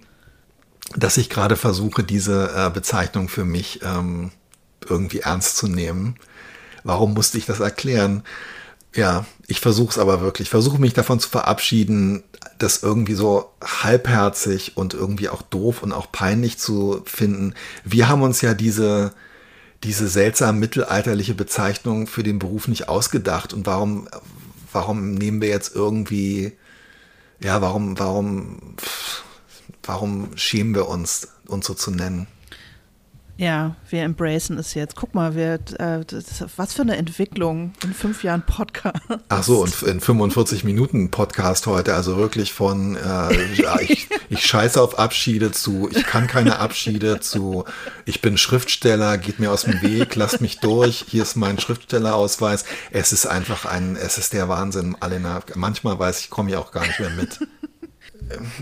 dass 0.96 1.18
ich 1.18 1.30
gerade 1.30 1.56
versuche, 1.56 2.04
diese 2.04 2.52
äh, 2.56 2.70
Bezeichnung 2.70 3.30
für 3.30 3.46
mich 3.46 3.82
ähm, 3.84 4.32
irgendwie 4.88 5.20
ernst 5.20 5.58
zu 5.58 5.68
nehmen 5.68 6.18
Warum 6.84 7.14
musste 7.14 7.38
ich 7.38 7.46
das 7.46 7.60
erklären? 7.60 8.24
Ja, 8.94 9.26
ich 9.48 9.60
versuche 9.60 9.92
es 9.92 9.98
aber 9.98 10.22
wirklich. 10.22 10.50
Versuche 10.50 10.80
mich 10.80 10.94
davon 10.94 11.20
zu 11.20 11.30
verabschieden, 11.30 12.24
das 12.60 12.84
irgendwie 12.84 13.16
so 13.16 13.52
halbherzig 13.64 14.78
und 14.78 14.94
irgendwie 14.94 15.30
auch 15.30 15.42
doof 15.42 15.82
und 15.82 15.94
auch 15.94 16.12
peinlich 16.12 16.60
zu 16.60 17.02
finden. 17.06 17.56
Wir 17.84 18.08
haben 18.08 18.22
uns 18.22 18.42
ja 18.42 18.54
diese, 18.54 19.14
diese 19.84 20.08
seltsam 20.08 20.60
mittelalterliche 20.60 21.34
Bezeichnung 21.34 22.08
für 22.08 22.24
den 22.24 22.40
Beruf 22.40 22.68
nicht 22.68 22.90
ausgedacht. 22.90 23.54
Und 23.54 23.66
warum, 23.66 24.08
warum 24.72 25.16
nehmen 25.16 25.42
wir 25.42 25.50
jetzt 25.50 25.76
irgendwie, 25.76 26.54
ja, 27.44 27.62
warum, 27.62 28.00
warum, 28.00 28.58
warum 29.84 30.36
schämen 30.36 30.74
wir 30.74 30.88
uns, 30.88 31.28
uns 31.48 31.68
so 31.68 31.74
zu 31.74 31.92
nennen? 31.92 32.28
Ja, 33.36 33.76
wir 33.90 34.04
embracen 34.04 34.60
es 34.60 34.76
jetzt. 34.76 34.96
Guck 34.96 35.16
mal, 35.16 35.36
wir, 35.36 35.56
äh, 35.80 36.06
das, 36.06 36.46
was 36.56 36.74
für 36.74 36.84
eine 36.84 36.98
Entwicklung 36.98 37.74
in 37.84 37.94
fünf 37.94 38.24
Jahren 38.24 38.44
Podcast. 38.46 39.02
Ach 39.28 39.44
so, 39.44 39.62
und 39.64 39.82
in 39.82 40.00
45 40.00 40.64
Minuten 40.64 41.10
Podcast 41.10 41.66
heute, 41.66 41.96
also 41.96 42.18
wirklich 42.18 42.54
von 42.54 42.96
äh, 42.96 43.54
ja, 43.56 43.80
ich, 43.80 44.08
ich 44.30 44.46
scheiße 44.46 44.80
auf 44.80 45.00
Abschiede 45.00 45.52
zu, 45.52 45.90
ich 45.92 46.06
kann 46.06 46.28
keine 46.28 46.60
Abschiede 46.60 47.22
zu, 47.22 47.66
ich 48.06 48.22
bin 48.22 48.38
Schriftsteller, 48.38 49.18
geht 49.18 49.40
mir 49.40 49.52
aus 49.52 49.64
dem 49.64 49.82
Weg, 49.82 50.16
lasst 50.16 50.40
mich 50.40 50.60
durch, 50.60 51.06
hier 51.08 51.24
ist 51.24 51.36
mein 51.36 51.60
Schriftstellerausweis. 51.60 52.66
Es 52.92 53.14
ist 53.14 53.26
einfach 53.26 53.66
ein, 53.66 53.96
es 53.96 54.20
ist 54.20 54.34
der 54.34 54.48
Wahnsinn, 54.48 54.96
Alena. 55.00 55.42
Manchmal 55.56 55.98
weiß 55.98 56.20
ich, 56.20 56.30
komme 56.30 56.52
ich 56.52 56.56
auch 56.56 56.72
gar 56.72 56.86
nicht 56.86 57.00
mehr 57.00 57.10
mit 57.10 57.40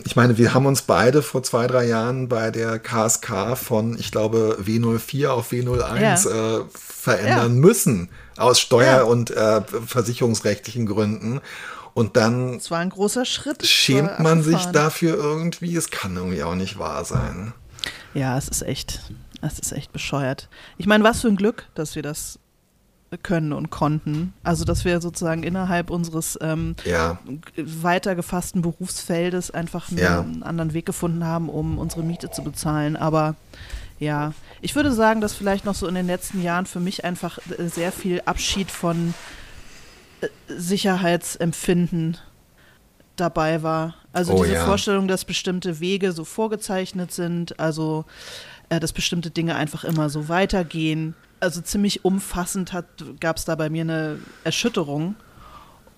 ich 0.05 0.15
meine, 0.15 0.37
wir 0.37 0.53
haben 0.53 0.65
uns 0.65 0.81
beide 0.81 1.21
vor 1.21 1.43
zwei, 1.43 1.67
drei 1.67 1.85
Jahren 1.85 2.27
bei 2.27 2.51
der 2.51 2.79
KSK 2.79 3.57
von, 3.57 3.97
ich 3.97 4.11
glaube, 4.11 4.57
W04 4.61 5.29
auf 5.29 5.51
W01 5.51 5.99
ja. 5.99 6.57
äh, 6.59 6.65
verändern 6.73 7.55
ja. 7.55 7.61
müssen. 7.61 8.09
Aus 8.37 8.59
steuer- 8.59 8.97
ja. 8.97 9.03
und 9.03 9.31
äh, 9.31 9.61
versicherungsrechtlichen 9.85 10.85
Gründen. 10.85 11.41
Und 11.93 12.15
dann. 12.15 12.55
Es 12.55 12.71
war 12.71 12.79
ein 12.79 12.89
großer 12.89 13.25
Schritt. 13.25 13.65
Schämt 13.65 14.19
man 14.19 14.43
sich 14.43 14.65
dafür 14.67 15.15
irgendwie? 15.17 15.75
Es 15.75 15.89
kann 15.89 16.15
irgendwie 16.15 16.43
auch 16.43 16.55
nicht 16.55 16.79
wahr 16.79 17.03
sein. 17.03 17.53
Ja, 18.13 18.37
es 18.37 18.47
ist 18.47 18.61
echt. 18.61 19.01
Es 19.41 19.57
ist 19.57 19.71
echt 19.71 19.91
bescheuert. 19.91 20.49
Ich 20.77 20.85
meine, 20.85 21.03
was 21.03 21.21
für 21.21 21.27
ein 21.27 21.35
Glück, 21.35 21.65
dass 21.73 21.95
wir 21.95 22.03
das 22.03 22.37
können 23.17 23.53
und 23.53 23.69
konnten. 23.69 24.33
Also 24.43 24.65
dass 24.65 24.85
wir 24.85 25.01
sozusagen 25.01 25.43
innerhalb 25.43 25.89
unseres 25.89 26.37
ähm, 26.41 26.75
ja. 26.85 27.19
weiter 27.55 28.15
gefassten 28.15 28.61
Berufsfeldes 28.61 29.51
einfach 29.51 29.89
einen, 29.89 29.97
ja. 29.97 30.25
anderen 30.41 30.73
Weg 30.73 30.85
gefunden 30.85 31.25
haben, 31.25 31.49
um 31.49 31.77
unsere 31.77 32.03
Miete 32.03 32.31
zu 32.31 32.43
bezahlen. 32.43 32.95
Aber 32.95 33.35
ja, 33.99 34.33
ich 34.61 34.75
würde 34.75 34.91
sagen, 34.91 35.21
dass 35.21 35.33
vielleicht 35.33 35.65
noch 35.65 35.75
so 35.75 35.87
in 35.87 35.95
den 35.95 36.07
letzten 36.07 36.41
Jahren 36.41 36.65
für 36.65 36.79
mich 36.79 37.03
einfach 37.03 37.39
äh, 37.57 37.67
sehr 37.67 37.91
viel 37.91 38.21
Abschied 38.25 38.71
von 38.71 39.13
äh, 40.21 40.27
Sicherheitsempfinden 40.47 42.17
dabei 43.17 43.61
war. 43.61 43.95
Also 44.13 44.33
oh, 44.33 44.43
diese 44.43 44.55
ja. 44.55 44.65
Vorstellung, 44.65 45.07
dass 45.07 45.25
bestimmte 45.25 45.79
Wege 45.79 46.13
so 46.13 46.23
vorgezeichnet 46.23 47.11
sind, 47.11 47.59
also 47.59 48.05
äh, 48.69 48.79
dass 48.79 48.93
bestimmte 48.93 49.31
Dinge 49.31 49.55
einfach 49.55 49.83
immer 49.83 50.09
so 50.09 50.29
weitergehen 50.29 51.13
also 51.41 51.61
ziemlich 51.61 52.05
umfassend 52.05 52.71
gab 53.19 53.37
es 53.37 53.45
da 53.45 53.55
bei 53.55 53.69
mir 53.69 53.81
eine 53.81 54.19
Erschütterung. 54.43 55.15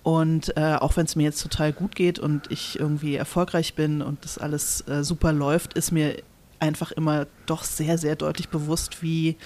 Und 0.02 0.54
äh, 0.56 0.74
auch 0.74 0.96
wenn 0.96 1.06
es 1.06 1.16
mir 1.16 1.22
jetzt 1.22 1.42
total 1.42 1.72
gut 1.72 1.94
geht 1.94 2.18
und 2.18 2.50
ich 2.50 2.78
irgendwie 2.78 3.14
erfolgreich 3.14 3.74
bin 3.74 4.02
und 4.02 4.22
das 4.24 4.36
alles 4.36 4.86
äh, 4.86 5.02
super 5.02 5.32
läuft, 5.32 5.74
ist 5.74 5.92
mir 5.92 6.16
einfach 6.60 6.92
immer 6.92 7.26
doch 7.46 7.64
sehr, 7.64 7.96
sehr 7.96 8.14
deutlich 8.16 8.50
bewusst, 8.50 9.02
wie 9.02 9.36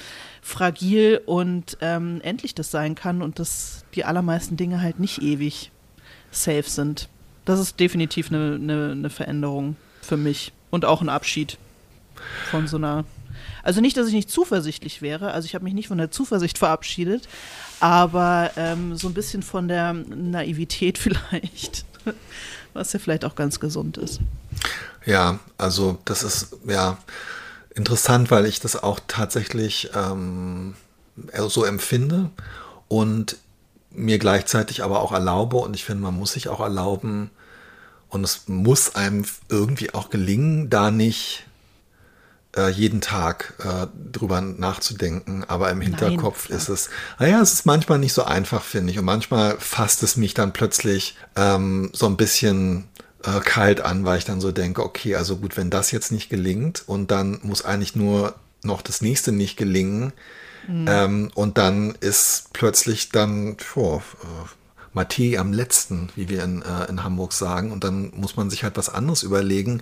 fragil 0.42 1.20
und 1.26 1.78
ähm, 1.80 2.20
endlich 2.22 2.54
das 2.54 2.70
sein 2.70 2.96
kann 2.96 3.22
und 3.22 3.38
dass 3.38 3.84
die 3.94 4.04
allermeisten 4.04 4.56
Dinge 4.56 4.80
halt 4.80 4.98
nicht 4.98 5.22
ewig 5.22 5.70
safe 6.30 6.68
sind. 6.68 7.08
Das 7.44 7.60
ist 7.60 7.78
definitiv 7.78 8.30
eine, 8.30 8.56
eine, 8.56 8.90
eine 8.92 9.10
Veränderung 9.10 9.76
für 10.02 10.16
mich 10.16 10.52
und 10.70 10.84
auch 10.84 11.02
ein 11.02 11.08
Abschied 11.08 11.56
von 12.50 12.66
so 12.66 12.76
einer 12.76 13.04
also 13.68 13.82
nicht, 13.82 13.98
dass 13.98 14.08
ich 14.08 14.14
nicht 14.14 14.30
zuversichtlich 14.30 15.02
wäre, 15.02 15.32
also 15.32 15.44
ich 15.44 15.54
habe 15.54 15.64
mich 15.64 15.74
nicht 15.74 15.88
von 15.88 15.98
der 15.98 16.10
Zuversicht 16.10 16.56
verabschiedet, 16.56 17.28
aber 17.80 18.50
ähm, 18.56 18.96
so 18.96 19.08
ein 19.08 19.12
bisschen 19.12 19.42
von 19.42 19.68
der 19.68 19.92
Naivität 19.92 20.96
vielleicht, 20.98 21.84
was 22.72 22.94
ja 22.94 22.98
vielleicht 22.98 23.26
auch 23.26 23.34
ganz 23.34 23.60
gesund 23.60 23.98
ist. 23.98 24.20
Ja, 25.04 25.38
also 25.58 25.98
das 26.06 26.22
ist 26.22 26.56
ja 26.66 26.96
interessant, 27.74 28.30
weil 28.30 28.46
ich 28.46 28.58
das 28.58 28.82
auch 28.82 29.00
tatsächlich 29.06 29.90
ähm, 29.94 30.74
so 31.48 31.62
empfinde 31.62 32.30
und 32.88 33.36
mir 33.90 34.18
gleichzeitig 34.18 34.82
aber 34.82 35.02
auch 35.02 35.12
erlaube 35.12 35.58
und 35.58 35.76
ich 35.76 35.84
finde, 35.84 36.04
man 36.04 36.16
muss 36.16 36.32
sich 36.32 36.48
auch 36.48 36.60
erlauben 36.60 37.30
und 38.08 38.24
es 38.24 38.48
muss 38.48 38.94
einem 38.94 39.26
irgendwie 39.50 39.92
auch 39.92 40.08
gelingen, 40.08 40.70
da 40.70 40.90
nicht 40.90 41.44
äh, 42.58 42.68
jeden 42.68 43.00
Tag 43.00 43.54
äh, 43.64 43.86
drüber 44.10 44.40
nachzudenken, 44.40 45.44
aber 45.46 45.70
im 45.70 45.80
Hinterkopf 45.80 46.48
Nein, 46.48 46.58
ist 46.58 46.68
es, 46.68 46.90
naja, 47.18 47.40
es 47.40 47.52
ist 47.52 47.66
manchmal 47.66 47.98
nicht 47.98 48.12
so 48.12 48.24
einfach, 48.24 48.62
finde 48.64 48.92
ich. 48.92 48.98
Und 48.98 49.04
manchmal 49.04 49.56
fasst 49.58 50.02
es 50.02 50.16
mich 50.16 50.34
dann 50.34 50.52
plötzlich 50.52 51.16
ähm, 51.36 51.90
so 51.92 52.06
ein 52.06 52.16
bisschen 52.16 52.88
äh, 53.24 53.40
kalt 53.40 53.80
an, 53.80 54.04
weil 54.04 54.18
ich 54.18 54.24
dann 54.24 54.40
so 54.40 54.50
denke, 54.50 54.82
okay, 54.82 55.14
also 55.14 55.36
gut, 55.36 55.56
wenn 55.56 55.70
das 55.70 55.92
jetzt 55.92 56.10
nicht 56.10 56.30
gelingt 56.30 56.82
und 56.86 57.10
dann 57.12 57.38
muss 57.42 57.64
eigentlich 57.64 57.94
nur 57.94 58.34
noch 58.62 58.82
das 58.82 59.00
nächste 59.00 59.30
nicht 59.30 59.56
gelingen. 59.56 60.12
Mhm. 60.66 60.86
Ähm, 60.88 61.30
und 61.34 61.58
dann 61.58 61.94
ist 62.00 62.48
plötzlich 62.52 63.10
dann, 63.10 63.56
oh, 63.76 64.02
Mathe 64.98 65.38
am 65.38 65.52
letzten, 65.52 66.08
wie 66.16 66.28
wir 66.28 66.42
in, 66.42 66.62
äh, 66.62 66.88
in 66.88 67.04
Hamburg 67.04 67.32
sagen. 67.32 67.70
Und 67.70 67.84
dann 67.84 68.12
muss 68.16 68.36
man 68.36 68.50
sich 68.50 68.64
halt 68.64 68.76
was 68.76 68.88
anderes 68.88 69.22
überlegen. 69.22 69.80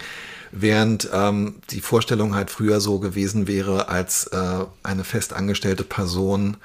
Während 0.52 1.08
ähm, 1.12 1.56
die 1.70 1.80
Vorstellung 1.80 2.34
halt 2.34 2.50
früher 2.50 2.80
so 2.80 2.98
gewesen 2.98 3.48
wäre, 3.48 3.88
als 3.88 4.26
äh, 4.26 4.64
eine 4.82 5.04
festangestellte 5.04 5.84
Person 5.84 6.58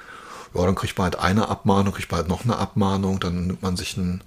ja, 0.54 0.66
dann 0.66 0.74
kriegt 0.74 0.98
man 0.98 1.04
halt 1.04 1.18
eine 1.18 1.48
Abmahnung, 1.48 1.94
kriegt 1.94 2.10
man 2.10 2.18
halt 2.18 2.28
noch 2.28 2.44
eine 2.44 2.58
Abmahnung, 2.58 3.20
dann 3.20 3.46
nimmt 3.46 3.62
man 3.62 3.76
sich 3.76 3.96
ein, 3.96 4.22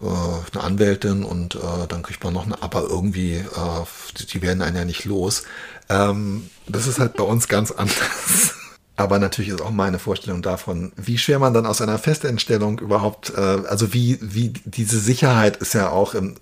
äh, 0.00 0.06
eine 0.06 0.62
Anwältin 0.62 1.24
und 1.24 1.56
äh, 1.56 1.86
dann 1.88 2.02
kriegt 2.02 2.22
man 2.22 2.32
noch 2.32 2.46
eine, 2.46 2.62
aber 2.62 2.82
irgendwie, 2.82 3.34
äh, 3.34 3.84
die, 4.16 4.26
die 4.26 4.42
werden 4.42 4.62
einen 4.62 4.76
ja 4.76 4.84
nicht 4.84 5.04
los. 5.04 5.42
Ähm, 5.88 6.48
das 6.68 6.86
ist 6.86 7.00
halt 7.00 7.16
bei 7.16 7.24
uns 7.24 7.48
ganz 7.48 7.70
anders. 7.72 8.54
Aber 8.96 9.18
natürlich 9.18 9.50
ist 9.50 9.60
auch 9.60 9.72
meine 9.72 9.98
Vorstellung 9.98 10.40
davon, 10.40 10.92
wie 10.96 11.18
schwer 11.18 11.40
man 11.40 11.52
dann 11.52 11.66
aus 11.66 11.80
einer 11.80 11.98
Festentstellung 11.98 12.78
überhaupt, 12.78 13.32
äh, 13.36 13.40
also 13.40 13.92
wie, 13.92 14.18
wie 14.20 14.50
diese 14.64 15.00
Sicherheit 15.00 15.56
ist 15.56 15.74
ja 15.74 15.90
auch 15.90 16.14
eine 16.14 16.34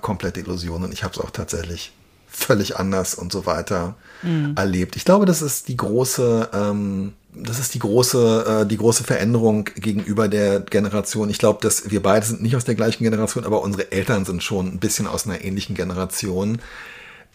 komplette 0.00 0.40
Illusion 0.40 0.82
und 0.84 0.92
ich 0.92 1.04
habe 1.04 1.12
es 1.12 1.20
auch 1.20 1.30
tatsächlich 1.30 1.92
völlig 2.30 2.76
anders 2.78 3.14
und 3.14 3.32
so 3.32 3.44
weiter 3.44 3.96
mhm. 4.22 4.54
erlebt. 4.56 4.96
Ich 4.96 5.04
glaube, 5.04 5.26
das 5.26 5.42
ist 5.42 5.68
die 5.68 5.76
große, 5.76 6.48
ähm, 6.54 7.12
das 7.34 7.58
ist 7.58 7.74
die 7.74 7.80
große, 7.80 8.62
äh, 8.62 8.66
die 8.66 8.78
große 8.78 9.04
Veränderung 9.04 9.64
gegenüber 9.64 10.28
der 10.28 10.60
Generation. 10.60 11.28
Ich 11.28 11.38
glaube, 11.38 11.60
dass 11.60 11.90
wir 11.90 12.02
beide 12.02 12.24
sind 12.24 12.40
nicht 12.40 12.56
aus 12.56 12.64
der 12.64 12.76
gleichen 12.76 13.04
Generation, 13.04 13.44
aber 13.44 13.62
unsere 13.62 13.92
Eltern 13.92 14.24
sind 14.24 14.42
schon 14.42 14.68
ein 14.68 14.78
bisschen 14.78 15.06
aus 15.06 15.26
einer 15.26 15.44
ähnlichen 15.44 15.74
Generation. 15.74 16.60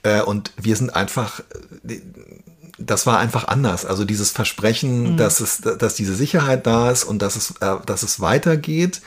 Äh, 0.04 0.22
und 0.22 0.52
wir 0.58 0.76
sind 0.76 0.96
einfach, 0.96 1.42
äh, 1.88 2.00
das 2.78 3.06
war 3.06 3.20
einfach 3.20 3.48
anders. 3.48 3.86
Also 3.86 4.06
dieses 4.06 4.32
Versprechen, 4.32 5.14
mhm. 5.14 5.18
dass 5.18 5.40
es, 5.40 5.62
dass 5.62 5.96
diese 5.96 6.16
Sicherheit 6.16 6.68
da 6.68 6.92
ist 6.92 7.04
und 7.04 7.22
dass 7.22 7.36
es, 7.36 7.52
äh, 7.62 7.76
dass 7.86 8.04
es 8.04 8.20
weitergeht 8.20 9.02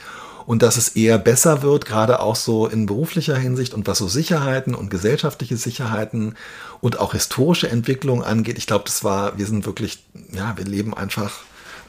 und 0.46 0.62
dass 0.62 0.78
es 0.78 0.88
eher 0.88 1.18
besser 1.18 1.60
wird, 1.60 1.84
gerade 1.84 2.20
auch 2.20 2.36
so 2.36 2.66
in 2.66 2.86
beruflicher 2.86 3.36
Hinsicht 3.36 3.74
und 3.74 3.86
was 3.86 3.98
so 3.98 4.08
Sicherheiten 4.08 4.74
und 4.74 4.88
gesellschaftliche 4.88 5.58
Sicherheiten 5.58 6.36
und 6.80 6.98
auch 6.98 7.12
historische 7.12 7.68
Entwicklung 7.68 8.22
angeht. 8.22 8.56
Ich 8.56 8.66
glaube, 8.66 8.84
das 8.86 9.04
war, 9.04 9.36
wir 9.36 9.44
sind 9.44 9.66
wirklich, 9.66 10.04
ja, 10.32 10.56
wir 10.56 10.64
leben 10.64 10.94
einfach. 10.94 11.40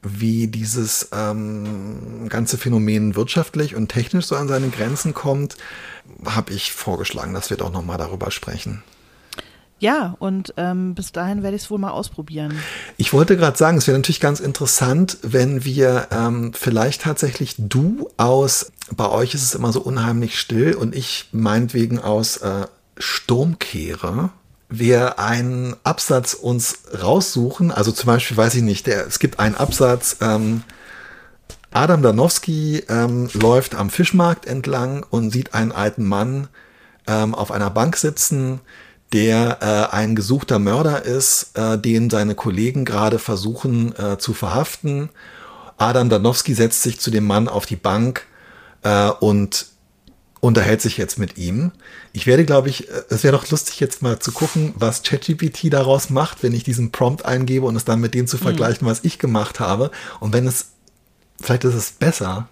wie 0.01 0.47
dieses 0.47 1.09
ähm, 1.11 2.27
ganze 2.29 2.57
Phänomen 2.57 3.15
wirtschaftlich 3.15 3.75
und 3.75 3.89
technisch 3.89 4.25
so 4.25 4.35
an 4.35 4.47
seine 4.47 4.69
Grenzen 4.69 5.13
kommt, 5.13 5.57
habe 6.25 6.53
ich 6.53 6.71
vorgeschlagen, 6.71 7.33
dass 7.33 7.49
wir 7.49 7.57
doch 7.57 7.71
nochmal 7.71 7.97
darüber 7.97 8.31
sprechen. 8.31 8.83
Ja, 9.79 10.15
und 10.19 10.53
ähm, 10.57 10.93
bis 10.93 11.13
dahin 11.13 11.41
werde 11.41 11.55
ich 11.55 11.63
es 11.63 11.71
wohl 11.71 11.79
mal 11.79 11.91
ausprobieren. 11.91 12.53
Ich 12.97 13.13
wollte 13.13 13.37
gerade 13.37 13.57
sagen, 13.57 13.77
es 13.77 13.87
wäre 13.87 13.97
natürlich 13.97 14.19
ganz 14.19 14.41
interessant, 14.41 15.17
wenn 15.21 15.63
wir 15.63 16.07
ähm, 16.11 16.51
vielleicht 16.53 17.03
tatsächlich 17.03 17.55
du 17.57 18.09
aus, 18.17 18.73
bei 18.95 19.09
euch 19.09 19.33
ist 19.33 19.43
es 19.43 19.55
immer 19.55 19.71
so 19.71 19.81
unheimlich 19.81 20.37
still 20.37 20.73
und 20.73 20.93
ich 20.93 21.29
meinetwegen 21.31 21.99
aus 21.99 22.37
äh, 22.37 22.67
Sturmkehre, 22.97 24.31
wir 24.69 25.19
einen 25.19 25.75
Absatz 25.83 26.35
uns 26.35 26.79
raussuchen, 27.01 27.71
also 27.71 27.91
zum 27.91 28.07
Beispiel, 28.07 28.37
weiß 28.37 28.55
ich 28.55 28.61
nicht, 28.61 28.87
der, 28.87 29.07
es 29.07 29.19
gibt 29.19 29.39
einen 29.39 29.55
Absatz, 29.55 30.17
ähm, 30.21 30.63
Adam 31.71 32.01
Danowski 32.01 32.83
ähm, 32.89 33.29
läuft 33.33 33.75
am 33.75 33.89
Fischmarkt 33.89 34.47
entlang 34.47 35.05
und 35.09 35.31
sieht 35.31 35.53
einen 35.53 35.71
alten 35.71 36.03
Mann 36.03 36.47
ähm, 37.07 37.35
auf 37.35 37.51
einer 37.51 37.69
Bank 37.69 37.95
sitzen, 37.97 38.59
der 39.13 39.57
äh, 39.91 39.95
ein 39.95 40.15
gesuchter 40.15 40.59
Mörder 40.59 41.03
ist, 41.03 41.57
äh, 41.57 41.77
den 41.77 42.09
seine 42.09 42.35
Kollegen 42.35 42.85
gerade 42.85 43.19
versuchen 43.19 43.95
äh, 43.97 44.17
zu 44.17 44.33
verhaften. 44.33 45.09
Adam 45.77 46.09
Danowski 46.09 46.53
setzt 46.53 46.83
sich 46.83 46.99
zu 46.99 47.11
dem 47.11 47.25
Mann 47.25 47.47
auf 47.47 47.65
die 47.65 47.75
Bank 47.75 48.25
äh, 48.83 49.09
und 49.09 49.67
unterhält 50.41 50.81
sich 50.81 50.97
jetzt 50.97 51.19
mit 51.19 51.37
ihm. 51.37 51.71
Ich 52.13 52.25
werde, 52.25 52.45
glaube 52.45 52.69
ich, 52.69 52.89
äh, 52.89 53.03
es 53.09 53.23
wäre 53.23 53.35
doch 53.35 53.49
lustig, 53.49 53.79
jetzt 53.79 54.01
mal 54.01 54.19
zu 54.19 54.31
gucken, 54.31 54.73
was 54.75 55.03
ChatGPT 55.03 55.71
daraus 55.71 56.09
macht, 56.09 56.43
wenn 56.43 56.53
ich 56.53 56.63
diesen 56.63 56.91
Prompt 56.91 57.25
eingebe 57.25 57.65
und 57.65 57.75
es 57.75 57.85
dann 57.85 57.99
mit 57.99 58.13
dem 58.13 58.27
zu 58.27 58.37
mhm. 58.37 58.41
vergleichen, 58.41 58.85
mhm. 58.85 58.91
was 58.91 59.03
ich 59.03 59.19
gemacht 59.19 59.59
habe. 59.59 59.91
Und 60.19 60.33
wenn 60.33 60.47
es, 60.47 60.67
vielleicht 61.41 61.63
ist 61.65 61.75
es 61.75 61.91
besser. 61.91 62.47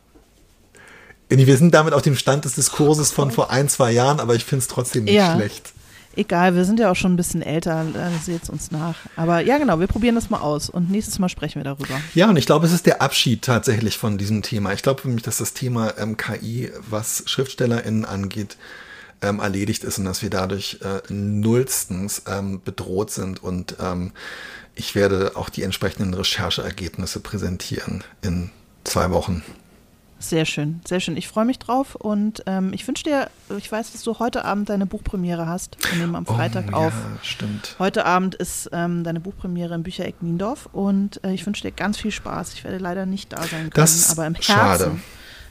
Wir 1.29 1.57
sind 1.57 1.73
damit 1.73 1.93
auf 1.93 2.01
dem 2.01 2.15
Stand 2.15 2.45
des 2.45 2.53
Diskurses 2.53 3.11
von 3.11 3.31
vor 3.31 3.51
ein, 3.51 3.67
zwei 3.67 3.91
Jahren, 3.91 4.21
aber 4.21 4.35
ich 4.35 4.45
finde 4.45 4.61
es 4.61 4.67
trotzdem 4.67 5.03
nicht 5.03 5.15
ja. 5.15 5.35
schlecht. 5.35 5.73
Egal, 6.17 6.55
wir 6.55 6.65
sind 6.65 6.79
ja 6.79 6.89
auch 6.89 6.95
schon 6.95 7.13
ein 7.13 7.15
bisschen 7.15 7.43
älter, 7.43 7.85
seht 8.23 8.49
uns 8.49 8.71
nach. 8.71 8.95
Aber 9.15 9.39
ja, 9.39 9.59
genau, 9.59 9.79
wir 9.79 9.85
probieren 9.85 10.15
das 10.15 10.31
mal 10.31 10.39
aus 10.39 10.67
und 10.67 10.89
nächstes 10.89 11.19
Mal 11.19 11.29
sprechen 11.29 11.59
wir 11.59 11.63
darüber. 11.63 12.01
Ja, 12.15 12.27
und 12.27 12.37
ich 12.37 12.47
glaube, 12.47 12.65
es 12.65 12.73
ist 12.73 12.87
der 12.87 13.03
Abschied 13.03 13.43
tatsächlich 13.43 13.99
von 13.99 14.17
diesem 14.17 14.41
Thema. 14.41 14.73
Ich 14.73 14.81
glaube 14.81 15.01
für 15.01 15.09
mich, 15.09 15.21
dass 15.21 15.37
das 15.37 15.53
Thema 15.53 15.93
ähm, 15.99 16.17
KI, 16.17 16.71
was 16.89 17.23
SchriftstellerInnen 17.27 18.03
angeht, 18.03 18.57
ähm, 19.21 19.39
erledigt 19.39 19.83
ist 19.83 19.99
und 19.99 20.05
dass 20.05 20.23
wir 20.23 20.31
dadurch 20.31 20.79
äh, 20.81 21.01
nullstens 21.13 22.23
ähm, 22.27 22.61
bedroht 22.65 23.11
sind. 23.11 23.43
Und 23.43 23.75
ähm, 23.79 24.11
ich 24.73 24.95
werde 24.95 25.33
auch 25.35 25.49
die 25.49 25.63
entsprechenden 25.63 26.15
Rechercheergebnisse 26.15 27.19
präsentieren 27.19 28.03
in 28.23 28.49
zwei 28.83 29.11
Wochen. 29.11 29.43
Sehr 30.19 30.45
schön, 30.45 30.81
sehr 30.85 30.99
schön. 30.99 31.15
Ich 31.15 31.27
freue 31.27 31.45
mich 31.45 31.59
drauf 31.59 31.95
und 31.95 32.41
ähm, 32.47 32.73
ich 32.73 32.87
wünsche 32.87 33.03
dir, 33.03 33.29
ich 33.55 33.71
weiß, 33.71 33.91
dass 33.91 34.01
du 34.01 34.17
heute 34.17 34.45
Abend 34.45 34.67
deine 34.69 34.87
Buchpremiere 34.87 35.45
hast. 35.45 35.77
Wir 35.91 35.99
nehmen 35.99 36.15
am 36.15 36.25
oh, 36.27 36.33
Freitag 36.33 36.69
oh, 36.71 36.75
auf. 36.77 36.93
Ja, 36.93 37.19
stimmt. 37.21 37.75
Heute 37.77 38.05
Abend 38.05 38.33
ist 38.33 38.69
ähm, 38.73 39.03
deine 39.03 39.19
Buchpremiere 39.19 39.75
im 39.75 39.83
Büchereck 39.83 40.23
Niendorf 40.23 40.69
und 40.73 41.23
äh, 41.23 41.33
ich 41.33 41.45
wünsche 41.45 41.61
dir 41.61 41.71
ganz 41.71 41.97
viel 41.97 42.11
Spaß. 42.11 42.53
Ich 42.53 42.63
werde 42.63 42.79
leider 42.79 43.05
nicht 43.05 43.31
da 43.31 43.43
sein 43.43 43.69
können, 43.69 43.71
das 43.75 44.09
aber 44.09 44.25
im 44.25 44.33
Herzen. 44.33 44.53
Schade. 44.53 44.99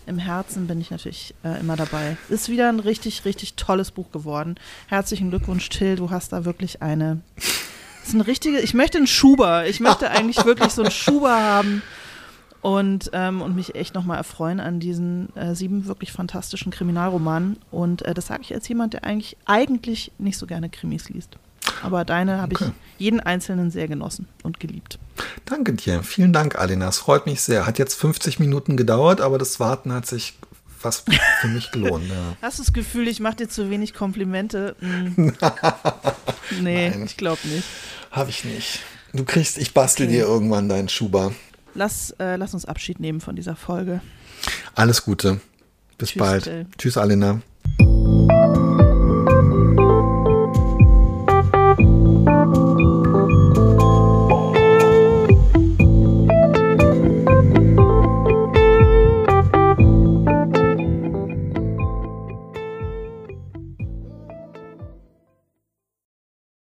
Im 0.08 0.18
Herzen 0.18 0.66
bin 0.66 0.80
ich 0.80 0.90
natürlich 0.90 1.34
äh, 1.44 1.60
immer 1.60 1.76
dabei. 1.76 2.16
Ist 2.28 2.48
wieder 2.48 2.68
ein 2.68 2.80
richtig, 2.80 3.24
richtig 3.24 3.54
tolles 3.54 3.92
Buch 3.92 4.10
geworden. 4.10 4.56
Herzlichen 4.88 5.30
Glückwunsch, 5.30 5.68
Till. 5.68 5.96
Du 5.96 6.10
hast 6.10 6.32
da 6.32 6.44
wirklich 6.44 6.82
eine. 6.82 7.20
Das 7.36 8.08
ist 8.08 8.14
ein 8.14 8.20
richtige. 8.20 8.60
Ich 8.60 8.74
möchte 8.74 8.98
einen 8.98 9.06
Schuber. 9.06 9.66
Ich 9.66 9.80
möchte 9.80 10.10
eigentlich 10.10 10.44
wirklich 10.44 10.72
so 10.72 10.82
einen 10.82 10.92
Schuber 10.92 11.40
haben 11.40 11.82
und, 12.66 13.10
ähm, 13.12 13.42
und 13.42 13.54
mich 13.54 13.76
echt 13.76 13.94
nochmal 13.94 14.16
erfreuen 14.16 14.58
an 14.58 14.80
diesen 14.80 15.34
äh, 15.36 15.54
sieben 15.54 15.86
wirklich 15.86 16.10
fantastischen 16.10 16.72
Kriminalromanen. 16.72 17.58
Und 17.70 18.02
äh, 18.02 18.12
das 18.12 18.26
sage 18.26 18.42
ich 18.42 18.52
als 18.52 18.66
jemand, 18.66 18.92
der 18.92 19.04
eigentlich, 19.04 19.36
eigentlich 19.44 20.10
nicht 20.18 20.36
so 20.36 20.48
gerne 20.48 20.68
Krimis 20.68 21.08
liest. 21.08 21.38
Aber 21.84 22.04
deine 22.04 22.40
habe 22.40 22.56
okay. 22.56 22.64
ich 22.64 23.00
jeden 23.00 23.20
einzelnen 23.20 23.70
sehr 23.70 23.86
genossen 23.86 24.26
und 24.42 24.58
geliebt. 24.58 24.98
Danke 25.44 25.74
dir. 25.74 26.02
Vielen 26.02 26.32
Dank, 26.32 26.58
Alina. 26.58 26.88
Es 26.88 26.98
freut 26.98 27.26
mich 27.26 27.40
sehr. 27.40 27.66
Hat 27.66 27.78
jetzt 27.78 27.94
50 27.94 28.40
Minuten 28.40 28.76
gedauert, 28.76 29.20
aber 29.20 29.38
das 29.38 29.60
Warten 29.60 29.92
hat 29.92 30.06
sich 30.06 30.34
was 30.82 31.04
für 31.40 31.46
mich 31.46 31.70
gelohnt. 31.70 32.08
Ja. 32.08 32.36
Hast 32.42 32.58
du 32.58 32.64
das 32.64 32.72
Gefühl, 32.72 33.06
ich 33.06 33.20
mache 33.20 33.36
dir 33.36 33.48
zu 33.48 33.70
wenig 33.70 33.94
Komplimente? 33.94 34.74
Hm. 34.80 35.14
nee, 36.62 36.90
Nein. 36.90 37.04
ich 37.06 37.16
glaube 37.16 37.46
nicht. 37.46 37.68
Habe 38.10 38.30
ich 38.30 38.44
nicht. 38.44 38.80
Du 39.12 39.24
kriegst, 39.24 39.56
ich 39.56 39.72
bastel 39.72 40.06
okay. 40.06 40.16
dir 40.16 40.24
irgendwann 40.24 40.68
deinen 40.68 40.88
Schuber 40.88 41.32
lass, 41.76 42.10
äh, 42.18 42.36
lass 42.36 42.54
uns 42.54 42.64
Abschied 42.64 43.00
nehmen 43.00 43.20
von 43.20 43.36
dieser 43.36 43.56
Folge. 43.56 44.00
Alles 44.74 45.04
Gute. 45.04 45.40
Bis 45.98 46.10
Tschüss, 46.10 46.18
bald. 46.18 46.44
Till. 46.44 46.66
Tschüss, 46.76 46.96
Alina. 46.98 47.40